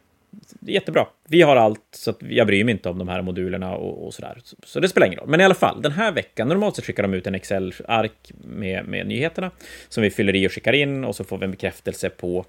[0.61, 1.07] Jättebra.
[1.29, 4.15] Vi har allt, så att jag bryr mig inte om de här modulerna och, och
[4.15, 4.41] sådär.
[4.45, 5.29] Så, så det spelar ingen roll.
[5.29, 8.89] Men i alla fall, den här veckan, normalt sett skickar de ut en Excel-ark med,
[8.89, 9.51] med nyheterna
[9.89, 12.45] som vi fyller i och skickar in och så får vi en bekräftelse på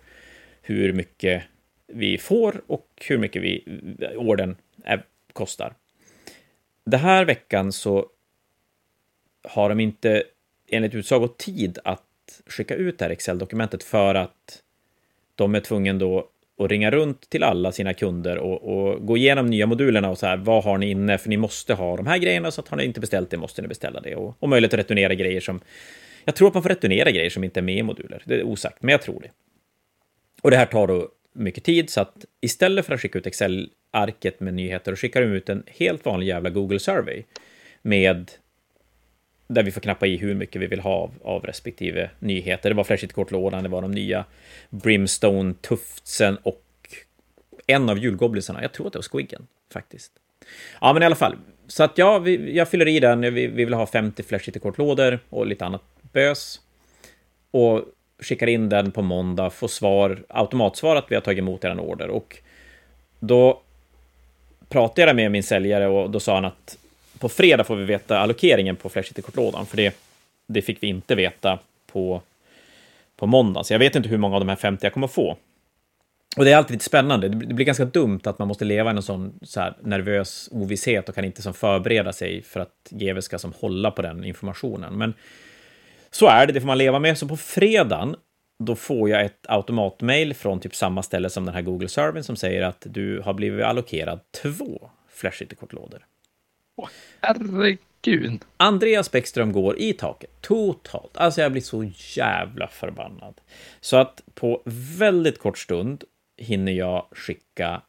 [0.61, 1.43] hur mycket
[1.87, 3.63] vi får och hur mycket vi,
[4.15, 5.03] orden är,
[5.33, 5.73] kostar.
[6.85, 8.05] Den här veckan så
[9.43, 10.23] har de inte
[10.67, 12.03] enligt utsago tid att
[12.49, 14.61] skicka ut det här Excel-dokumentet för att
[15.35, 19.45] de är tvungna då att ringa runt till alla sina kunder och, och gå igenom
[19.45, 21.17] nya modulerna och så här, vad har ni inne?
[21.17, 23.61] För ni måste ha de här grejerna, så att har ni inte beställt det måste
[23.61, 24.15] ni beställa det.
[24.15, 25.59] Och, och möjlighet att returnera grejer som...
[26.25, 28.23] Jag tror att man får returnera grejer som inte är med i moduler.
[28.25, 29.31] Det är osagt, men jag tror det.
[30.41, 34.39] Och det här tar då mycket tid, så att istället för att skicka ut Excel-arket
[34.39, 37.23] med nyheter, och skickar de ut en helt vanlig jävla Google Survey
[37.81, 38.31] med
[39.47, 42.69] där vi får knappa i hur mycket vi vill ha av, av respektive nyheter.
[42.69, 44.25] Det var Flashit kortlådan, det var de nya
[44.69, 46.61] Brimstone, Tuftsen och
[47.67, 48.61] en av julgoblisarna.
[48.61, 50.11] Jag tror att det var Squiggen, faktiskt.
[50.81, 51.37] Ja, men i alla fall.
[51.67, 53.21] Så att ja, vi, jag fyller i den.
[53.21, 56.61] Vi, vi vill ha 50 Flashit kortlådor och lite annat bös.
[57.51, 57.81] Och
[58.19, 62.07] skickar in den på måndag, får svar, automatsvar att vi har tagit emot er order.
[62.07, 62.37] Och
[63.19, 63.61] då
[64.69, 66.77] pratade jag med min säljare och då sa han att
[67.19, 69.95] på fredag får vi veta allokeringen på Flashit-kortlådan, för det,
[70.47, 71.59] det fick vi inte veta
[71.91, 72.21] på,
[73.17, 73.63] på måndag.
[73.63, 75.37] Så jag vet inte hur många av de här 50 jag kommer få.
[76.37, 77.29] Och det är alltid lite spännande.
[77.29, 81.09] Det blir ganska dumt att man måste leva i en sån så här nervös ovisshet
[81.09, 84.97] och kan inte som förbereda sig för att GV ska som hålla på den informationen.
[84.97, 85.13] Men
[86.11, 87.17] så är det, det får man leva med.
[87.17, 88.15] Så på fredagen,
[88.59, 92.61] då får jag ett automatmail från typ samma ställe som den här Google-servern som säger
[92.61, 96.05] att du har blivit allokerad två Flash kortlådor
[96.75, 96.89] Åh,
[97.21, 98.41] herregud.
[98.57, 101.17] Andreas Bäckström går i taket totalt.
[101.17, 103.41] Alltså jag blir så jävla förbannad.
[103.81, 104.61] Så att på
[104.97, 106.03] väldigt kort stund
[106.37, 107.81] hinner jag skicka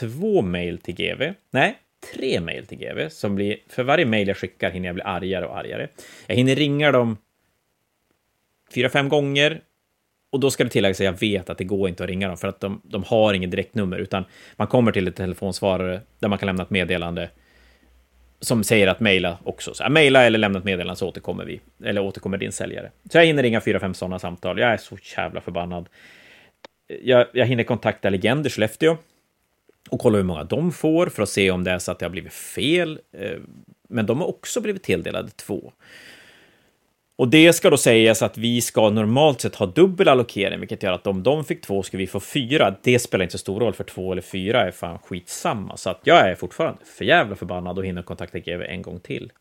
[0.00, 1.32] två mejl till GV.
[1.50, 1.78] Nej,
[2.12, 3.08] tre mejl till GV.
[3.08, 5.88] Som blir, för varje mejl jag skickar hinner jag bli argare och argare.
[6.26, 7.16] Jag hinner ringa dem
[8.74, 9.62] fyra, fem gånger.
[10.32, 12.36] Och då ska det tilläggas att jag vet att det går inte att ringa dem
[12.36, 14.24] för att de, de har inget direktnummer, utan
[14.56, 17.30] man kommer till ett telefonsvarare där man kan lämna ett meddelande
[18.40, 19.74] som säger att mejla också.
[19.74, 22.90] Så, mejla eller lämna ett meddelande så återkommer vi, eller återkommer din säljare.
[23.10, 24.58] Så jag hinner ringa fyra, fem sådana samtal.
[24.58, 25.88] Jag är så jävla förbannad
[27.00, 28.96] jag, jag hinner kontakta Legender Skellefteå
[29.90, 32.04] och kolla hur många de får för att se om det är så att det
[32.04, 33.00] har blivit fel.
[33.12, 33.38] Eh,
[33.88, 35.72] men de har också blivit tilldelade två.
[37.22, 40.92] Och det ska då sägas att vi ska normalt sett ha dubbel allokering, vilket gör
[40.92, 42.76] att om de fick två ska vi få fyra.
[42.82, 45.76] Det spelar inte så stor roll, för två eller fyra är fan skitsamma.
[45.76, 49.32] Så att jag är fortfarande för jävla förbannad och hinner kontakta GV en gång till.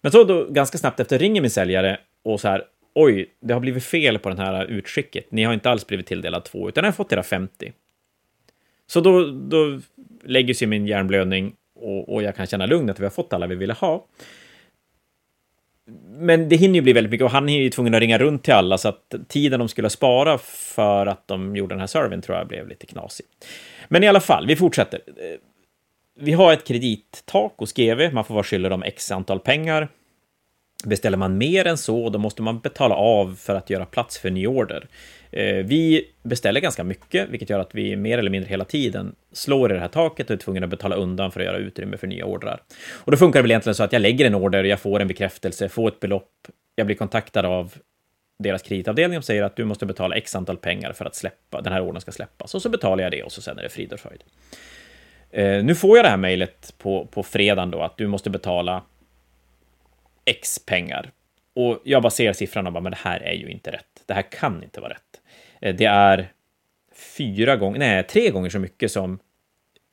[0.00, 2.64] Men så då ganska snabbt efter ringer min säljare och så här,
[2.94, 5.32] oj, det har blivit fel på den här utskicket.
[5.32, 7.72] Ni har inte alls blivit tilldelad två, utan jag har fått era 50.
[8.86, 9.80] Så då, då
[10.24, 13.46] lägger sig min hjärnblödning och, och jag kan känna lugn att vi har fått alla
[13.46, 14.06] vi ville ha.
[16.08, 18.42] Men det hinner ju bli väldigt mycket och han är ju tvungen att ringa runt
[18.42, 22.22] till alla så att tiden de skulle spara för att de gjorde den här serven
[22.22, 23.26] tror jag blev lite knasig.
[23.88, 25.00] Men i alla fall, vi fortsätter.
[25.06, 25.38] Eh,
[26.18, 29.88] vi har ett kredittak hos GV, man får vara skyldig dem x antal pengar.
[30.86, 34.30] Beställer man mer än så, då måste man betala av för att göra plats för
[34.30, 34.86] ny order.
[35.30, 39.70] Eh, vi beställer ganska mycket, vilket gör att vi mer eller mindre hela tiden slår
[39.70, 42.06] i det här taket och är tvungna att betala undan för att göra utrymme för
[42.06, 42.62] nya ordrar.
[42.92, 45.08] Och då funkar det väl egentligen så att jag lägger en order, jag får en
[45.08, 46.30] bekräftelse, får ett belopp,
[46.74, 47.74] jag blir kontaktad av
[48.38, 51.72] deras kreditavdelning och säger att du måste betala x antal pengar för att släppa, den
[51.72, 52.54] här ordern ska släppas.
[52.54, 54.22] Och så betalar jag det och så sen är det frid och fröjd.
[55.30, 58.82] Eh, nu får jag det här mejlet på, på fredagen då, att du måste betala
[60.26, 61.10] X pengar.
[61.54, 64.02] Och jag bara ser siffran och bara, men det här är ju inte rätt.
[64.06, 65.20] Det här kan inte vara rätt.
[65.60, 66.32] Eh, det är
[66.94, 69.18] fyra gånger, nej, tre gånger så mycket som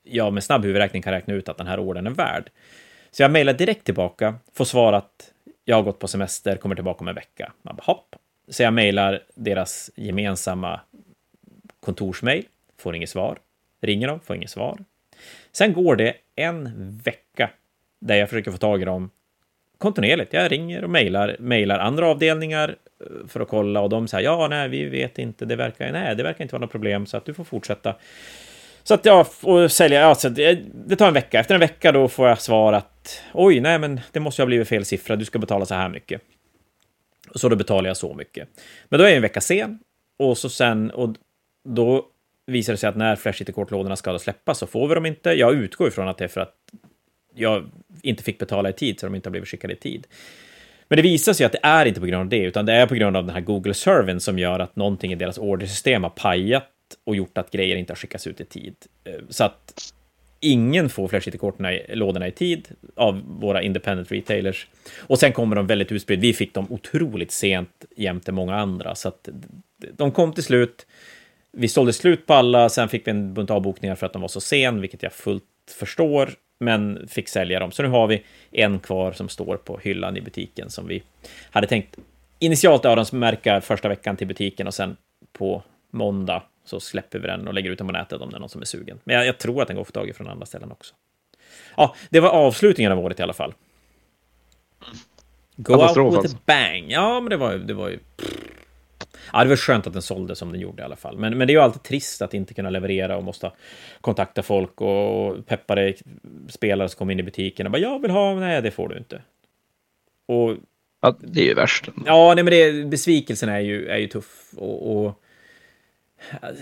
[0.02, 2.50] jag med snabb huvudräkning kan räkna ut att den här ordern är värd.
[3.10, 5.32] Så jag mejlar direkt tillbaka, får svar att
[5.64, 7.52] jag har gått på semester, kommer tillbaka om en vecka.
[7.62, 8.16] Man bara, hopp.
[8.48, 10.80] Så jag mejlar deras gemensamma
[11.80, 12.44] kontorsmejl,
[12.78, 13.38] får inget svar.
[13.80, 14.84] Ringer dem, får inget svar.
[15.52, 16.72] Sen går det en
[17.04, 17.50] vecka
[17.98, 19.10] där jag försöker få tag i dem
[19.78, 20.32] kontinuerligt.
[20.32, 24.48] Jag ringer och mejlar, mejlar andra avdelningar eh, för att kolla och de säger ja,
[24.48, 27.24] nej, vi vet inte, det verkar, nej, det verkar inte vara något problem så att
[27.24, 27.94] du får fortsätta.
[28.82, 31.40] Så att jag får sälja, ja, så det, det, tar en vecka.
[31.40, 34.68] Efter en vecka då får jag svar att oj, nej, men det måste ha blivit
[34.68, 36.20] fel siffra, du ska betala så här mycket.
[37.34, 38.48] Så då betalar jag så mycket.
[38.88, 39.78] Men då är jag en vecka sen
[40.18, 41.14] och så sen, och
[41.68, 42.06] då
[42.46, 45.30] visar det sig att när Flash IT-kortlådorna ska släppas så får vi dem inte.
[45.30, 46.54] Jag utgår ifrån att det är för att
[47.34, 47.70] jag
[48.02, 50.06] inte fick betala i tid, så de inte har blivit skickade i tid.
[50.88, 52.86] Men det visar sig att det är inte på grund av det, utan det är
[52.86, 56.70] på grund av den här Google-servern som gör att någonting i deras ordersystem har pajat
[57.04, 58.74] och gjort att grejer inte har skickats ut i tid.
[59.04, 59.92] Eh, så att
[60.40, 64.66] ingen får Flash-IT-korten i lådorna i tid av våra independent retailers.
[64.98, 66.20] Och sen kommer de väldigt utspridda.
[66.20, 69.28] Vi fick dem otroligt sent jämte många andra, så att
[69.92, 70.86] de kom till slut.
[71.52, 74.28] Vi sålde slut på alla, sen fick vi en bunt avbokningar för att de var
[74.28, 75.44] så sen, vilket jag fullt
[75.78, 76.30] förstår
[76.60, 77.72] men fick sälja dem.
[77.72, 81.02] Så nu har vi en kvar som står på hyllan i butiken som vi
[81.50, 81.96] hade tänkt
[82.38, 84.96] initialt öronmärka första veckan till butiken och sen
[85.32, 88.40] på måndag så släpper vi den och lägger ut den på nätet om det är
[88.40, 88.98] någon som är sugen.
[89.04, 90.94] Men jag, jag tror att den går att få tag i från andra ställen också.
[91.76, 93.54] Ja, det var avslutningen av året i alla fall.
[95.56, 96.36] Go out with a alltså.
[96.46, 96.84] bang.
[96.88, 97.98] Ja, men det var, det var ju...
[99.32, 101.18] Ja, det var skönt att den sålde som den gjorde i alla fall.
[101.18, 103.50] Men, men det är ju alltid trist att inte kunna leverera och måste
[104.00, 105.94] kontakta folk och peppade
[106.48, 108.98] spelare som kommer in i butiken och bara jag vill ha, nej det får du
[108.98, 109.22] inte.
[110.26, 110.56] Och...
[111.00, 111.88] Ja, det är ju värst.
[112.06, 115.20] Ja, nej men det, besvikelsen är ju, är ju tuff och, och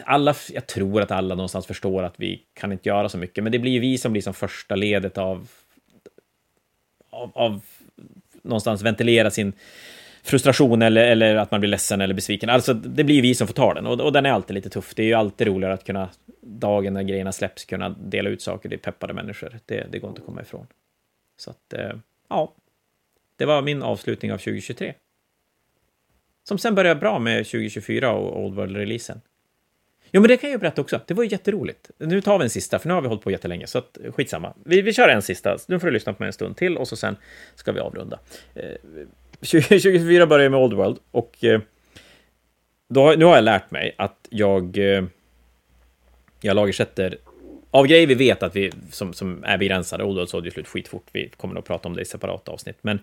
[0.05, 3.53] alla, jag tror att alla någonstans förstår att vi kan inte göra så mycket, men
[3.53, 5.49] det blir ju vi som blir som första ledet av,
[7.11, 7.61] av, av
[8.43, 9.53] någonstans ventilera sin
[10.23, 12.51] frustration eller, eller att man blir ledsen eller besviken.
[12.51, 14.95] Alltså, det blir vi som får ta den och, och den är alltid lite tuff.
[14.95, 16.09] Det är ju alltid roligare att kunna,
[16.41, 19.59] dagen när grejerna släpps, kunna dela ut saker till peppade människor.
[19.67, 20.67] Det, det går inte att komma ifrån.
[21.37, 21.93] Så att, eh,
[22.29, 22.55] ja,
[23.37, 24.95] det var min avslutning av 2023.
[26.45, 29.21] Som sen började bra med 2024 och Old World-releasen.
[30.15, 31.01] Jo, men det kan jag ju berätta också.
[31.07, 31.91] Det var ju jätteroligt.
[31.99, 34.55] Nu tar vi en sista, för nu har vi hållit på jättelänge, så att, skitsamma.
[34.65, 35.57] Vi, vi kör en sista.
[35.69, 37.17] Nu får du lyssna på mig en stund till och så sen
[37.55, 38.19] ska vi avrunda.
[38.55, 38.77] Eh,
[39.43, 41.61] 2024 börjar med Old World och eh,
[42.89, 45.05] då, nu har jag lärt mig att jag, eh,
[46.41, 47.19] jag lagersätter
[47.71, 50.05] av grejer vi vet att vi som, som är begränsade.
[50.05, 51.07] Old World sålde ju slut skitfort.
[51.13, 52.99] Vi kommer nog prata om det i separata avsnitt, men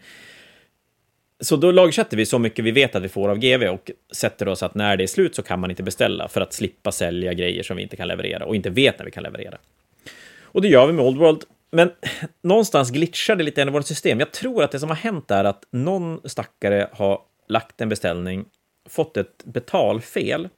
[1.40, 4.48] så då lagersätter vi så mycket vi vet att vi får av GV och sätter
[4.48, 7.34] oss att när det är slut så kan man inte beställa för att slippa sälja
[7.34, 9.58] grejer som vi inte kan leverera och inte vet när vi kan leverera.
[10.42, 11.44] Och det gör vi med Old World.
[11.72, 11.92] Men
[12.42, 14.20] någonstans glitchar det lite i vårt system.
[14.20, 18.46] Jag tror att det som har hänt är att någon stackare har lagt en beställning,
[18.90, 20.50] fått ett betalfel,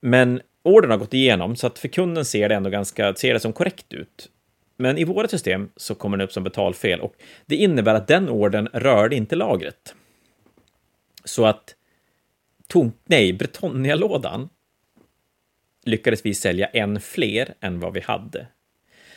[0.00, 3.40] men ordern har gått igenom så att för kunden ser det ändå ganska, ser det
[3.40, 4.30] som korrekt ut.
[4.76, 7.14] Men i vårt system så kommer den upp som betalfel och
[7.46, 9.94] det innebär att den ordern rörde inte lagret.
[11.24, 11.74] Så att
[12.66, 14.48] tom, nej, Bretonnia-lådan
[15.84, 18.46] lyckades vi sälja en fler än vad vi hade.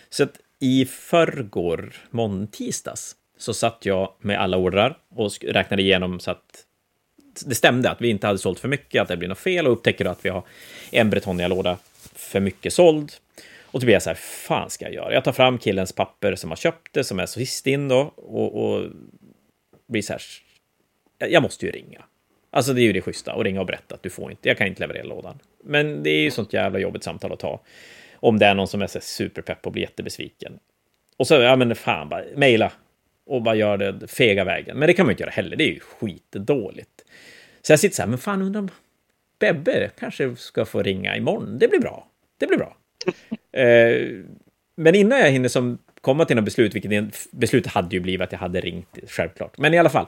[0.10, 6.32] Så att i förrgår, måndag-tisdags, så satt jag med alla ordrar och räknade igenom så
[6.32, 6.66] att
[7.46, 9.74] det stämde, att vi inte hade sålt för mycket, att det blir något fel och
[9.74, 10.44] upptäcker att vi har
[10.92, 11.78] en Bretonnia-låda
[12.16, 13.12] för mycket såld.
[13.62, 15.14] Och då blir jag så här, fan ska jag göra?
[15.14, 18.64] Jag tar fram killens papper som har köpt det, som är sist in då, och,
[18.64, 18.90] och
[19.88, 20.22] blir så här,
[21.30, 22.04] jag måste ju ringa.
[22.52, 24.58] Alltså det är ju det schyssta, att ringa och berätta att du får inte, jag
[24.58, 25.40] kan inte leverera lådan.
[25.64, 27.62] Men det är ju sånt jävla jobbigt samtal att ta.
[28.16, 30.60] Om det är någon som är så superpepp och blir jättebesviken.
[31.18, 32.72] Och så, ja men fan, bara mejla
[33.26, 34.78] och bara gör det fega vägen.
[34.78, 37.06] Men det kan man inte göra heller, det är ju skitdåligt.
[37.62, 38.70] Så jag sitter så här, men fan undrar om
[39.40, 41.58] Bebbe kanske ska få ringa imorgon.
[41.60, 42.08] Det blir bra.
[42.38, 42.78] Det blir bra.
[43.56, 44.08] Eh,
[44.76, 48.32] men innan jag hinner som komma till något beslut, vilket beslutet hade ju blivit att
[48.32, 49.58] jag hade ringt, självklart.
[49.58, 50.06] Men i alla fall,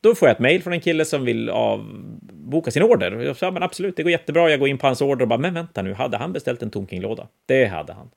[0.00, 3.12] då får jag ett mejl från en kille som vill avboka sin order.
[3.20, 4.50] Jag sa, men absolut, det går jättebra.
[4.50, 6.70] Jag går in på hans order och bara, men vänta nu, hade han beställt en
[6.70, 7.28] Tonking-låda?
[7.46, 8.10] Det hade han.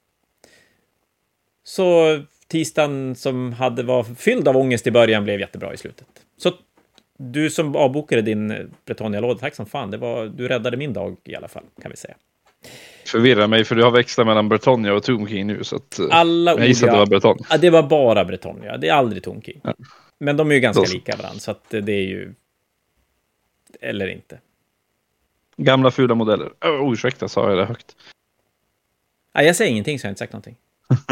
[1.64, 6.08] Så tisdagen som hade var fylld av ångest i början blev jättebra i slutet.
[6.38, 6.52] Så
[7.18, 9.92] du som avbokade din Bretonia-låda, tack som fan.
[9.92, 12.16] Det var, du räddade min dag i alla fall, kan vi säga
[13.06, 15.64] förvirrar mig för du har växlat mellan Bretonia och Tomb King nu.
[15.64, 17.38] Så att, eh, Alla jag gissar att det var Breton.
[17.50, 18.78] Ja, det var bara Bretonia.
[18.78, 19.62] Det är aldrig Tomb King.
[19.64, 19.74] Ja.
[20.20, 20.94] Men de är ju ganska Då.
[20.94, 22.34] lika varandra, så att det är ju...
[23.82, 24.40] Eller inte.
[25.58, 26.50] Gamla fula modeller.
[26.62, 27.96] Oh, ursäkta, sa jag det högt?
[29.36, 30.56] Nej, jag säger ingenting, så jag har inte sagt någonting.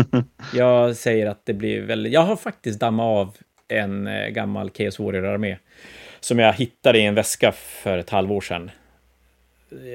[0.54, 2.14] jag säger att det blir väldigt...
[2.14, 3.38] Jag har faktiskt dammat av
[3.68, 5.58] en eh, gammal Chaos Warrior-armé
[6.20, 8.72] som jag hittade i en väska för ett halvår sedan.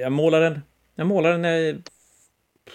[0.01, 0.61] Jag målade den
[0.97, 1.81] jag målade när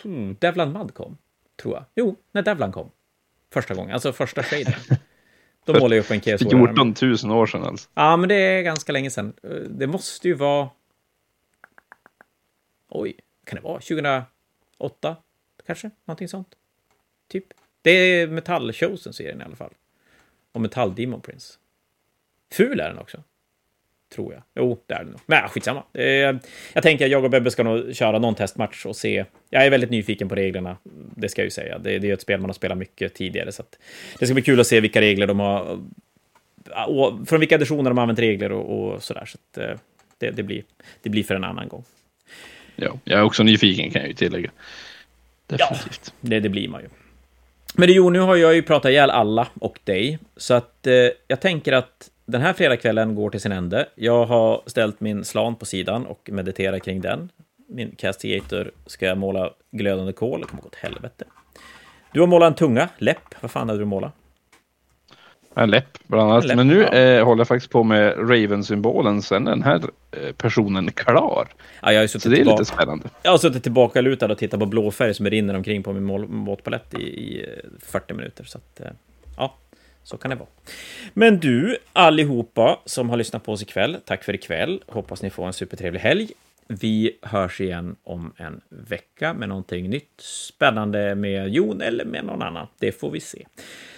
[0.02, 1.18] hmm, Devlan Mud kom,
[1.56, 1.84] tror jag.
[1.94, 2.90] Jo, när Devlan kom.
[3.52, 4.74] Första gången, alltså första shaden.
[5.64, 7.88] Då målade jag upp en KS 14 000 år sedan alltså.
[7.94, 9.32] Ja, men det är ganska länge sedan.
[9.70, 10.70] Det måste ju vara...
[12.88, 15.16] Oj, kan det vara 2008?
[15.66, 16.48] Kanske, någonting sånt.
[17.28, 17.44] Typ.
[17.82, 19.72] Det är Metall-showsen-serien i alla fall.
[20.52, 21.58] Och Metall Demon Prince.
[22.50, 23.22] Ful är den också
[24.14, 24.42] tror jag.
[24.54, 25.20] Jo, det är det nog.
[25.26, 25.82] Men skitsamma.
[26.72, 29.24] Jag tänker att jag och Bebbe ska nog köra någon testmatch och se.
[29.50, 30.76] Jag är väldigt nyfiken på reglerna,
[31.16, 31.78] det ska jag ju säga.
[31.78, 33.62] Det, är ett spel man har spelat mycket tidigare, så
[34.18, 35.80] det ska bli kul att se vilka regler de har.
[36.86, 39.24] Och från vilka editioner de har använt regler och, och sådär.
[39.24, 39.76] Så att eh,
[40.18, 40.62] det, det, blir,
[41.02, 41.84] det blir för en annan gång.
[42.76, 44.50] Ja, jag är också nyfiken kan jag ju tillägga.
[45.46, 46.00] Definitivt.
[46.04, 46.88] Ja, det, det blir man ju.
[47.74, 50.94] Men jo, nu har jag ju pratat ihjäl alla och dig, så att eh,
[51.28, 53.88] jag tänker att den här fredagskvällen går till sin ände.
[53.94, 57.28] Jag har ställt min slan på sidan och mediterar kring den.
[57.68, 61.24] Min castigator ska jag måla glödande kol, det kommer gå åt helvete.
[62.12, 63.34] Du har målat en tunga, läpp.
[63.40, 64.12] Vad fan hade du målat?
[65.54, 66.44] En läpp, bland annat.
[66.44, 66.92] Läpp, Men nu ja.
[66.92, 69.80] eh, håller jag faktiskt på med Raven-symbolen sen den här
[70.10, 71.48] eh, personen klar.
[71.82, 73.08] Ja, jag har Så det är lite spännande.
[73.22, 76.94] Jag har suttit tillbaka lutad och tittat på blåfärg som rinner omkring på min målpalett
[76.94, 77.46] i, i
[77.80, 78.44] 40 minuter.
[78.44, 78.92] Så att, eh,
[79.36, 79.54] ja,
[80.04, 80.48] så kan det vara.
[81.14, 84.82] Men du, allihopa som har lyssnat på oss ikväll, tack för ikväll.
[84.86, 86.30] Hoppas ni får en supertrevlig helg.
[86.66, 92.42] Vi hörs igen om en vecka med någonting nytt, spännande med Jon eller med någon
[92.42, 92.66] annan.
[92.78, 93.46] Det får vi se.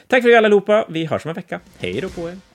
[0.07, 0.87] Tack för det allihopa.
[0.89, 1.61] Vi hörs om en vecka.
[1.79, 2.54] Hej då på er!